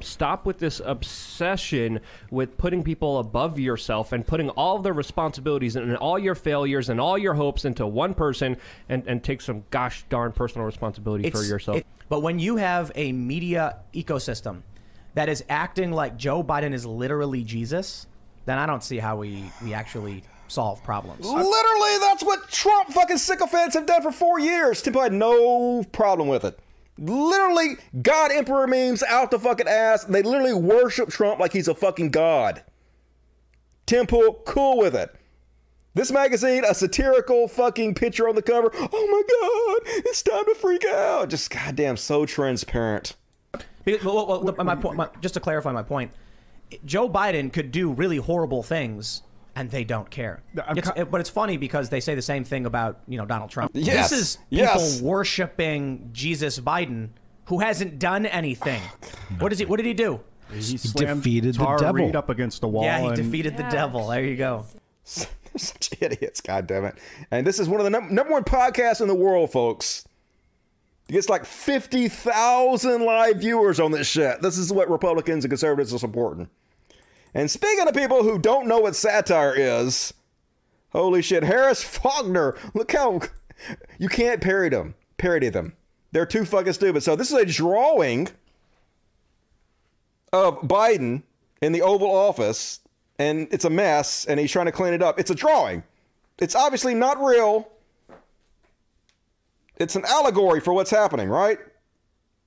[0.00, 2.00] Stop with this obsession
[2.30, 6.88] with putting people above yourself and putting all of the responsibilities and all your failures
[6.88, 8.56] and all your hopes into one person
[8.88, 11.78] and, and take some gosh darn personal responsibility for yourself.
[11.78, 14.62] it- but when you have a media ecosystem
[15.14, 18.06] that is acting like Joe Biden is literally Jesus,
[18.46, 21.24] then I don't see how we, we actually solve problems.
[21.24, 24.82] Literally, that's what Trump fucking sycophants have done for four years.
[24.82, 26.58] Tim Pool had no problem with it.
[26.98, 30.04] Literally, God Emperor memes out the fucking ass.
[30.04, 32.62] They literally worship Trump like he's a fucking god.
[33.86, 35.14] Tim Pool, cool with it.
[35.94, 38.70] This magazine, a satirical fucking picture on the cover.
[38.74, 39.22] Oh my
[39.86, 41.28] god, it's time to freak out.
[41.30, 43.14] Just goddamn so transparent.
[43.84, 46.10] Because- well, well, my point, my, just to clarify my point,
[46.84, 49.22] Joe Biden could do really horrible things,
[49.56, 50.42] and they don't care.
[50.76, 53.50] It's- it- but it's funny because they say the same thing about you know Donald
[53.50, 53.70] Trump.
[53.74, 55.00] Yes, This is people yes.
[55.02, 57.10] worshiping Jesus Biden,
[57.46, 58.82] who hasn't done anything.
[58.82, 59.08] Oh,
[59.40, 59.64] what is he?
[59.66, 60.20] What did he do?
[60.52, 61.92] He defeated the devil.
[62.04, 62.84] Reed up against the wall.
[62.84, 64.08] Yeah, he and- defeated the devil.
[64.08, 64.66] There you go.
[65.56, 66.96] Such idiots, God damn it!
[67.30, 70.04] And this is one of the num- number one podcasts in the world, folks.
[71.08, 74.40] It gets like 50,000 live viewers on this shit.
[74.42, 76.48] This is what Republicans and conservatives are supporting.
[77.34, 80.14] And speaking of people who don't know what satire is,
[80.92, 83.20] holy shit, Harris Faulkner, look how
[83.98, 84.94] you can't parody them.
[85.18, 85.74] Parody them.
[86.12, 87.02] They're too fucking stupid.
[87.02, 88.28] So this is a drawing
[90.32, 91.22] of Biden
[91.60, 92.80] in the Oval Office,
[93.18, 95.18] and it's a mess, and he's trying to clean it up.
[95.18, 95.82] It's a drawing.
[96.38, 97.68] It's obviously not real.
[99.76, 101.58] It's an allegory for what's happening, right?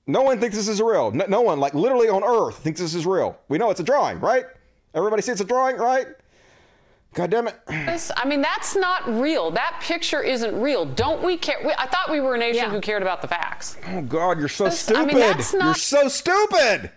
[0.06, 1.10] No one thinks this is real.
[1.10, 3.38] No, no one, like literally on Earth, thinks this is real.
[3.48, 4.46] We know it's a drawing, right?
[4.94, 6.06] Everybody see it's a drawing, right?
[7.14, 7.58] God damn it.
[7.68, 9.50] I mean, that's not real.
[9.50, 10.84] That picture isn't real.
[10.84, 11.56] Don't we care?
[11.64, 13.76] We, I thought we were a nation who cared about the facts.
[13.88, 15.06] Oh God, you're so This- I stupid.
[15.06, 16.90] mean, that's You're so stupid.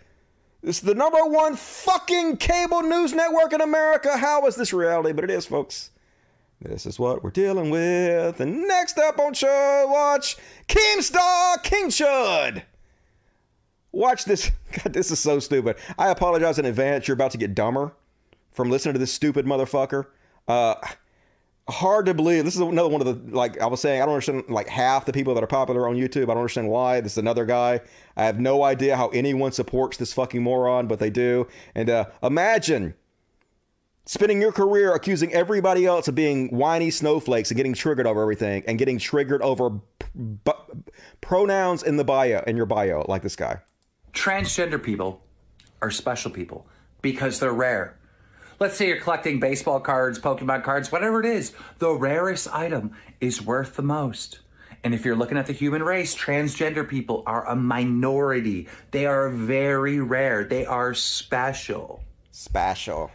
[0.61, 4.15] This is the number one fucking cable news network in America.
[4.17, 5.11] How is this reality?
[5.11, 5.89] But it is, folks.
[6.61, 8.39] This is what we're dealing with.
[8.41, 10.37] And next up on Chud Watch,
[10.67, 12.61] Keemstar King Chud.
[13.91, 14.51] Watch this.
[14.71, 15.77] God, this is so stupid.
[15.97, 17.07] I apologize in advance.
[17.07, 17.93] You're about to get dumber
[18.51, 20.07] from listening to this stupid motherfucker.
[20.47, 20.75] Uh,
[21.69, 22.43] hard to believe.
[22.45, 24.01] This is another one of the like I was saying.
[24.01, 26.23] I don't understand like half the people that are popular on YouTube.
[26.23, 27.01] I don't understand why.
[27.01, 27.81] This is another guy.
[28.15, 31.47] I have no idea how anyone supports this fucking moron, but they do.
[31.75, 32.93] And uh, imagine
[34.05, 38.63] spending your career accusing everybody else of being whiny snowflakes and getting triggered over everything
[38.67, 39.79] and getting triggered over
[41.21, 43.59] pronouns in the bio in your bio like this guy.
[44.13, 45.21] Transgender people
[45.81, 46.67] are special people
[47.01, 47.97] because they're rare.
[48.59, 51.53] Let's say you're collecting baseball cards, Pokemon cards, whatever it is.
[51.79, 54.39] The rarest item is worth the most.
[54.83, 58.67] And if you're looking at the human race, transgender people are a minority.
[58.91, 60.43] They are very rare.
[60.43, 62.03] They are special.
[62.31, 63.11] Special.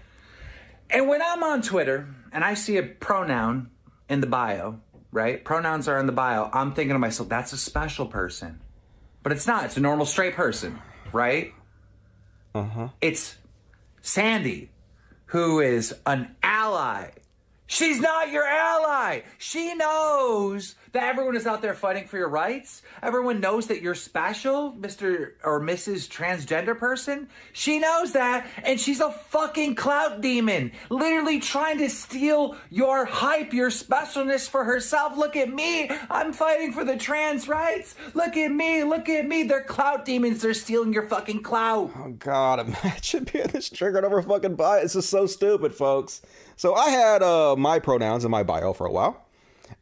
[0.90, 3.70] And when I'm on Twitter and I see a pronoun
[4.08, 5.44] in the bio, right?
[5.44, 6.50] Pronouns are in the bio.
[6.52, 8.60] I'm thinking to myself, that's a special person.
[9.22, 9.64] But it's not.
[9.64, 10.78] It's a normal straight person,
[11.12, 11.52] right?
[12.54, 12.88] Uh huh.
[13.00, 13.36] It's
[14.00, 14.70] Sandy,
[15.26, 17.10] who is an ally.
[17.66, 19.22] She's not your ally.
[19.38, 22.80] She knows that everyone is out there fighting for your rights.
[23.02, 25.32] Everyone knows that you're special, Mr.
[25.44, 26.08] or Mrs.
[26.08, 27.28] Transgender person.
[27.52, 33.52] She knows that, and she's a fucking clout demon, literally trying to steal your hype,
[33.52, 35.18] your specialness for herself.
[35.18, 35.90] Look at me.
[36.08, 37.94] I'm fighting for the trans rights.
[38.14, 38.82] Look at me.
[38.82, 39.42] Look at me.
[39.42, 40.40] They're clout demons.
[40.40, 41.92] They're stealing your fucking clout.
[41.94, 42.60] Oh, God.
[42.66, 44.80] Imagine being this triggered over fucking bio.
[44.82, 46.22] This is so stupid, folks.
[46.56, 49.25] So I had uh, my pronouns in my bio for a while,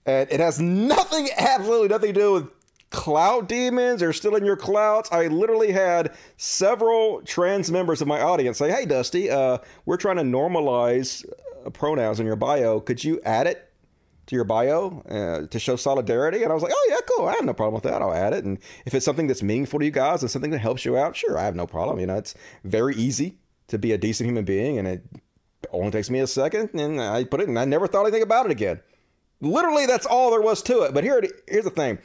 [0.06, 2.48] and it has nothing, absolutely nothing to do with
[2.90, 5.11] clout demons or in your clouts.
[5.11, 10.16] I literally had several trans members of my audience say, "Hey, Dusty, uh, we're trying
[10.16, 11.24] to normalize
[11.66, 12.81] uh, pronouns in your bio.
[12.81, 13.70] Could you add it?"
[14.28, 17.28] To your bio uh, to show solidarity, and I was like, "Oh yeah, cool.
[17.28, 18.01] I have no problem with that.
[18.01, 20.61] I'll add it." And if it's something that's meaningful to you guys and something that
[20.61, 22.01] helps you out, sure, I have no problem.
[22.01, 22.35] You know, it's
[22.65, 23.36] very easy
[23.69, 25.05] to be a decent human being, and it
[25.73, 28.47] only takes me a second, and I put it, and I never thought anything about
[28.47, 28.81] it again.
[29.45, 30.95] Literally, that's all there was to it.
[30.95, 31.99] But here, here's the thing: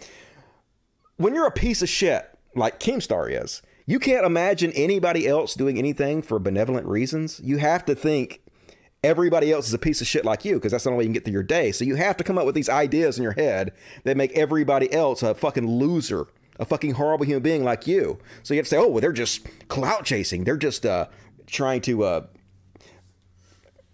[1.17, 5.77] when you're a piece of shit like Keemstar is, you can't imagine anybody else doing
[5.77, 7.39] anything for benevolent reasons.
[7.43, 8.41] You have to think
[9.03, 11.07] everybody else is a piece of shit like you because that's the only way you
[11.07, 11.71] can get through your day.
[11.71, 13.71] So you have to come up with these ideas in your head
[14.03, 16.27] that make everybody else a fucking loser,
[16.59, 18.19] a fucking horrible human being like you.
[18.43, 20.43] So you have to say, oh, well, they're just clout chasing.
[20.43, 21.07] They're just uh,
[21.47, 22.03] trying to.
[22.03, 22.27] Uh,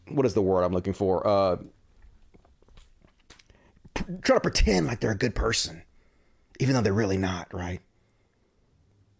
[0.09, 1.25] what is the word I'm looking for?
[1.25, 1.57] Uh,
[4.21, 5.83] try to pretend like they're a good person,
[6.59, 7.81] even though they're really not, right?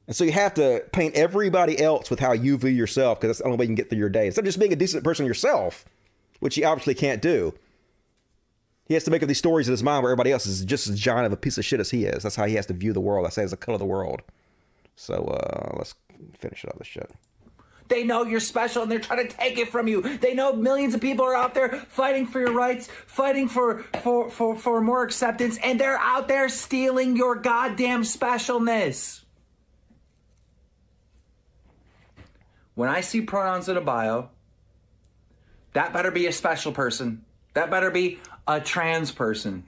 [0.08, 3.40] And so you have to paint everybody else with how you view yourself because that's
[3.40, 4.28] the only way you can get through your day.
[4.28, 5.86] Instead of just being a decent person yourself,
[6.40, 7.54] which he obviously can't do.
[8.88, 10.88] He has to make up these stories in his mind where everybody else is just
[10.88, 12.22] as giant of a piece of shit as he is.
[12.22, 13.26] That's how he has to view the world.
[13.26, 14.22] That's how he has to color of the world.
[14.96, 15.96] So uh, let's
[16.38, 17.10] finish it up this shit.
[17.88, 20.02] They know you're special and they're trying to take it from you.
[20.18, 24.30] They know millions of people are out there fighting for your rights, fighting for for
[24.30, 29.22] for, for more acceptance, and they're out there stealing your goddamn specialness.
[32.74, 34.30] When I see pronouns in a bio,
[35.74, 37.24] that better be a special person.
[37.54, 39.64] That better be a trans person.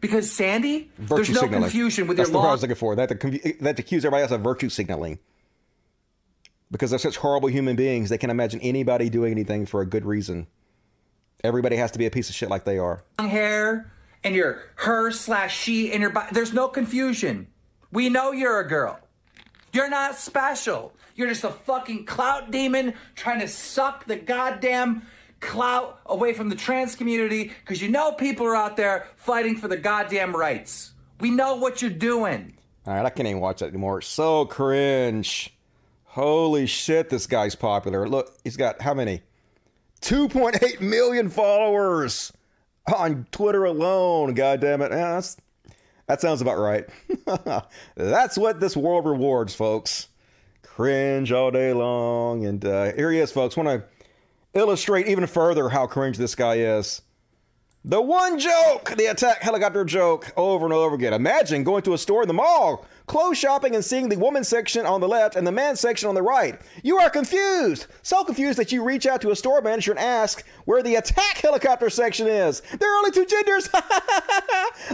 [0.00, 1.62] Because Sandy, Virtue there's no signaling.
[1.62, 2.96] confusion with That's your the word I was looking for.
[2.96, 5.18] That to, confu- that to accuse everybody else of virtue signaling.
[6.70, 10.04] Because they're such horrible human beings, they can't imagine anybody doing anything for a good
[10.04, 10.46] reason.
[11.44, 13.04] Everybody has to be a piece of shit like they are.
[13.18, 13.92] long hair
[14.24, 16.28] and your her slash she and your body.
[16.32, 17.46] There's no confusion.
[17.92, 18.98] We know you're a girl.
[19.72, 20.92] You're not special.
[21.14, 25.02] You're just a fucking clout demon trying to suck the goddamn
[25.40, 29.68] clout away from the trans community because you know people are out there fighting for
[29.68, 30.92] the goddamn rights.
[31.20, 32.56] We know what you're doing.
[32.86, 33.98] All right, I can't even watch that anymore.
[33.98, 35.55] It's so cringe.
[36.16, 38.08] Holy shit, this guy's popular.
[38.08, 39.20] Look, he's got how many?
[40.00, 42.32] 2.8 million followers
[42.96, 44.32] on Twitter alone.
[44.32, 44.92] God damn it.
[44.92, 45.20] Yeah,
[46.06, 46.88] that sounds about right.
[47.96, 50.08] that's what this world rewards, folks.
[50.62, 52.46] Cringe all day long.
[52.46, 53.54] And uh, here he is, folks.
[53.54, 53.84] Want to
[54.58, 57.02] illustrate even further how cringe this guy is.
[57.84, 61.12] The one joke, the attack helicopter joke, over and over again.
[61.12, 64.84] Imagine going to a store in the mall, clothes shopping, and seeing the women's section
[64.84, 66.60] on the left and the men's section on the right.
[66.82, 70.44] You are confused, so confused that you reach out to a store manager and ask
[70.64, 72.60] where the attack helicopter section is.
[72.60, 73.68] There are only two genders.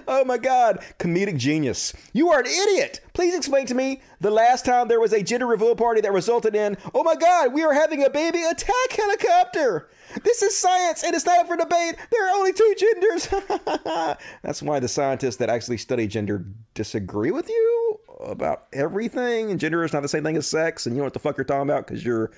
[0.09, 1.93] oh my god, comedic genius.
[2.12, 3.01] You are an idiot.
[3.14, 6.55] Please explain to me the last time there was a gender reveal party that resulted
[6.55, 9.89] in, oh my god, we are having a baby attack helicopter.
[10.22, 11.97] This is science and it's not up for debate.
[12.10, 13.28] There are only two genders.
[14.43, 16.44] That's why the scientists that actually study gender
[16.74, 19.51] disagree with you about everything.
[19.51, 21.36] And gender is not the same thing as sex, and you know what the fuck
[21.36, 22.31] you're talking about because you're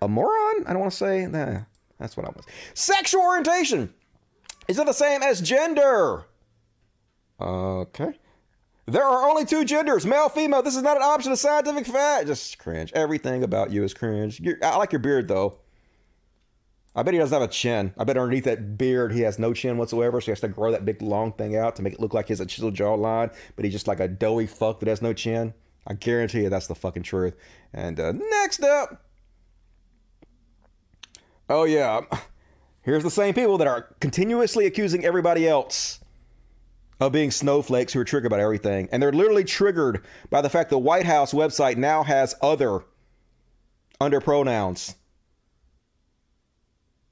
[0.00, 0.66] a moron.
[0.66, 1.26] I don't want to say.
[1.26, 1.60] Nah,
[1.98, 2.44] That's what I was.
[2.74, 3.92] Sexual orientation.
[4.68, 6.24] Is it the same as gender?
[7.40, 8.18] Okay.
[8.86, 10.62] There are only two genders, male, female.
[10.62, 12.26] This is not an option of scientific fact.
[12.26, 12.92] Just cringe.
[12.94, 14.40] Everything about you is cringe.
[14.40, 15.58] You're, I like your beard though.
[16.94, 17.94] I bet he doesn't have a chin.
[17.96, 20.70] I bet underneath that beard he has no chin whatsoever, so he has to grow
[20.72, 23.34] that big long thing out to make it look like he has a chiseled jawline.
[23.56, 25.54] But he's just like a doughy fuck that has no chin.
[25.86, 27.34] I guarantee you that's the fucking truth.
[27.72, 29.04] And uh, next up,
[31.48, 32.02] oh yeah,
[32.82, 36.00] here's the same people that are continuously accusing everybody else
[37.00, 38.88] of being snowflakes who are triggered by everything.
[38.92, 42.84] And they're literally triggered by the fact the White House website now has other
[44.00, 44.94] under pronouns.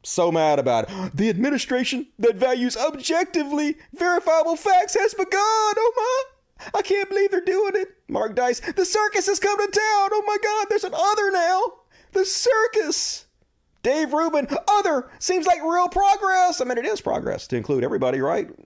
[0.02, 1.16] So mad about it.
[1.16, 5.30] The administration that values objectively verifiable facts has begun.
[5.34, 6.70] Oh my.
[6.74, 7.88] I can't believe they're doing it.
[8.08, 8.60] Mark Dice.
[8.60, 10.10] The circus has come to town.
[10.12, 10.66] Oh my God.
[10.68, 11.62] There's an other now.
[12.12, 13.26] The circus.
[13.82, 14.48] Dave Rubin.
[14.68, 15.10] Other.
[15.18, 16.60] Seems like real progress.
[16.60, 18.48] I mean, it is progress to include everybody, right?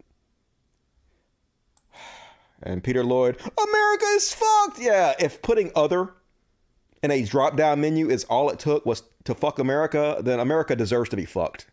[2.62, 4.78] And Peter Lloyd, America is fucked.
[4.78, 6.14] Yeah, if putting other
[7.04, 10.74] in a drop down menu is all it took was to fuck America, then America
[10.74, 11.66] deserves to be fucked.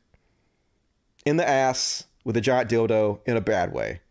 [1.25, 4.01] In the ass with a giant dildo in a bad way.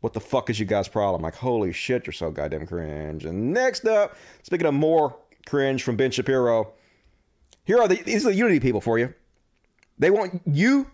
[0.00, 1.20] What the fuck is you guys' problem?
[1.20, 3.26] Like, holy shit, you're so goddamn cringe.
[3.26, 5.14] And next up, speaking of more
[5.44, 6.72] cringe from Ben Shapiro,
[7.64, 9.12] here are the these are the unity people for you.
[9.98, 10.90] They want you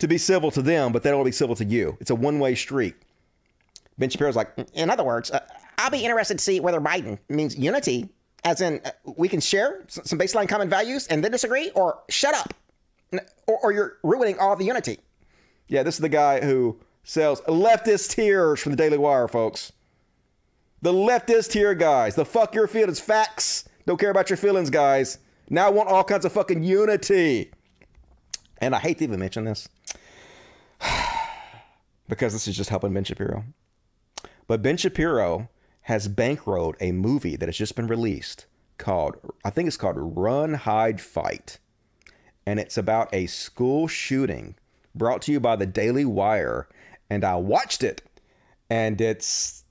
[0.00, 1.96] to be civil to them, but they don't want to be civil to you.
[1.98, 2.94] It's a one way street.
[3.96, 5.40] Ben Shapiro's like, In other words, uh,
[5.78, 8.10] I'll be interested to see whether Biden means unity,
[8.44, 12.34] as in uh, we can share some baseline common values and then disagree, or shut
[12.34, 12.54] up,
[13.46, 14.98] or, or you're ruining all the unity.
[15.68, 19.72] Yeah, this is the guy who sells leftist tears from the Daily Wire, folks.
[20.82, 22.14] The leftist tear guys.
[22.14, 23.66] The fuck your feelings facts.
[23.86, 25.18] Don't care about your feelings, guys.
[25.48, 27.50] Now I want all kinds of fucking unity.
[28.58, 29.68] And I hate to even mention this
[32.08, 33.44] because this is just helping Ben Shapiro.
[34.46, 35.48] But Ben Shapiro
[35.84, 38.46] has bankrolled a movie that has just been released
[38.78, 41.58] called, I think it's called Run, Hide, Fight.
[42.46, 44.56] And it's about a school shooting
[44.94, 46.68] brought to you by the Daily Wire.
[47.10, 48.02] And I watched it,
[48.70, 49.64] and it's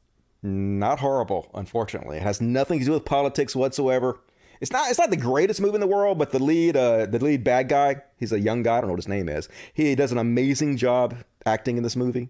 [0.43, 2.17] not horrible, unfortunately.
[2.17, 4.19] It has nothing to do with politics whatsoever.
[4.61, 7.19] It's not it's not the greatest movie in the world, but the lead uh, the
[7.19, 9.49] lead bad guy, he's a young guy, I don't know what his name is.
[9.73, 12.29] He does an amazing job acting in this movie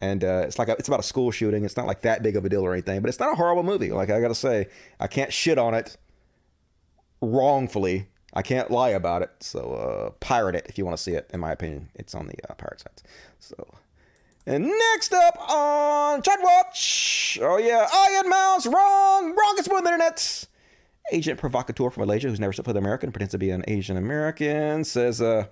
[0.00, 1.64] and uh, it's like a, it's about a school shooting.
[1.64, 3.62] It's not like that big of a deal or anything, but it's not a horrible
[3.62, 3.92] movie.
[3.92, 4.68] Like I gotta say,
[5.00, 5.96] I can't shit on it
[7.20, 8.08] wrongfully.
[8.32, 9.30] I can't lie about it.
[9.40, 11.30] So uh, pirate it if you want to see it.
[11.32, 13.02] In my opinion, it's on the uh, pirate sites.
[13.38, 13.56] So.
[14.46, 19.90] And next up on Chud Watch, oh yeah, Ian Miles, wrong, wrongest one on the
[19.90, 20.46] internet.
[21.12, 23.96] Agent provocateur from Malaysia who's never stepped foot in America pretends to be an Asian
[23.96, 25.46] American says, uh,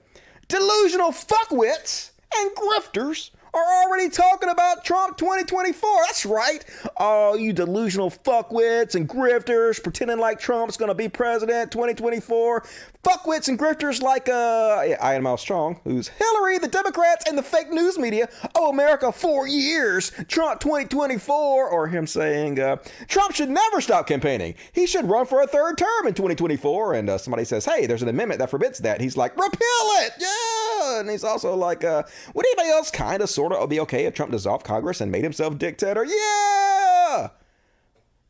[0.48, 5.90] delusional fuckwits and grifters are already talking about Trump 2024.
[6.06, 6.64] That's right.
[6.96, 12.64] Oh, you delusional fuckwits and grifters pretending like Trump's going to be president 2024.
[13.04, 17.70] Fuckwits and grifters like uh, Ian Miles Cheong, who's Hillary, the Democrats, and the fake
[17.72, 20.12] news media Oh, America four years.
[20.28, 22.76] Trump 2024, or him saying uh,
[23.08, 24.54] Trump should never stop campaigning.
[24.72, 26.94] He should run for a third term in 2024.
[26.94, 29.00] And uh, somebody says, hey, there's an amendment that forbids that.
[29.00, 30.12] He's like, repeal it.
[30.20, 31.00] Yeah.
[31.00, 32.04] And he's also like, uh,
[32.34, 35.24] would anybody else kind of sort of be okay if Trump dissolved Congress and made
[35.24, 36.04] himself dictator?
[36.04, 37.30] Yeah.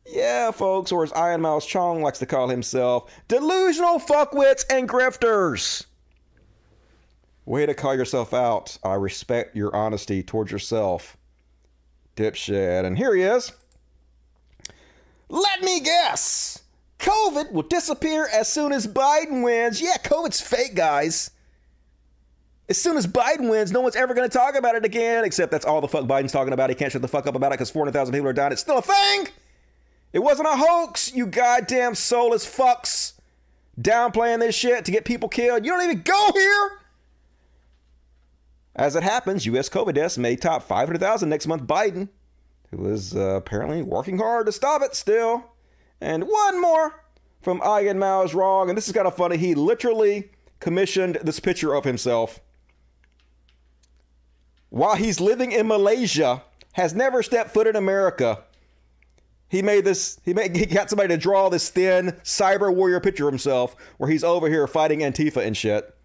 [0.05, 5.85] Yeah, folks, or as Ian Miles Cheong likes to call himself, delusional fuckwits and grifters.
[7.45, 8.77] Way to call yourself out.
[8.83, 11.17] I respect your honesty towards yourself,
[12.15, 12.85] dipshit.
[12.85, 13.51] And here he is.
[15.29, 16.61] Let me guess.
[16.99, 19.81] COVID will disappear as soon as Biden wins.
[19.81, 21.31] Yeah, COVID's fake, guys.
[22.69, 25.51] As soon as Biden wins, no one's ever going to talk about it again, except
[25.51, 26.69] that's all the fuck Biden's talking about.
[26.69, 28.53] He can't shut the fuck up about it because 400,000 people are dying.
[28.53, 29.27] It's still a thing.
[30.13, 33.13] It wasn't a hoax, you goddamn soulless fucks.
[33.79, 35.65] Downplaying this shit to get people killed.
[35.65, 36.71] You don't even go here.
[38.75, 39.67] As it happens, U.S.
[39.67, 41.63] COVID deaths may top 500,000 next month.
[41.63, 42.09] Biden,
[42.69, 45.51] who is uh, apparently working hard to stop it still.
[45.99, 47.03] And one more
[47.41, 48.69] from Ian Miles Cheong.
[48.69, 49.37] And this is kind of funny.
[49.37, 50.29] He literally
[50.59, 52.39] commissioned this picture of himself
[54.73, 56.41] while he's living in Malaysia,
[56.71, 58.39] has never stepped foot in America.
[59.47, 60.19] He made this.
[60.25, 60.57] He made.
[60.57, 64.49] He got somebody to draw this thin cyber warrior picture of himself, where he's over
[64.49, 65.95] here fighting Antifa and shit.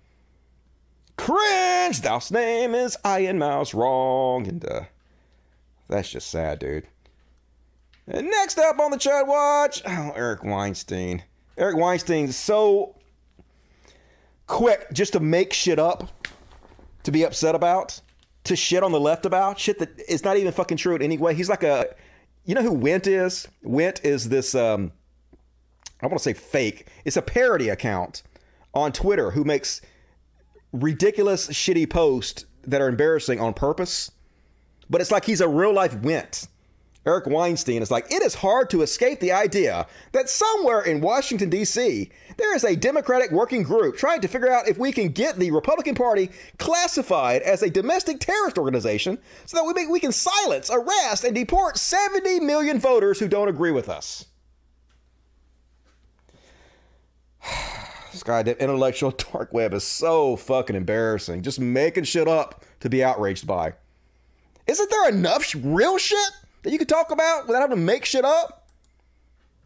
[1.17, 1.99] Cringe.
[1.99, 3.73] Thou's name is Ian Miles.
[3.73, 4.83] Wrong, and uh,
[5.89, 6.87] that's just sad, dude.
[8.07, 11.23] And next up on the Chud Watch, oh, Eric Weinstein.
[11.57, 12.97] Eric Weinstein's so
[14.47, 16.29] quick just to make shit up,
[17.05, 18.03] to be upset about,
[18.49, 21.17] to shit on the left about shit that is not even fucking true in any
[21.17, 21.35] way.
[21.35, 21.87] He's like a,
[22.45, 23.49] you know who Went is?
[23.63, 24.55] Went is this.
[24.55, 24.93] um
[26.01, 26.87] I want to say fake.
[27.05, 28.23] It's a parody account
[28.73, 29.81] on Twitter who makes
[30.73, 34.11] ridiculous, shitty posts that are embarrassing on purpose.
[34.89, 36.47] But it's like he's a real life Went.
[37.09, 41.49] Eric Weinstein is like, it is hard to escape the idea that somewhere in Washington,
[41.49, 45.37] D.C., there is a Democratic working group trying to figure out if we can get
[45.37, 49.17] the Republican Party classified as a domestic terrorist organization
[49.47, 53.49] so that we, may, we can silence, arrest, and deport 70 million voters who don't
[53.49, 54.27] agree with us.
[58.13, 61.41] this the intellectual dark web is so fucking embarrassing.
[61.41, 63.73] Just making shit up to be outraged by.
[64.67, 66.33] Isn't there enough sh- real shit
[66.69, 68.69] that you could talk about without having to make shit up?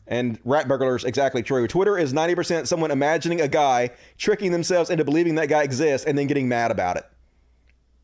[0.06, 1.66] And rat burglars, exactly true.
[1.66, 6.16] Twitter is 90% someone imagining a guy, tricking themselves into believing that guy exists, and
[6.16, 7.04] then getting mad about it.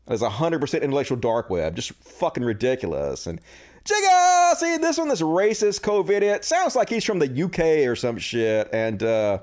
[0.05, 1.77] That's 100% intellectual dark web.
[1.77, 3.25] Just fucking ridiculous.
[3.25, 3.39] And
[3.85, 7.95] Jigga, see this one, this racist COVID it sounds like he's from the UK or
[7.95, 8.67] some shit.
[8.73, 9.39] And uh,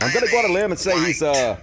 [0.00, 1.60] I'm gonna go on a limb and say he's uh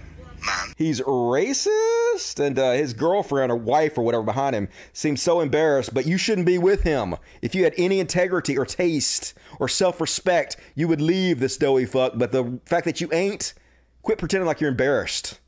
[0.76, 5.94] he's racist, and uh, his girlfriend or wife or whatever behind him seems so embarrassed.
[5.94, 7.16] But you shouldn't be with him.
[7.42, 12.12] If you had any integrity or taste or self-respect, you would leave this doughy fuck.
[12.16, 13.54] But the fact that you ain't,
[14.02, 15.40] quit pretending like you're embarrassed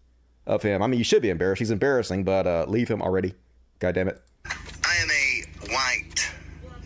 [0.46, 0.82] of him.
[0.82, 1.58] I mean, you should be embarrassed.
[1.58, 3.34] He's embarrassing, but uh, leave him already.
[3.78, 4.22] God damn it.
[4.46, 6.30] I am a white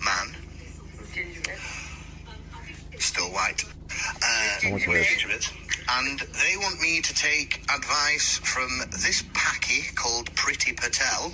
[0.05, 0.37] man.
[2.99, 3.65] Still white.
[3.65, 5.07] Uh, I want to hear it.
[5.07, 5.60] Introverts.
[5.99, 11.33] And they want me to take advice from this packy called Priti Patel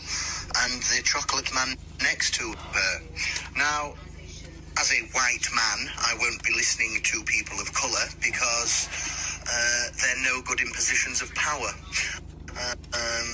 [0.64, 3.02] and the chocolate man next to her.
[3.56, 3.94] Now,
[4.78, 8.88] as a white man, I won't be listening to people of colour because
[9.46, 11.70] uh, they're no good in positions of power.
[12.58, 13.28] Uh, um,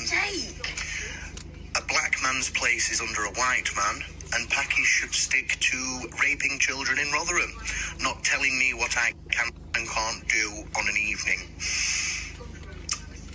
[1.76, 4.04] a black man's place is under a white man,
[4.34, 7.52] and Packies should stick to raping children in Rotherham,
[8.00, 11.40] not telling me what I can and can't do on an evening.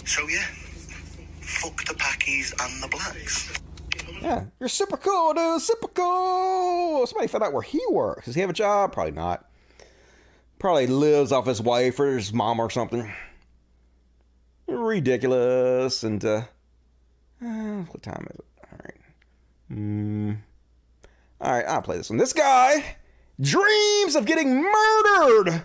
[0.06, 0.46] So yeah,
[1.42, 3.60] fuck the Packies and the blacks.
[4.22, 5.62] Yeah, you're super cool, dude.
[5.62, 7.06] Super cool.
[7.06, 8.26] Somebody found out where he works.
[8.26, 8.94] Does he have a job?
[8.94, 9.46] Probably not.
[10.60, 13.12] Probably lives off his wife or his mom or something.
[14.68, 16.04] Ridiculous.
[16.04, 16.44] And, uh,
[17.44, 18.46] uh what time is it?
[18.72, 19.02] All right.
[19.72, 20.38] Mm.
[21.40, 22.18] All right, I'll play this one.
[22.18, 22.98] This guy
[23.40, 25.64] dreams of getting murdered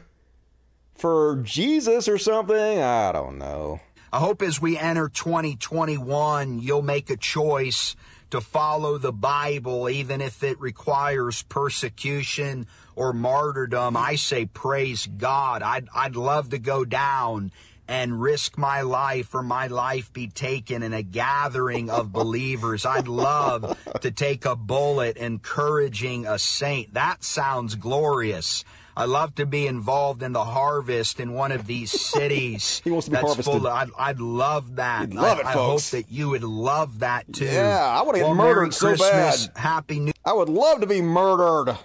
[0.94, 2.57] for Jesus or something.
[2.57, 3.81] I don't know.
[4.12, 7.97] I hope as we enter 2021, you'll make a choice
[8.31, 13.97] to follow the Bible, even if it requires persecution or martyrdom.
[13.97, 15.62] I say, praise God.
[15.62, 17.53] I'd, I'd love to go down
[17.93, 22.86] and risk my life or my life be taken in a gathering of believers.
[22.86, 26.94] I'd love to take a bullet encouraging a saint.
[26.94, 28.64] That sounds glorious.
[28.97, 32.81] I love to be involved in the harvest in one of these cities.
[32.82, 33.52] he wants to be that's harvested.
[33.60, 35.10] Full of, I'd, I'd love that.
[35.10, 35.90] You'd love I, it, I folks.
[35.90, 37.44] hope that you would love that too.
[37.44, 39.59] Yeah, I want to get Well, murdered Merry so Christmas, bad.
[39.59, 40.12] Happy New.
[40.24, 41.77] I would love to be murdered.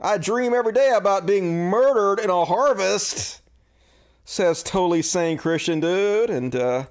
[0.00, 3.40] I dream every day about being murdered in a harvest.
[4.26, 6.30] Says totally sane Christian dude.
[6.30, 6.84] And uh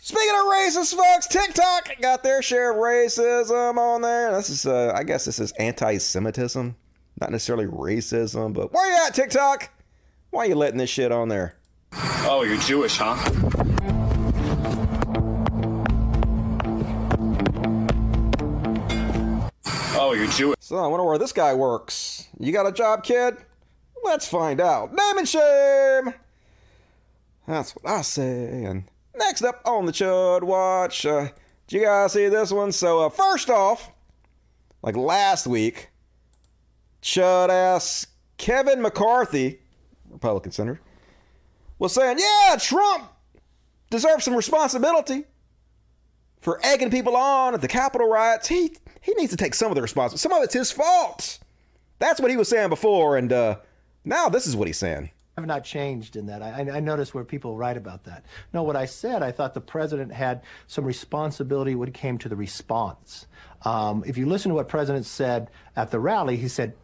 [0.00, 4.32] speaking of racist folks, TikTok got their share of racism on there.
[4.32, 6.74] This is uh I guess this is anti-Semitism.
[7.20, 9.70] Not necessarily racism, but where you at, TikTok?
[10.30, 11.56] Why are you letting this shit on there?
[11.92, 13.16] Oh, you're Jewish, huh?
[19.96, 20.56] Oh, you're Jewish.
[20.60, 22.28] So I wonder where this guy works.
[22.38, 23.36] You got a job, kid?
[24.04, 24.92] Let's find out.
[24.92, 26.14] Name and shame.
[27.46, 28.64] That's what I say.
[28.64, 28.84] And
[29.16, 31.28] next up on the Chud Watch, uh,
[31.66, 32.72] did you guys see this one?
[32.72, 33.90] So uh, first off,
[34.82, 35.90] like last week,
[37.02, 38.06] Chud ass
[38.38, 39.60] Kevin McCarthy,
[40.08, 40.80] Republican senator,
[41.78, 43.10] was saying, "Yeah, Trump
[43.90, 45.24] deserves some responsibility
[46.40, 48.48] for egging people on at the Capitol riots.
[48.48, 50.20] He he needs to take some of the responsibility.
[50.20, 51.38] Some of it's his fault.
[51.98, 53.56] That's what he was saying before, and uh,
[54.04, 55.10] now this is what he's saying.
[55.36, 56.42] I have not changed in that.
[56.42, 58.24] I, I noticed where people write about that.
[58.52, 62.28] No, what I said, I thought the president had some responsibility when it came to
[62.28, 63.26] the response.
[63.64, 66.74] Um, if you listen to what president said at the rally, he said,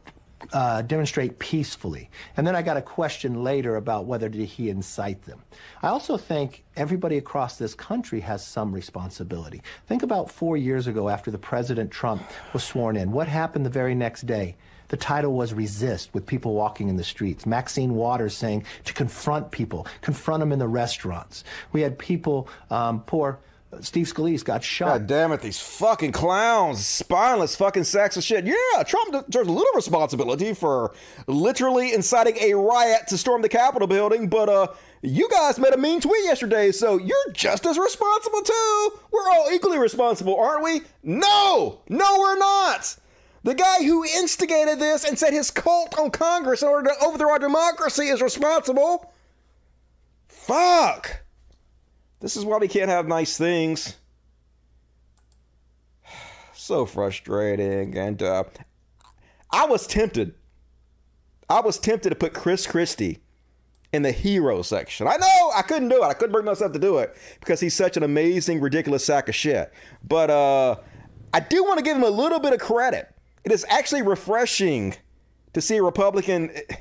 [0.53, 2.11] uh, demonstrate peacefully.
[2.37, 5.43] And then I got a question later about whether did he incite them.
[5.83, 9.63] I also think everybody across this country has some responsibility.
[9.87, 12.23] Think about four years ago after the President Trump
[12.53, 13.13] was sworn in.
[13.13, 14.57] What happened the very next day?
[14.89, 17.47] The title was Resist, with people walking in the streets.
[17.47, 21.45] Maxine Waters saying to confront people, confront them in the restaurants.
[21.73, 23.39] We had people, um, poor
[23.81, 24.87] Steve Scalise got shot.
[24.87, 28.47] God damn it, these fucking clowns, spineless fucking sacks of shit.
[28.47, 30.95] Yeah, Trump deserves a little responsibility for
[31.27, 34.69] literally inciting a riot to storm the Capitol building, but uh,
[35.03, 38.93] you guys made a mean tweet yesterday, so you're just as responsible too.
[39.11, 40.83] We're all equally responsible, aren't we?
[41.03, 42.97] No, no, we're not.
[43.47, 47.31] The guy who instigated this and set his cult on Congress in order to overthrow
[47.31, 49.13] our democracy is responsible.
[50.27, 51.23] Fuck.
[52.19, 53.97] This is why we can't have nice things.
[56.55, 57.97] So frustrating.
[57.97, 58.43] And uh,
[59.53, 60.35] I was tempted.
[61.49, 63.21] I was tempted to put Chris Christie
[63.93, 65.07] in the hero section.
[65.07, 66.07] I know I couldn't do it.
[66.07, 69.37] I couldn't bring myself to do it because he's such an amazing, ridiculous sack of
[69.37, 69.73] shit.
[70.03, 70.77] But uh,
[71.33, 73.13] I do want to give him a little bit of credit.
[73.47, 74.97] It is actually refreshing
[75.53, 76.75] to see a Republican eh,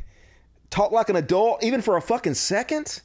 [0.72, 3.04] talk like an adult, even for a fucking second.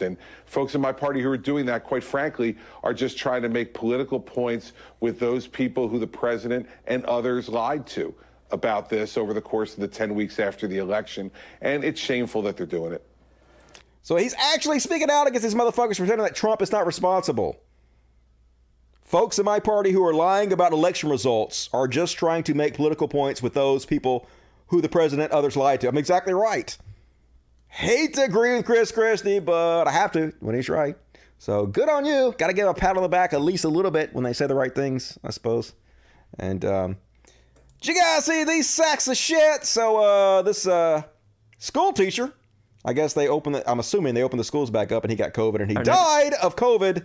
[0.00, 0.16] And
[0.46, 3.74] folks in my party who are doing that, quite frankly, are just trying to make
[3.74, 8.14] political points with those people who the president and others lied to
[8.50, 11.30] about this over the course of the 10 weeks after the election.
[11.60, 13.06] And it's shameful that they're doing it.
[14.00, 17.60] So he's actually speaking out against these motherfuckers pretending that Trump is not responsible.
[19.12, 22.72] Folks in my party who are lying about election results are just trying to make
[22.72, 24.26] political points with those people
[24.68, 25.88] who the president others lied to.
[25.88, 26.74] I'm exactly right.
[27.66, 30.96] Hate to agree with Chris Christie, but I have to when he's right.
[31.36, 32.34] So good on you.
[32.38, 34.32] Got to give a pat on the back at least a little bit when they
[34.32, 35.74] say the right things, I suppose.
[36.38, 36.96] And um,
[37.82, 39.66] did you guys see these sacks of shit?
[39.66, 41.02] So uh, this uh,
[41.58, 42.32] school teacher,
[42.82, 43.56] I guess they opened.
[43.56, 45.74] The, I'm assuming they opened the schools back up, and he got COVID, and he
[45.74, 47.04] died of COVID.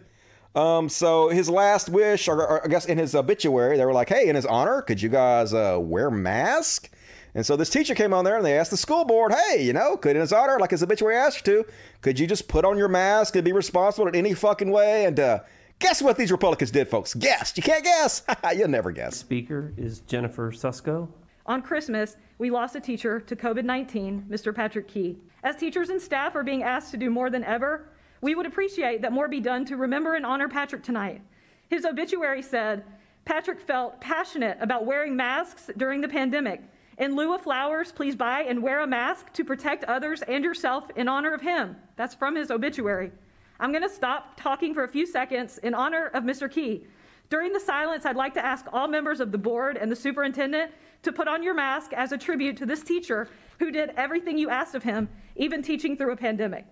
[0.57, 4.09] Um, so his last wish, or, or I guess in his obituary, they were like,
[4.09, 6.89] "Hey, in his honor, could you guys uh, wear mask?"
[7.35, 9.71] And so this teacher came on there and they asked the school board, hey, you
[9.71, 11.69] know, could in his honor, like his obituary asked you to,
[12.01, 15.05] could you just put on your mask and be responsible in any fucking way?
[15.05, 15.39] And uh,
[15.77, 17.13] guess what these Republicans did, folks?
[17.13, 17.53] Guess.
[17.55, 18.23] You can't guess.
[18.55, 19.17] You'll never guess.
[19.17, 21.09] Speaker is Jennifer Susko.
[21.45, 24.55] On Christmas, we lost a teacher to COVID 19, Mr.
[24.55, 25.19] Patrick Key.
[25.43, 27.89] As teachers and staff are being asked to do more than ever,
[28.21, 31.21] we would appreciate that more be done to remember and honor Patrick tonight.
[31.69, 32.83] His obituary said
[33.25, 36.61] Patrick felt passionate about wearing masks during the pandemic
[36.97, 40.89] in lieu of flowers, please buy and wear a mask to protect others and yourself
[40.95, 41.75] in honor of him.
[41.95, 43.11] That's from his obituary.
[43.59, 46.51] I'm going to stop talking for a few seconds in honor of Mr.
[46.51, 46.85] Key.
[47.29, 50.71] During the silence, I'd like to ask all members of the board and the superintendent
[51.03, 53.29] to put on your mask as a tribute to this teacher
[53.59, 56.65] who did everything you asked of him, even teaching through a pandemic.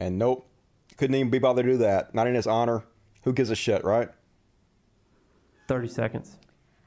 [0.00, 0.48] And nope,
[0.96, 2.14] couldn't even be bothered to do that.
[2.14, 2.84] Not in his honor.
[3.24, 4.08] Who gives a shit, right?
[5.68, 6.36] 30 seconds.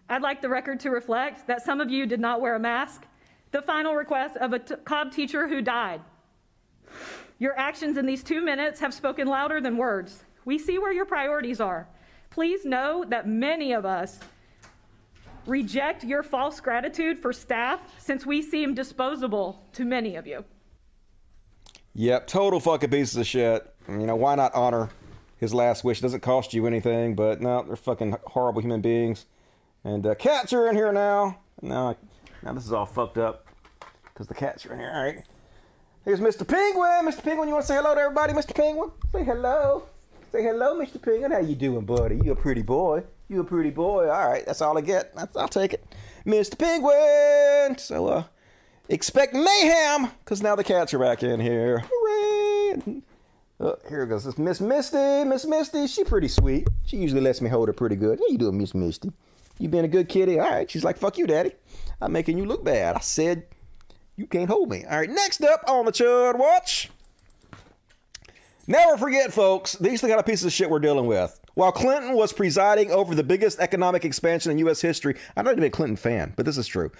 [0.09, 3.05] I'd like the record to reflect that some of you did not wear a mask.
[3.51, 6.01] The final request of a t- Cobb teacher who died.
[7.39, 10.23] Your actions in these two minutes have spoken louder than words.
[10.45, 11.87] We see where your priorities are.
[12.29, 14.19] Please know that many of us
[15.45, 20.43] reject your false gratitude for staff since we seem disposable to many of you.
[21.99, 23.73] Yep, total fucking pieces of shit.
[23.89, 24.89] You know, why not honor
[25.35, 25.99] his last wish.
[25.99, 29.25] It doesn't cost you anything, but no, they're fucking horrible human beings.
[29.83, 31.39] And uh, cats are in here now.
[31.61, 31.97] Now,
[32.41, 33.47] now this is all fucked up
[34.05, 34.91] because the cats are in here.
[34.95, 35.23] All right.
[36.05, 36.47] Here's Mr.
[36.47, 37.05] Penguin.
[37.05, 37.21] Mr.
[37.21, 38.55] Penguin, you want to say hello to everybody, Mr.
[38.55, 38.91] Penguin?
[39.11, 39.83] Say hello.
[40.31, 41.01] Say hello, Mr.
[41.01, 41.33] Penguin.
[41.33, 42.17] How you doing, buddy?
[42.23, 43.03] You a pretty boy.
[43.27, 44.09] You a pretty boy.
[44.09, 45.13] All right, that's all I get.
[45.17, 45.85] That's, I'll take it.
[46.25, 46.57] Mr.
[46.57, 47.77] Penguin.
[47.77, 48.23] So, uh,
[48.89, 51.83] expect mayhem because now the cats are back in here.
[51.89, 53.01] Hooray!
[53.61, 54.23] Oh, here goes.
[54.23, 55.23] This Miss Misty.
[55.25, 56.67] Miss Misty, she pretty sweet.
[56.85, 58.19] She usually lets me hold her pretty good.
[58.19, 59.11] How you doing, Miss Misty?
[59.59, 60.39] You been a good kitty?
[60.39, 60.69] All right.
[60.69, 61.51] She's like, fuck you, daddy.
[62.01, 62.95] I'm making you look bad.
[62.95, 63.43] I said
[64.15, 64.85] you can't hold me.
[64.85, 65.09] All right.
[65.09, 66.89] Next up on the Chud Watch.
[68.65, 71.37] Never forget, folks, these are the kind of pieces of shit we're dealing with.
[71.55, 74.79] While Clinton was presiding over the biggest economic expansion in U.S.
[74.79, 76.91] history, I'm not even a Clinton fan, but this is true.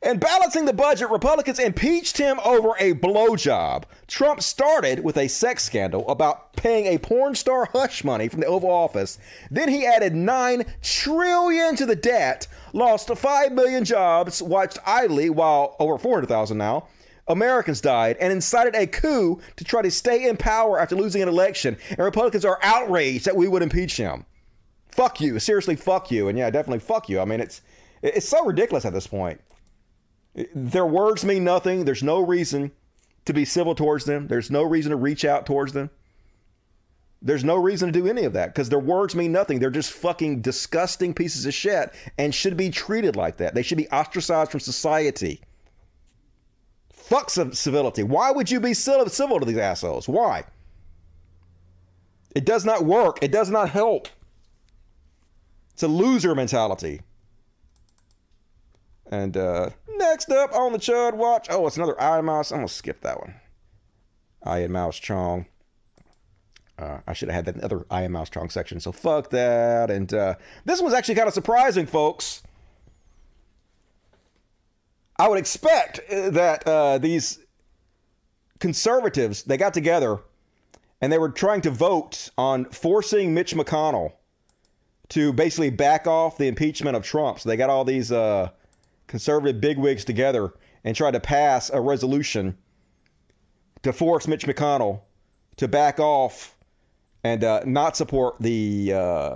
[0.00, 3.82] And balancing the budget, Republicans impeached him over a blowjob.
[4.06, 8.46] Trump started with a sex scandal about paying a porn star hush money from the
[8.46, 9.18] Oval Office.
[9.50, 15.74] Then he added 9 trillion to the debt, lost 5 million jobs, watched idly while
[15.80, 16.86] over 400,000 now.
[17.26, 21.28] Americans died and incited a coup to try to stay in power after losing an
[21.28, 21.76] election.
[21.90, 24.24] And Republicans are outraged that we would impeach him.
[24.90, 25.38] Fuck you.
[25.40, 26.28] Seriously, fuck you.
[26.28, 27.20] And yeah, definitely fuck you.
[27.20, 27.62] I mean, it's
[28.00, 29.40] it's so ridiculous at this point.
[30.54, 31.84] Their words mean nothing.
[31.84, 32.72] There's no reason
[33.24, 34.28] to be civil towards them.
[34.28, 35.90] There's no reason to reach out towards them.
[37.20, 39.58] There's no reason to do any of that because their words mean nothing.
[39.58, 43.54] They're just fucking disgusting pieces of shit and should be treated like that.
[43.54, 45.40] They should be ostracized from society.
[46.92, 48.04] Fuck civility.
[48.04, 50.08] Why would you be civil to these assholes?
[50.08, 50.44] Why?
[52.36, 53.18] It does not work.
[53.20, 54.08] It does not help.
[55.72, 57.00] It's a loser mentality.
[59.10, 62.52] And uh, next up on the Chud Watch, oh, it's another Ian Miles.
[62.52, 63.34] I'm gonna skip that one.
[64.46, 65.46] Ian Miles Cheong.
[66.78, 69.90] Uh, I should have had that other Ian Miles Cheong section, so fuck that.
[69.90, 72.42] And uh, this was actually kind of surprising, folks.
[75.18, 77.40] I would expect uh, that uh, these
[78.60, 80.18] conservatives they got together
[81.00, 84.12] and they were trying to vote on forcing Mitch McConnell
[85.10, 87.40] to basically back off the impeachment of Trump.
[87.40, 88.50] So they got all these uh,
[89.08, 90.54] conservative bigwigs together
[90.84, 92.56] and tried to pass a resolution
[93.82, 95.00] to force Mitch McConnell
[95.56, 96.56] to back off
[97.24, 99.34] and uh, not support the uh,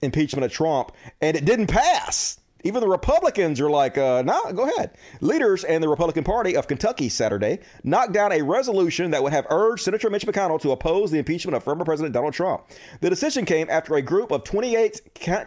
[0.00, 0.92] impeachment of Trump.
[1.20, 2.40] And it didn't pass.
[2.64, 4.90] Even the Republicans are like, uh, no, nah, go ahead.
[5.20, 9.46] Leaders and the Republican Party of Kentucky Saturday knocked down a resolution that would have
[9.48, 12.64] urged Senator Mitch McConnell to oppose the impeachment of former President Donald Trump.
[13.00, 15.00] The decision came after a group of 28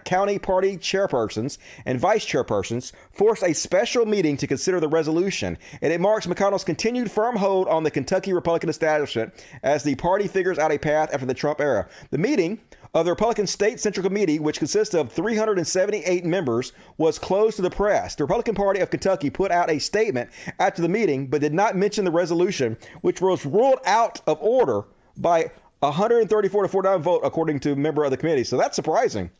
[0.05, 5.91] county party chairpersons and vice chairpersons forced a special meeting to consider the resolution, and
[5.91, 9.33] it marks McConnell's continued firm hold on the Kentucky Republican establishment
[9.63, 11.89] as the party figures out a path after the Trump era.
[12.11, 12.61] The meeting
[12.93, 17.69] of the Republican State Central Committee, which consists of 378 members, was closed to the
[17.69, 18.15] press.
[18.15, 21.77] The Republican Party of Kentucky put out a statement after the meeting, but did not
[21.77, 24.83] mention the resolution, which was ruled out of order
[25.15, 28.43] by 134 to 49 vote, according to a member of the committee.
[28.43, 29.31] So that's surprising.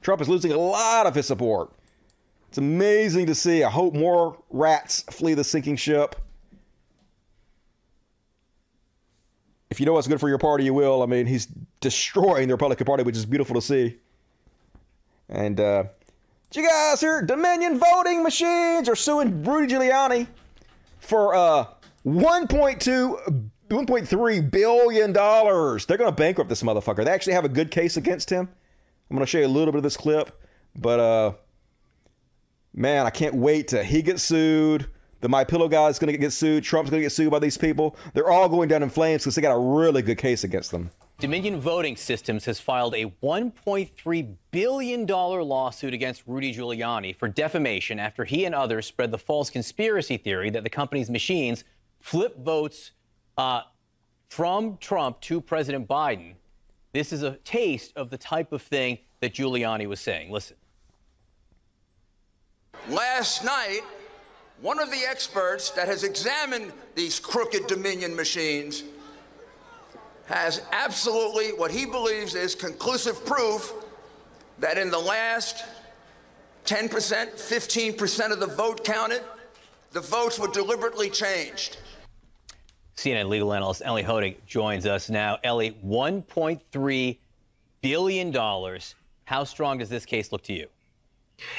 [0.00, 1.72] Trump is losing a lot of his support.
[2.48, 3.64] It's amazing to see.
[3.64, 6.16] I hope more rats flee the sinking ship.
[9.74, 11.02] If you know what's good for your party, you will.
[11.02, 11.46] I mean, he's
[11.80, 13.98] destroying the Republican Party, which is beautiful to see.
[15.28, 15.84] And uh,
[16.52, 17.22] you guys hear?
[17.22, 20.28] Dominion voting machines are suing Rudy Giuliani
[21.00, 21.66] for uh
[22.06, 25.86] 1.2 1.3 billion dollars.
[25.86, 27.04] They're going to bankrupt this motherfucker.
[27.04, 28.48] They actually have a good case against him.
[29.10, 30.30] I'm going to show you a little bit of this clip,
[30.76, 31.32] but uh
[32.72, 34.86] man, I can't wait to he gets sued.
[35.24, 36.64] The My Pillow guy is going to get sued.
[36.64, 37.96] Trump's going to get sued by these people.
[38.12, 40.90] They're all going down in flames because they got a really good case against them.
[41.18, 48.26] Dominion Voting Systems has filed a $1.3 billion lawsuit against Rudy Giuliani for defamation after
[48.26, 51.64] he and others spread the false conspiracy theory that the company's machines
[52.00, 52.90] flip votes
[53.38, 53.62] uh,
[54.28, 56.34] from Trump to President Biden.
[56.92, 60.30] This is a taste of the type of thing that Giuliani was saying.
[60.30, 60.58] Listen.
[62.90, 63.80] Last night,
[64.64, 68.82] one of the experts that has examined these crooked Dominion machines
[70.24, 73.74] has absolutely what he believes is conclusive proof
[74.58, 75.66] that in the last
[76.64, 79.22] 10%, 15% of the vote counted,
[79.92, 81.76] the votes were deliberately changed.
[82.96, 85.36] CNN legal analyst Ellie Honig joins us now.
[85.44, 87.18] Ellie, $1.3
[87.82, 88.78] billion.
[89.26, 90.68] How strong does this case look to you?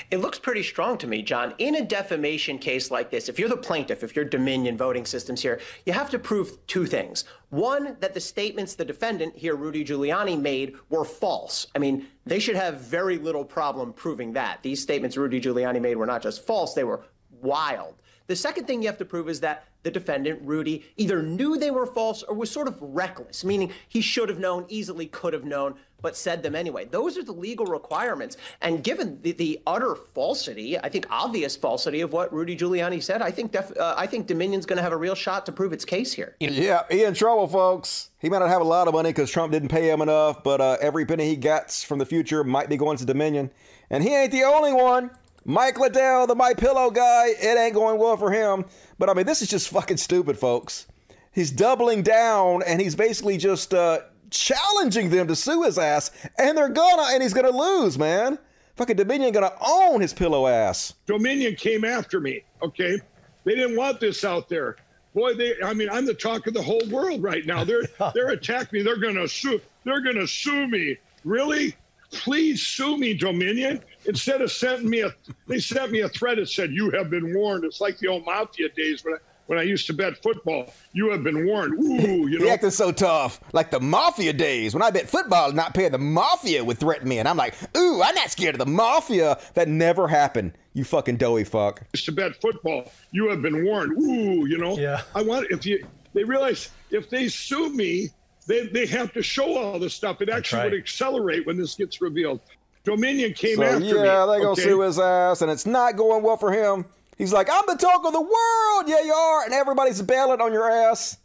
[0.09, 1.53] It looks pretty strong to me, John.
[1.57, 5.41] In a defamation case like this, if you're the plaintiff, if you're Dominion voting systems
[5.41, 7.25] here, you have to prove two things.
[7.49, 11.67] One, that the statements the defendant here, Rudy Giuliani, made were false.
[11.75, 14.63] I mean, they should have very little problem proving that.
[14.63, 17.03] These statements Rudy Giuliani made were not just false, they were
[17.41, 17.95] wild.
[18.27, 21.69] The second thing you have to prove is that the defendant, Rudy, either knew they
[21.69, 25.45] were false or was sort of reckless, meaning he should have known, easily could have
[25.45, 26.85] known, but said them anyway.
[26.85, 28.35] Those are the legal requirements.
[28.61, 33.21] And given the, the utter falsity, I think obvious falsity of what Rudy Giuliani said,
[33.21, 35.71] I think def, uh, I think Dominion's going to have a real shot to prove
[35.71, 36.35] its case here.
[36.39, 38.09] Yeah, he in trouble, folks.
[38.19, 40.59] He might not have a lot of money because Trump didn't pay him enough, but
[40.59, 43.51] uh, every penny he gets from the future might be going to Dominion.
[43.91, 45.11] And he ain't the only one.
[45.47, 48.65] Mike Lindell, the My Pillow guy, it ain't going well for him.
[48.97, 50.87] But I mean, this is just fucking stupid, folks.
[51.31, 53.99] He's doubling down and he's basically just uh,
[54.29, 58.37] challenging them to sue his ass, and they're gonna, and he's gonna lose, man.
[58.75, 60.93] Fucking Dominion gonna own his pillow ass.
[61.05, 62.43] Dominion came after me.
[62.61, 62.99] Okay,
[63.43, 64.75] they didn't want this out there.
[65.13, 65.53] Boy, they.
[65.63, 67.63] I mean, I'm the talk of the whole world right now.
[67.63, 68.83] They're they're attacking me.
[68.83, 69.61] They're gonna sue.
[69.83, 70.97] They're gonna sue me.
[71.23, 71.75] Really?
[72.11, 73.81] Please sue me, Dominion.
[74.07, 75.13] Instead of sending me a,
[75.47, 78.25] they sent me a threat that said, "You have been warned." It's like the old
[78.25, 79.17] mafia days when I,
[79.47, 80.73] when I used to bet football.
[80.93, 81.73] You have been warned.
[81.73, 82.45] Ooh, you know.
[82.45, 85.97] he acting so tough, like the mafia days when I bet football, not paying the
[85.97, 89.67] mafia would threaten me, and I'm like, "Ooh, I'm not scared of the mafia." That
[89.67, 90.53] never happened.
[90.73, 91.83] You fucking doughy fuck.
[91.93, 92.91] Used to bet football.
[93.11, 93.93] You have been warned.
[93.93, 94.77] Ooh, you know.
[94.77, 95.01] Yeah.
[95.13, 95.85] I want if you.
[96.13, 98.09] They realize if they sue me,
[98.47, 100.21] they, they have to show all this stuff.
[100.21, 100.71] It actually right.
[100.71, 102.39] would accelerate when this gets revealed.
[102.85, 103.87] Dominion came So after me.
[103.89, 104.61] yeah, they gonna okay?
[104.61, 106.85] sue his ass, and it's not going well for him.
[107.17, 108.83] He's like, I'm the talk of the world.
[108.87, 111.17] Yeah, you are, and everybody's bailing on your ass.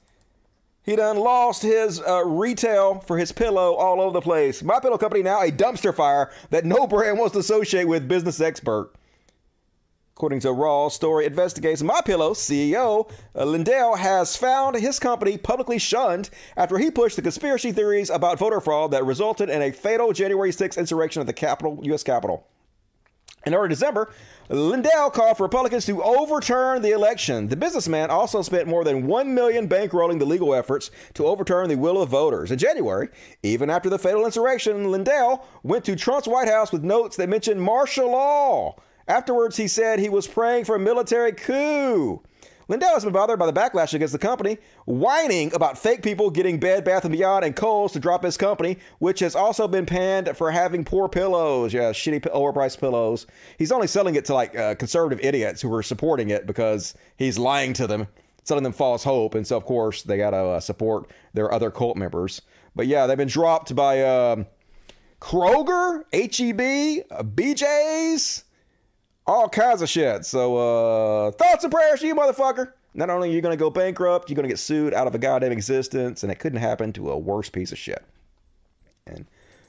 [0.83, 4.63] He done lost his uh, retail for his pillow all over the place.
[4.63, 8.41] My pillow company now a dumpster fire that no brand wants to associate with business
[8.41, 8.91] expert.
[10.21, 15.79] According to Raw Story Investigates, My Pillow CEO uh, Lindell has found his company publicly
[15.79, 16.29] shunned
[16.59, 20.51] after he pushed the conspiracy theories about voter fraud that resulted in a fatal January
[20.51, 22.03] 6th insurrection at the Capitol, U.S.
[22.03, 22.47] Capitol.
[23.47, 24.13] In early December,
[24.51, 27.49] Lindell called for Republicans to overturn the election.
[27.49, 31.77] The businessman also spent more than one million bankrolling the legal efforts to overturn the
[31.77, 32.51] will of voters.
[32.51, 33.09] In January,
[33.43, 37.63] even after the fatal insurrection, Lindell went to Trump's White House with notes that mentioned
[37.63, 38.77] martial law.
[39.09, 42.23] Afterwards, he said he was praying for a military coup.
[42.69, 46.61] Lindell has been bothered by the backlash against the company, whining about fake people getting
[46.61, 50.37] Bed Bath & Beyond and Kohl's to drop his company, which has also been panned
[50.37, 51.75] for having poor pillows.
[51.75, 53.27] Yeah, shitty, overpriced pillows.
[53.59, 57.41] He's only selling it to like uh, conservative idiots who are supporting it because he's
[57.41, 58.07] lying to them,
[58.45, 59.35] selling them false hope.
[59.35, 62.41] And so, of course, they got to uh, support their other cult members.
[62.77, 64.47] But yeah, they've been dropped by um
[65.21, 68.45] Kroger, HEB, uh, BJ's,
[69.31, 70.27] all kinds of shit.
[70.27, 72.73] So, uh, thoughts and prayers to you, motherfucker.
[72.95, 75.15] Not only are you going to go bankrupt, you're going to get sued out of
[75.15, 78.05] a goddamn existence, and it couldn't happen to a worse piece of shit.
[79.07, 79.27] And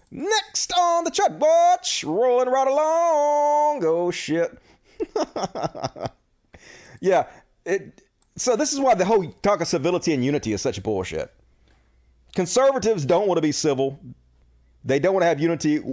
[0.10, 3.86] next on the Chud Watch, rolling right along.
[3.86, 4.58] Oh shit.
[7.00, 7.28] yeah,
[7.66, 8.02] it.
[8.38, 11.32] So this is why the whole talk of civility and unity is such bullshit.
[12.34, 14.00] Conservatives don't want to be civil.
[14.84, 15.84] They don't want to have unity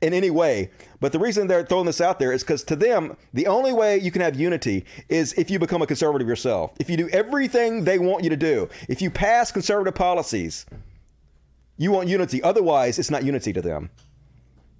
[0.00, 0.70] in any way.
[1.00, 3.98] But the reason they're throwing this out there is because to them, the only way
[3.98, 6.72] you can have unity is if you become a conservative yourself.
[6.78, 10.66] If you do everything they want you to do, if you pass conservative policies,
[11.76, 12.42] you want unity.
[12.42, 13.90] Otherwise, it's not unity to them.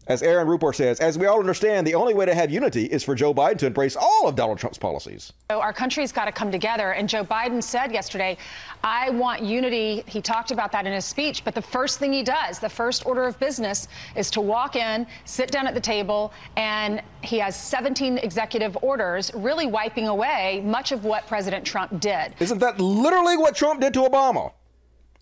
[0.07, 3.05] As Aaron Rupar says, as we all understand, the only way to have unity is
[3.05, 5.33] for Joe Biden to embrace all of Donald Trump's policies.
[5.51, 6.93] So our country's got to come together.
[6.95, 8.39] And Joe Biden said yesterday,
[8.83, 10.03] I want unity.
[10.07, 11.45] He talked about that in his speech.
[11.45, 15.07] But the first thing he does, the first order of business, is to walk in,
[15.27, 20.93] sit down at the table, and he has 17 executive orders, really wiping away much
[20.93, 22.35] of what President Trump did.
[22.41, 24.53] Isn't that literally what Trump did to Obama?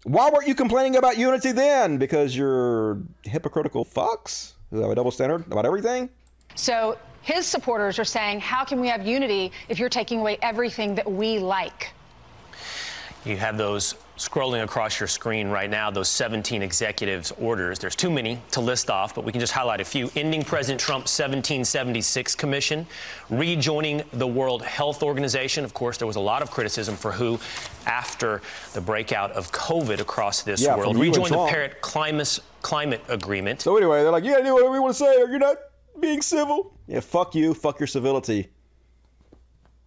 [0.05, 1.99] Why weren't you complaining about unity then?
[1.99, 6.09] Because you're hypocritical fucks who have a double standard about everything?
[6.55, 10.95] So his supporters are saying, how can we have unity if you're taking away everything
[10.97, 11.93] that we like?
[13.25, 17.79] You have those scrolling across your screen right now, those 17 executives orders.
[17.79, 20.11] There's too many to list off, but we can just highlight a few.
[20.17, 22.87] Ending President Trump's 1776 commission,
[23.31, 25.65] rejoining the World Health Organization.
[25.65, 27.39] Of course, there was a lot of criticism for who
[27.87, 28.41] after
[28.73, 30.95] the breakout of COVID across this Yeah, world.
[30.95, 31.51] from Rejoin the Trump.
[31.51, 33.61] Paris climate, climate agreement.
[33.61, 35.57] So anyway, they're like, yeah, do whatever you want to say, or you're not
[36.01, 36.77] being civil.
[36.87, 38.49] Yeah, fuck you, fuck your civility.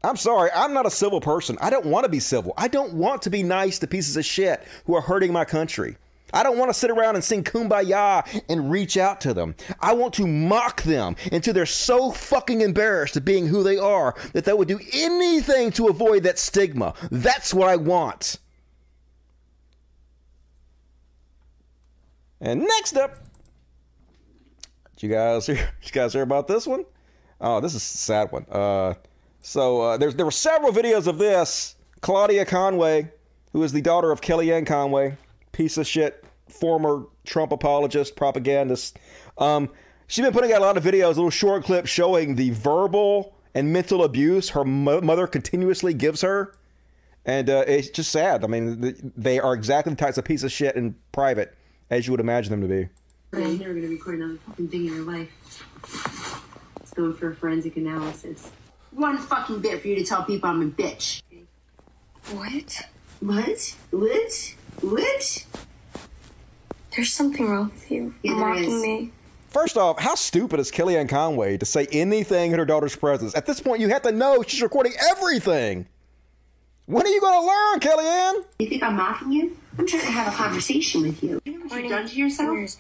[0.04, 1.58] I'm sorry, I'm not a civil person.
[1.62, 2.54] I don't want to be civil.
[2.58, 5.98] I don't want to be nice to pieces of shit who are hurting my country.
[6.34, 9.56] I don't want to sit around and sing kumbaya and reach out to them.
[9.80, 14.16] I want to mock them until they're so fucking embarrassed of being who they are
[14.34, 16.94] that they would do anything to avoid that stigma.
[17.12, 18.40] That's what I want.
[22.42, 23.20] And next up,
[25.00, 25.56] you guys hear?
[25.84, 26.86] You guys hear about this one?
[27.40, 28.46] Oh, this is a sad one.
[28.52, 28.94] Uh,
[29.42, 31.76] so uh, there's there were several videos of this.
[32.02, 33.12] Claudia Conway,
[33.54, 35.18] who is the daughter of Kellyanne Conway,
[35.52, 38.98] piece of shit, former Trump apologist, propagandist.
[39.38, 39.70] Um,
[40.08, 43.72] she's been putting out a lot of videos, little short clips showing the verbal and
[43.72, 46.56] mental abuse her mo- mother continuously gives her.
[47.26, 48.44] And uh, it's just sad.
[48.44, 51.56] I mean, th- they are exactly the types of piece of shit in private
[51.92, 52.90] as you would imagine them to be.
[53.34, 55.30] I'm never gonna record another fucking thing in your life.
[56.82, 58.50] It's going for a forensic analysis.
[58.92, 61.22] One fucking bit for you to tell people I'm a bitch.
[62.32, 62.86] What?
[63.20, 63.76] What?
[63.92, 64.56] What?
[64.82, 65.46] What?
[66.96, 68.16] There's something wrong with you.
[68.24, 68.82] Yeah, there mocking is.
[68.82, 69.12] me.
[69.48, 73.36] First off, how stupid is Kellyanne Conway to say anything in her daughter's presence?
[73.36, 75.88] At this point, you have to know she's recording everything.
[76.86, 78.44] When are you going to learn, Kellyanne?
[78.60, 79.58] You think I'm mocking you?
[79.78, 81.40] I'm trying to have a conversation with you.
[81.46, 82.76] Do You know what you've done to yourself?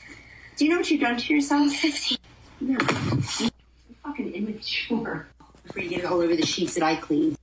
[0.57, 1.71] Do you know what you've done to yourself?
[2.59, 2.77] No.
[3.39, 3.51] You're
[4.03, 5.27] fucking immature.
[5.63, 7.37] Before you get it all over the sheets that I clean.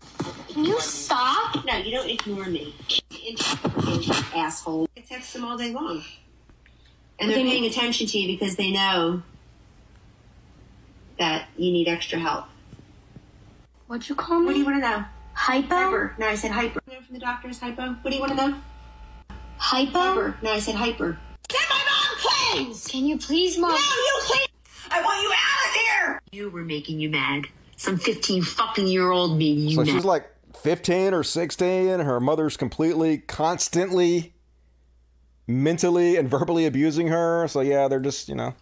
[0.48, 1.64] Can you stop?
[1.64, 2.74] No, you don't ignore me.
[4.34, 4.88] Asshole.
[4.96, 6.02] I text them all day long.
[7.20, 9.22] And they're paying attention to you because they know
[11.18, 12.44] that you need extra help.
[13.86, 14.46] What'd you call me?
[14.46, 15.04] What do you want to know?
[15.38, 15.68] Hypo?
[15.76, 16.14] Hyper.
[16.18, 16.80] No, I said hyper.
[16.88, 17.92] You know from the doctor's hypo.
[18.02, 18.58] What do you want to know?
[19.56, 20.34] Hypo?
[20.42, 21.16] No, I said hyper.
[21.48, 22.86] Can my mom please?
[22.88, 23.70] Can you please, mom?
[23.70, 24.48] No, you please.
[24.90, 26.20] I want you out of here.
[26.32, 27.44] You were making you mad.
[27.76, 29.92] Some 15 fucking year old made you So mad.
[29.92, 30.28] she's like
[30.60, 32.00] 15 or 16.
[32.00, 34.34] Her mother's completely, constantly,
[35.46, 37.46] mentally and verbally abusing her.
[37.46, 38.54] So yeah, they're just, you know,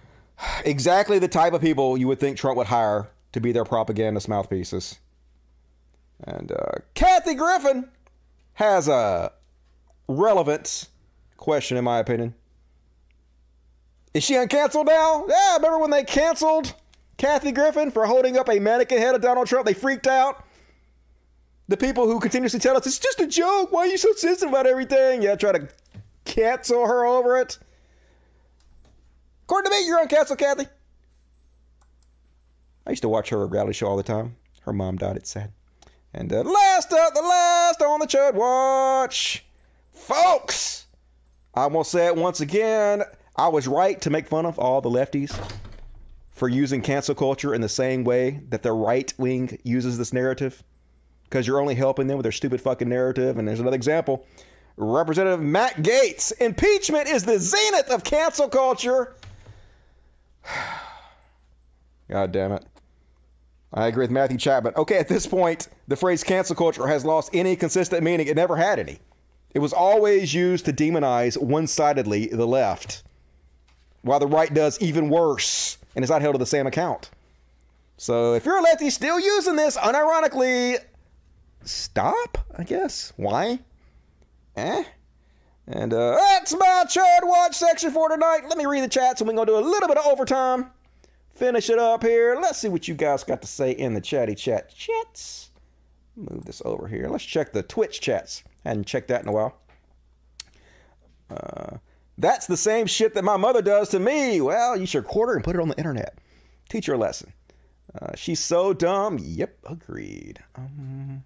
[0.64, 4.28] exactly the type of people you would think Trump would hire to be their propagandist
[4.28, 4.98] mouthpieces.
[6.24, 7.88] And uh, Kathy Griffin
[8.54, 9.32] has a
[10.08, 10.88] relevant
[11.36, 12.34] question, in my opinion.
[14.14, 15.26] Is she uncanceled now?
[15.28, 16.74] Yeah, remember when they canceled
[17.18, 19.66] Kathy Griffin for holding up a mannequin head of Donald Trump?
[19.66, 20.44] They freaked out.
[21.68, 23.70] The people who continuously tell us it's just a joke.
[23.70, 25.22] Why are you so sensitive about everything?
[25.22, 25.68] Yeah, try to
[26.24, 27.58] cancel her over it.
[29.44, 30.66] According to me, you're uncanceled, Kathy.
[32.86, 34.36] I used to watch her reality show all the time.
[34.62, 35.52] Her mom died, it's sad.
[36.14, 39.44] And uh, last up, the last on the Chud Watch.
[39.92, 40.86] Folks,
[41.54, 43.02] I will say it once again.
[43.36, 45.38] I was right to make fun of all the lefties
[46.28, 50.62] for using cancel culture in the same way that the right wing uses this narrative.
[51.24, 53.36] Because you're only helping them with their stupid fucking narrative.
[53.36, 54.26] And there's another example.
[54.76, 56.32] Representative Matt Gaetz.
[56.40, 59.14] Impeachment is the zenith of cancel culture.
[62.08, 62.64] God damn it.
[63.72, 64.74] I agree with Matthew Chapman.
[64.76, 68.26] Okay, at this point, the phrase cancel culture has lost any consistent meaning.
[68.26, 68.98] It never had any.
[69.52, 73.02] It was always used to demonize one sidedly the left,
[74.02, 77.10] while the right does even worse and is not held to the same account.
[77.96, 80.78] So if you're a lefty still using this unironically,
[81.64, 83.12] stop, I guess.
[83.16, 83.58] Why?
[84.56, 84.84] Eh?
[85.66, 88.42] And uh, that's my Chud Watch section for tonight.
[88.48, 90.70] Let me read the chat so we're going to do a little bit of overtime.
[91.38, 92.36] Finish it up here.
[92.42, 95.50] Let's see what you guys got to say in the chatty chat chats.
[96.16, 97.06] Move this over here.
[97.08, 98.42] Let's check the Twitch chats.
[98.64, 99.56] Hadn't checked that in a while.
[101.30, 101.76] Uh,
[102.18, 104.40] that's the same shit that my mother does to me.
[104.40, 106.18] Well, you should quarter and put it on the internet.
[106.68, 107.32] Teach her a lesson.
[107.94, 109.20] Uh, she's so dumb.
[109.22, 110.40] Yep, agreed.
[110.56, 111.22] Um,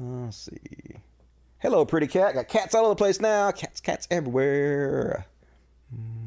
[0.00, 0.96] let's see.
[1.58, 2.32] Hello, pretty cat.
[2.32, 3.50] Got cats all over the place now.
[3.50, 5.26] Cats, cats everywhere.
[5.94, 6.17] Hmm.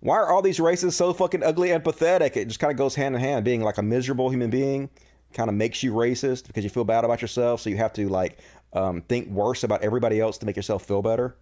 [0.00, 2.36] Why are all these races so fucking ugly and pathetic?
[2.36, 3.44] It just kind of goes hand in hand.
[3.44, 4.88] Being like a miserable human being
[5.34, 7.60] kind of makes you racist because you feel bad about yourself.
[7.60, 8.38] So you have to like
[8.72, 11.36] um, think worse about everybody else to make yourself feel better.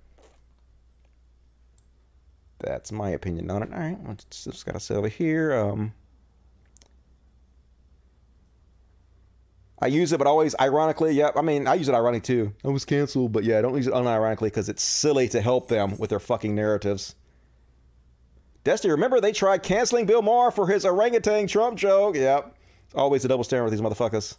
[2.59, 3.73] That's my opinion on it.
[3.73, 5.55] All right, let's just got to sit over here.
[5.55, 5.95] Um,
[9.81, 11.13] I use it, but always ironically.
[11.13, 11.37] Yep.
[11.37, 12.53] I mean, I use it ironically too.
[12.65, 15.69] I was canceled, but yeah, I don't use it unironically because it's silly to help
[15.69, 17.15] them with their fucking narratives.
[18.65, 22.17] Destiny, remember they tried canceling Bill Maher for his orangutan Trump joke?
[22.17, 22.55] Yep.
[22.95, 24.37] Always a double standard with these motherfuckers.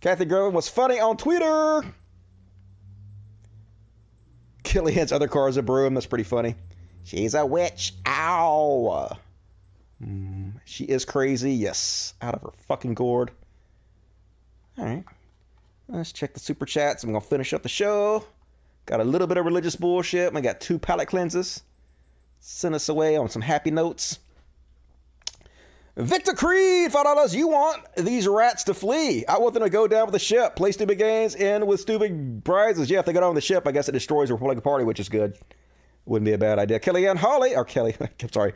[0.00, 1.82] Kathy Griffin was funny on Twitter.
[4.64, 5.94] Kellyanne's other car is a broom.
[5.94, 6.54] That's pretty funny.
[7.04, 7.94] She's a witch.
[8.06, 9.16] Ow.
[10.02, 11.52] Mm, she is crazy.
[11.52, 12.14] Yes.
[12.22, 13.30] Out of her fucking gourd.
[14.78, 15.04] All right.
[15.88, 17.02] Let's check the super chats.
[17.02, 18.24] I'm going to finish up the show.
[18.86, 20.34] Got a little bit of religious bullshit.
[20.34, 21.62] I got two palate cleanses.
[22.40, 24.18] Send us away on some happy notes.
[25.96, 27.34] Victor Creed, five dollars.
[27.34, 29.26] You want these rats to flee?
[29.26, 32.42] I want them to go down with the ship, play stupid games, and with stupid
[32.44, 32.90] prizes.
[32.90, 34.84] Yeah, if they go down with the ship, I guess it destroys the Republican Party,
[34.84, 35.36] which is good.
[36.06, 36.80] Wouldn't be a bad idea.
[36.80, 38.54] Kellyanne Holly, or Kelly, I'm sorry,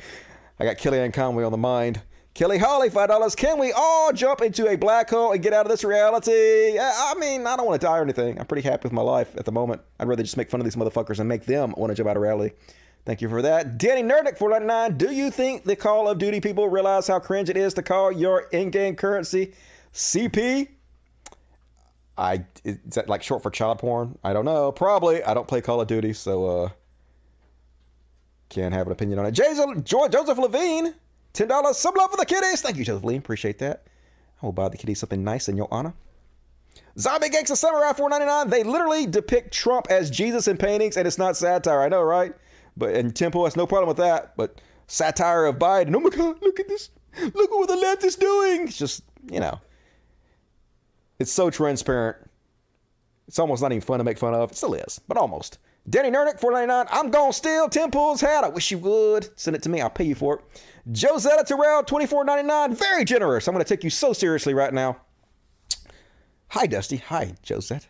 [0.58, 2.00] I got Kellyanne Conway on the mind.
[2.32, 3.34] Kelly Holly, five dollars.
[3.34, 6.78] Can we all jump into a black hole and get out of this reality?
[6.80, 8.40] I mean, I don't want to die or anything.
[8.40, 9.82] I'm pretty happy with my life at the moment.
[10.00, 12.16] I'd rather just make fun of these motherfuckers and make them want to jump out
[12.16, 12.54] of reality.
[13.04, 13.76] Thank you for that.
[13.76, 14.96] Danny Nerdick, 499.
[14.96, 18.10] Do you think the Call of Duty people realize how cringe it is to call
[18.10, 19.52] your in-game currency
[19.92, 20.68] CP?
[22.16, 24.18] I is that like short for child porn?
[24.22, 24.70] I don't know.
[24.72, 25.22] Probably.
[25.22, 26.68] I don't play Call of Duty, so uh
[28.48, 29.32] can't have an opinion on it.
[29.32, 30.94] Jason, Joseph Levine,
[31.32, 31.76] ten dollars.
[31.76, 32.62] Some love for the kitties.
[32.62, 33.18] Thank you, Joseph Levine.
[33.18, 33.82] Appreciate that.
[34.40, 35.92] I will buy the kitties something nice in your honor.
[36.98, 38.50] Zombie Gangsta Samurai 499.
[38.50, 41.80] They literally depict Trump as Jesus in paintings, and it's not satire.
[41.80, 42.32] I know, right?
[42.76, 44.36] But and Temple has no problem with that.
[44.36, 45.94] But satire of Biden.
[45.94, 46.42] Oh my God!
[46.42, 46.90] Look at this!
[47.20, 48.68] Look at what the left is doing.
[48.68, 49.60] It's just you know,
[51.18, 52.18] it's so transparent.
[53.26, 54.52] It's almost not even fun to make fun of.
[54.52, 55.58] It still is, but almost.
[55.88, 56.86] Danny Nernick, 499.
[56.90, 58.42] I'm gonna steal Tim Pool's hat.
[58.42, 59.28] I wish you would.
[59.38, 59.80] Send it to me.
[59.80, 60.62] I'll pay you for it.
[60.92, 62.76] Josetta Terrell, 24.99.
[62.76, 63.46] Very generous.
[63.46, 64.98] I'm gonna take you so seriously right now.
[66.48, 66.98] Hi, Dusty.
[66.98, 67.86] Hi, Josette.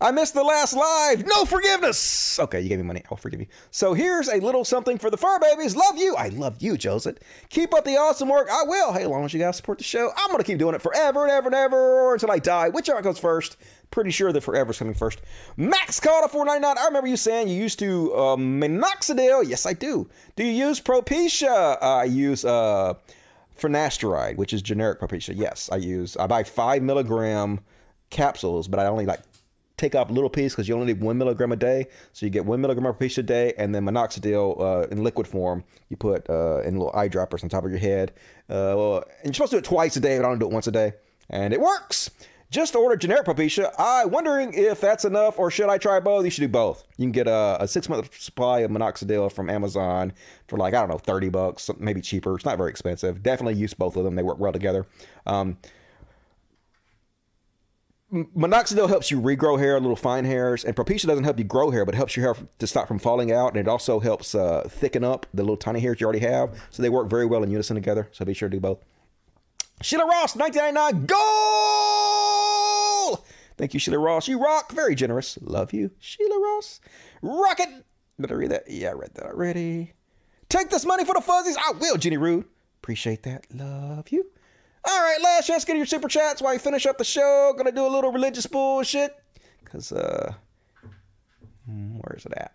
[0.00, 1.26] I missed the last live.
[1.26, 2.38] No forgiveness.
[2.38, 3.02] Okay, you gave me money.
[3.10, 3.46] I'll forgive you.
[3.72, 5.74] So here's a little something for the fur babies.
[5.74, 6.14] Love you.
[6.14, 7.18] I love you, Joseph.
[7.48, 8.48] Keep up the awesome work.
[8.50, 8.92] I will.
[8.92, 10.82] Hey, as long as you guys support the show, I'm going to keep doing it
[10.82, 12.68] forever and ever and ever or until I die.
[12.68, 13.56] Which one goes first?
[13.90, 15.20] Pretty sure that forever's coming first.
[15.56, 16.78] Max a 499.
[16.78, 19.48] I remember you saying you used to uh, minoxidil.
[19.48, 20.08] Yes, I do.
[20.36, 21.76] Do you use Propecia?
[21.82, 22.94] Uh, I use uh,
[23.58, 25.34] finasteride, which is generic Propecia.
[25.36, 26.16] Yes, I use.
[26.16, 27.60] I buy five milligram
[28.10, 29.20] capsules, but I only like
[29.78, 31.86] take off a little piece because you only need one milligram a day.
[32.12, 35.26] So you get one milligram per piece a day, and then minoxidil uh, in liquid
[35.26, 38.12] form you put uh, in little eyedroppers on top of your head.
[38.50, 40.52] Uh, and you're supposed to do it twice a day, but I don't do it
[40.52, 40.92] once a day,
[41.30, 42.10] and it works.
[42.50, 43.70] Just order generic Propecia.
[43.78, 46.24] I'm wondering if that's enough, or should I try both?
[46.24, 46.82] You should do both.
[46.96, 50.14] You can get a, a six month supply of minoxidil from Amazon
[50.46, 52.34] for like I don't know, thirty bucks, maybe cheaper.
[52.34, 53.22] It's not very expensive.
[53.22, 54.14] Definitely use both of them.
[54.14, 54.86] They work well together.
[55.26, 55.58] Um,
[58.12, 61.84] minoxidil helps you regrow hair, little fine hairs, and Propecia doesn't help you grow hair,
[61.84, 65.04] but helps your hair to stop from falling out, and it also helps uh, thicken
[65.04, 66.58] up the little tiny hairs you already have.
[66.70, 68.08] So they work very well in unison together.
[68.12, 68.78] So be sure to do both.
[69.82, 71.18] Sheila Ross, 1999, goal!
[73.56, 74.28] Thank you, Sheila Ross.
[74.28, 74.72] You rock.
[74.72, 75.36] Very generous.
[75.42, 76.80] Love you, Sheila Ross.
[77.22, 77.68] Rocket.
[78.20, 78.64] Did I read that?
[78.68, 79.92] Yeah, I read that already.
[80.48, 81.56] Take this money for the fuzzies.
[81.56, 82.44] I will, Jenny Rude.
[82.80, 83.46] Appreciate that.
[83.52, 84.30] Love you.
[84.88, 87.52] All right, last chance to get your super chats while you finish up the show.
[87.56, 89.14] Gonna do a little religious bullshit.
[89.64, 90.32] Cause uh
[91.66, 92.54] where's it at?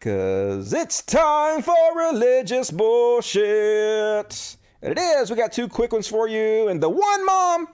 [0.00, 4.56] Cause it's time for religious bullshit.
[4.82, 5.30] And it is.
[5.30, 6.68] We got two quick ones for you.
[6.68, 7.68] And the one mom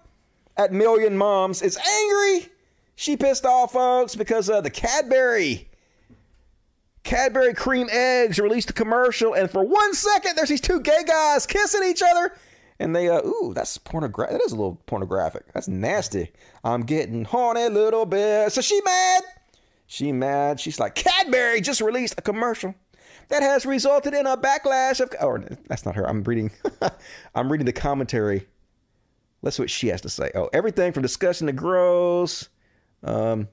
[0.56, 2.48] at Million Moms is angry.
[2.96, 5.70] She pissed off, folks, because uh, the Cadbury
[7.02, 11.46] Cadbury cream eggs released a commercial, and for one second, there's these two gay guys
[11.46, 12.32] kissing each other.
[12.82, 14.32] And they, uh, ooh, that's pornographic.
[14.36, 15.44] That is a little pornographic.
[15.52, 16.32] That's nasty.
[16.64, 18.50] I'm getting horny little bit.
[18.50, 19.22] So she mad.
[19.86, 20.58] She mad.
[20.58, 22.74] She's like, Cadbury just released a commercial
[23.28, 25.14] that has resulted in a backlash of.
[25.20, 26.08] Or that's not her.
[26.08, 26.50] I'm reading.
[27.36, 28.48] I'm reading the commentary.
[29.42, 30.32] Let's see what she has to say.
[30.34, 32.48] Oh, everything from discussion to gross.
[33.04, 33.46] Um,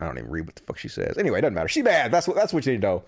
[0.00, 1.18] I don't even read what the fuck she says.
[1.18, 1.68] Anyway, it doesn't matter.
[1.68, 2.10] She mad.
[2.10, 2.38] That's what.
[2.38, 3.04] That's what you need to know.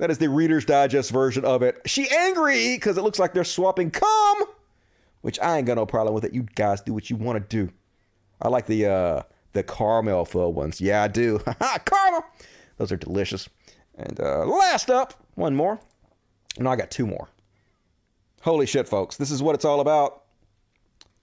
[0.00, 1.82] That is the Reader's Digest version of it.
[1.84, 4.38] She angry because it looks like they're swapping cum,
[5.20, 6.32] which I ain't got no problem with it.
[6.32, 7.70] You guys do what you want to do.
[8.40, 9.22] I like the uh
[9.52, 10.80] the caramel filled ones.
[10.80, 11.38] Yeah, I do.
[11.84, 12.24] caramel.
[12.78, 13.46] Those are delicious.
[13.94, 15.78] And uh, last up, one more.
[16.58, 17.28] No, I got two more.
[18.40, 19.18] Holy shit, folks.
[19.18, 20.22] This is what it's all about.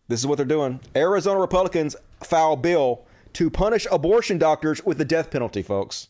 [0.07, 0.81] This is what they're doing.
[0.95, 6.09] Arizona Republicans file bill to punish abortion doctors with the death penalty, folks.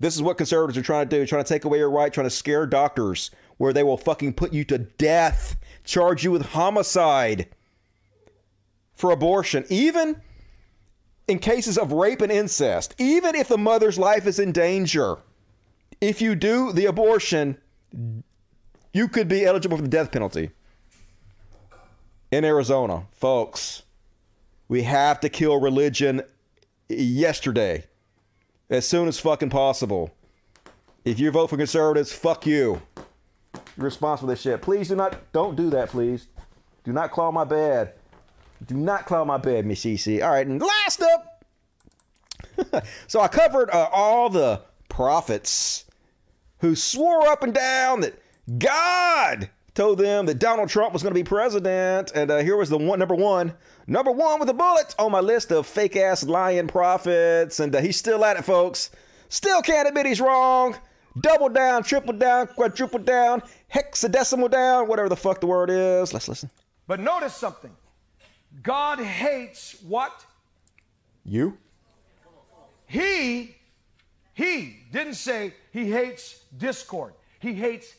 [0.00, 2.26] This is what conservatives are trying to do, trying to take away your right, trying
[2.26, 7.48] to scare doctors where they will fucking put you to death, charge you with homicide
[8.94, 10.20] for abortion, even
[11.26, 15.18] in cases of rape and incest, even if the mother's life is in danger.
[16.00, 17.58] If you do the abortion,
[18.92, 20.50] you could be eligible for the death penalty.
[22.30, 23.82] In Arizona, folks,
[24.68, 26.22] we have to kill religion
[26.88, 27.84] yesterday
[28.70, 30.14] as soon as fucking possible.
[31.04, 32.82] If you vote for conservatives, fuck you.
[33.54, 34.62] You're responsible for this shit.
[34.62, 36.28] Please do not, don't do that, please.
[36.84, 37.94] Do not claw my bed.
[38.66, 40.22] Do not claw my bed, Miss CC.
[40.22, 41.44] All right, and last up.
[43.06, 45.84] so I covered uh, all the prophets
[46.58, 48.20] who swore up and down that
[48.58, 52.10] God told them that Donald Trump was going to be president.
[52.12, 53.54] And uh, here was the one, number one,
[53.86, 57.60] number one with the bullets on my list of fake ass lying prophets.
[57.60, 58.90] And uh, he's still at it, folks.
[59.28, 60.76] Still can't admit he's wrong.
[61.20, 63.40] Double down, triple down, quadruple down,
[63.72, 66.12] hexadecimal down, whatever the fuck the word is.
[66.12, 66.50] Let's listen.
[66.88, 67.70] But notice something
[68.64, 70.26] God hates what?
[71.24, 71.56] You?
[72.86, 73.54] He,
[74.34, 77.14] he didn't say he hates discord.
[77.38, 77.94] He hates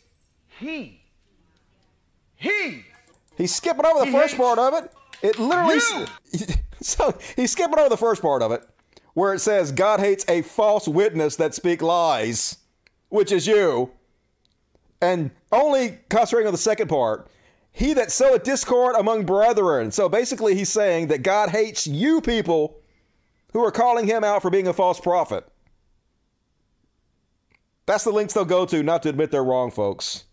[0.59, 0.98] he.
[2.39, 2.85] He.
[3.37, 4.91] He's skipping over the He first part of it.
[5.21, 5.79] It literally.
[6.81, 8.63] So he's skipping over the first part of it,
[9.13, 12.57] where it says God hates a false witness that speak lies,
[13.09, 13.91] which is you,
[15.01, 17.29] and only concentrating on the second part.
[17.71, 19.91] He that soweth discord among brethren.
[19.91, 22.79] So basically, he's saying that God hates you people
[23.53, 25.45] who are calling him out for being a false prophet.
[27.85, 30.25] That's the links they'll go to not to admit they're wrong, folks.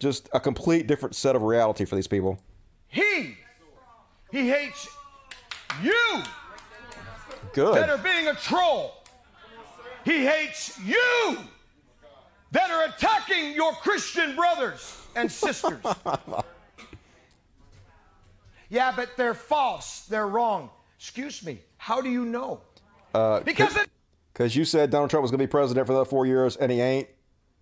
[0.00, 2.40] Just a complete different set of reality for these people.
[2.88, 3.36] He.
[4.32, 4.88] He hates
[5.82, 6.22] you
[7.52, 7.76] Good.
[7.76, 8.94] that are being a troll.
[10.04, 11.36] He hates you
[12.52, 15.78] that are attacking your Christian brothers and sisters.
[18.68, 20.06] Yeah, but they're false.
[20.06, 20.70] They're wrong.
[20.98, 21.60] Excuse me.
[21.76, 22.60] How do you know?
[23.14, 23.90] Uh, Because it-
[24.32, 26.70] Because you said Donald Trump was going to be president for the four years, and
[26.70, 27.08] he ain't.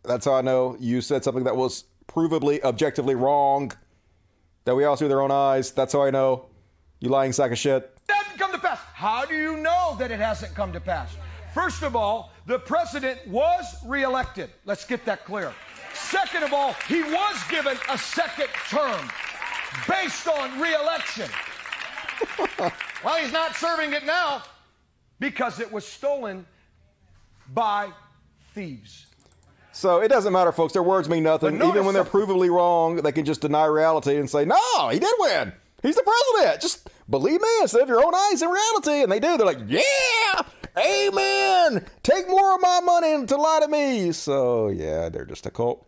[0.04, 0.76] That's how I know.
[0.78, 3.72] You said something that was provably, objectively wrong,
[4.64, 5.70] that we all see with our own eyes.
[5.70, 6.46] That's how I know.
[7.00, 7.96] You lying sack of shit.
[8.08, 8.80] hasn't come to pass.
[8.92, 11.16] How do you know that it hasn't come to pass?
[11.54, 14.50] First of all, the president was reelected.
[14.64, 15.52] Let's get that clear.
[15.94, 19.10] Second of all, he was given a second term
[19.88, 21.28] based on reelection.
[23.04, 24.42] well, he's not serving it now
[25.20, 26.46] because it was stolen
[27.54, 27.90] by
[28.54, 29.07] thieves.
[29.78, 30.72] So it doesn't matter, folks.
[30.72, 31.62] Their words mean nothing.
[31.62, 35.14] Even when they're provably wrong, they can just deny reality and say, no, he did
[35.20, 35.52] win.
[35.84, 36.60] He's the president.
[36.60, 39.04] Just believe me instead of your own eyes in reality.
[39.04, 39.36] And they do.
[39.36, 40.42] They're like, yeah,
[40.76, 41.86] amen.
[42.02, 44.10] Take more of my money and to lie to me.
[44.10, 45.86] So, yeah, they're just a cult.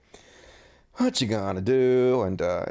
[0.99, 2.23] What you gonna do?
[2.23, 2.67] And uh,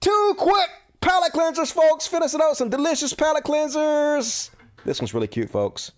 [0.00, 0.68] two quick
[1.00, 2.08] palate cleansers, folks.
[2.08, 4.50] Finishing out some delicious palate cleansers.
[4.84, 5.92] This one's really cute, folks.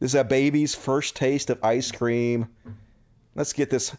[0.00, 2.48] This is a baby's first taste of ice cream.
[3.38, 3.96] Let's get this.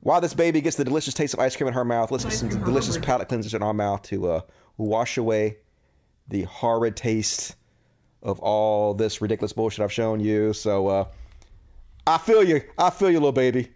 [0.00, 2.32] While this baby gets the delicious taste of ice cream in her mouth, let's get
[2.32, 4.40] some delicious palate cleansers in our mouth to uh,
[4.76, 5.58] wash away
[6.26, 7.54] the horrid taste
[8.20, 10.52] of all this ridiculous bullshit I've shown you.
[10.52, 11.04] So uh,
[12.04, 12.62] I feel you.
[12.76, 13.68] I feel you, little baby.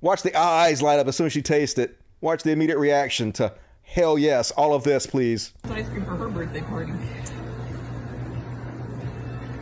[0.00, 1.96] Watch the eyes light up as soon as she tastes it.
[2.20, 5.52] Watch the immediate reaction to hell yes, all of this, please.
[5.66, 6.92] ice cream for her birthday party.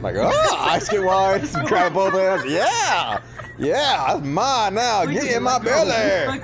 [0.01, 2.51] Like, oh, ice cream wine, some grab both hands.
[2.51, 3.21] Yeah,
[3.59, 5.05] yeah, that's mine now.
[5.07, 6.41] Get in my belly.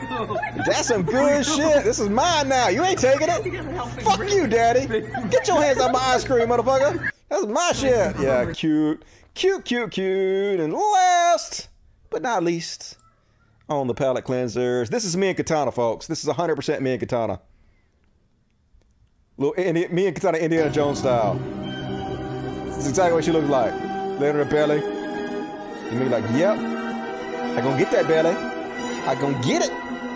[0.66, 1.84] That's some good shit.
[1.84, 2.68] This is mine now.
[2.68, 4.02] You ain't taking it.
[4.02, 4.86] Fuck you, daddy.
[5.28, 7.10] Get your hands on my ice cream, motherfucker.
[7.28, 8.18] That's my shit.
[8.20, 10.60] Yeah, cute, cute, cute, cute.
[10.60, 11.68] And last
[12.10, 12.98] but not least,
[13.68, 16.06] on the palate cleansers, this is me and Katana, folks.
[16.06, 17.40] This is 100% me and Katana.
[19.38, 19.54] Little
[19.92, 21.34] me and Katana Indiana Jones style.
[22.66, 23.72] This is exactly what she looks like.
[24.20, 24.82] Laying on her belly.
[24.82, 26.71] And me like, yep.
[27.54, 28.30] I gonna get that belly.
[29.06, 29.72] I gonna get it.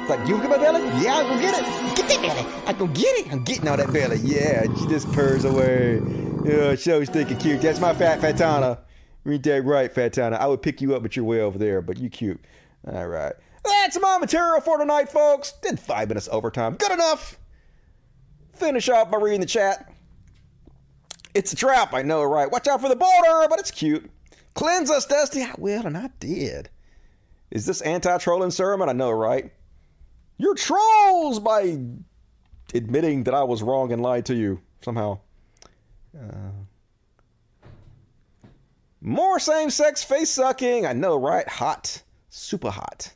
[0.08, 0.82] Like, you get my belly?
[1.02, 1.96] Yeah, I gonna get it.
[1.96, 2.64] Get that belly.
[2.66, 3.32] I gonna get it.
[3.32, 4.18] I'm getting all that belly.
[4.22, 6.00] Yeah, she just purrs away.
[6.44, 7.60] Yeah, she's thinking cute.
[7.60, 8.78] That's my fat Fatana.
[9.24, 10.38] Read that right, Fatana.
[10.38, 12.40] I would pick you up, but you're way over there, but you cute.
[12.86, 13.34] All right.
[13.64, 15.52] That's my material for tonight, folks.
[15.60, 16.76] Did five minutes overtime.
[16.76, 17.38] Good enough.
[18.54, 19.92] Finish off by reading the chat.
[21.34, 22.50] It's a trap, I know, right?
[22.50, 24.10] Watch out for the border, but it's cute.
[24.54, 25.42] Cleanse us, Dusty.
[25.42, 26.70] Ah, I will, and I did.
[27.50, 28.88] Is this anti-trolling sermon?
[28.88, 29.52] I know, right?
[30.38, 31.78] You're trolls by
[32.74, 35.20] admitting that I was wrong and lied to you somehow.
[36.14, 36.50] Uh,
[39.00, 40.84] more same-sex face sucking.
[40.86, 41.48] I know, right?
[41.48, 43.12] Hot, super hot,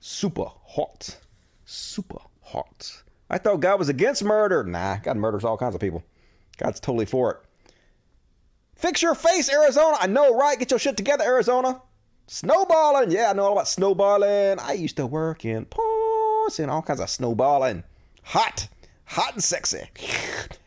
[0.00, 1.18] super hot,
[1.64, 3.02] super hot.
[3.30, 4.64] I thought God was against murder.
[4.64, 6.02] Nah, God murders all kinds of people.
[6.58, 7.38] God's totally for it.
[8.74, 9.96] Fix your face, Arizona.
[10.00, 10.58] I know, right?
[10.58, 11.80] Get your shit together, Arizona.
[12.26, 13.10] Snowballing.
[13.10, 14.58] Yeah, I know all about snowballing.
[14.58, 17.84] I used to work in ports and all kinds of snowballing.
[18.22, 18.68] Hot.
[19.06, 19.90] Hot and sexy.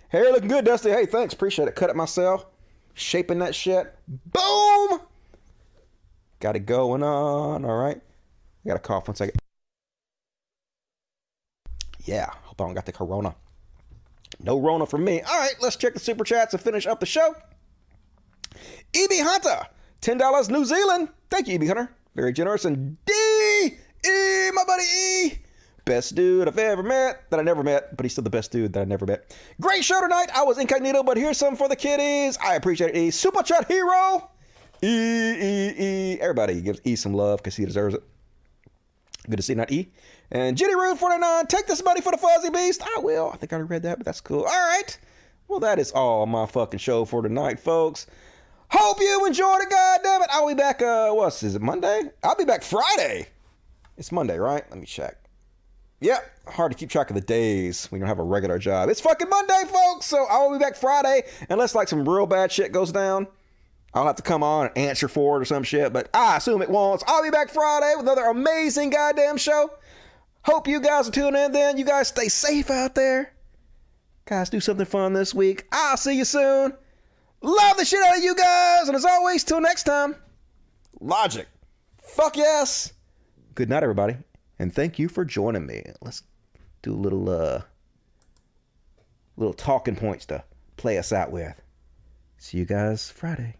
[0.09, 0.89] Hair looking good, Dusty.
[0.89, 1.33] Hey, thanks.
[1.33, 1.75] Appreciate it.
[1.75, 2.45] Cut it myself.
[2.93, 3.95] Shaping that shit.
[4.07, 5.01] Boom.
[6.39, 7.65] Got it going on.
[7.65, 7.97] All right.
[7.97, 9.39] I got to cough one second.
[12.05, 12.29] Yeah.
[12.43, 13.35] Hope I don't got the corona.
[14.39, 15.21] No Rona for me.
[15.21, 17.35] All right, let's check the super chats to finish up the show.
[18.93, 19.65] EB Hunter,
[20.01, 21.09] $10 New Zealand.
[21.29, 21.89] Thank you, EB Hunter.
[22.15, 22.65] Very generous.
[22.65, 25.39] And D, E, my buddy E.
[25.85, 28.73] Best dude I've ever met that I never met, but he's still the best dude
[28.73, 29.35] that I never met.
[29.61, 30.27] Great show tonight.
[30.35, 32.37] I was incognito, but here's some for the kiddies.
[32.43, 33.11] I appreciate it, E.
[33.11, 34.29] Super chat hero.
[34.83, 36.19] E, E, E.
[36.19, 38.03] Everybody gives E some love because he deserves it.
[39.29, 39.89] Good to see not E.
[40.31, 42.81] And Jenny Rude 49, take this money for the fuzzy beast.
[42.83, 43.31] I will.
[43.33, 44.43] I think I already read that, but that's cool.
[44.43, 44.97] All right.
[45.47, 48.07] Well, that is all my fucking show for tonight, folks.
[48.69, 50.29] Hope you enjoyed it, God damn it.
[50.31, 52.03] I'll be back, uh, what's, is it Monday?
[52.23, 53.27] I'll be back Friday.
[53.97, 54.63] It's Monday, right?
[54.69, 55.17] Let me check.
[55.99, 58.89] Yep, hard to keep track of the days when you don't have a regular job.
[58.89, 62.51] It's fucking Monday, folks, so I will be back Friday unless like some real bad
[62.51, 63.27] shit goes down.
[63.93, 66.61] I'll have to come on and answer for it or some shit, but I assume
[66.61, 67.03] it won't.
[67.07, 69.71] I'll be back Friday with another amazing goddamn show.
[70.43, 71.77] Hope you guys are tuning in then.
[71.77, 73.33] You guys stay safe out there.
[74.25, 75.65] Guys, do something fun this week.
[75.71, 76.73] I'll see you soon.
[77.41, 78.87] Love the shit out of you guys.
[78.87, 80.15] And as always, till next time,
[80.99, 81.47] logic.
[82.01, 82.93] Fuck yes.
[83.55, 84.17] Good night, everybody.
[84.59, 85.83] And thank you for joining me.
[86.01, 86.23] Let's
[86.81, 87.61] do a little, uh,
[89.35, 90.43] little talking points to
[90.77, 91.53] play us out with.
[92.37, 93.55] See you guys Friday.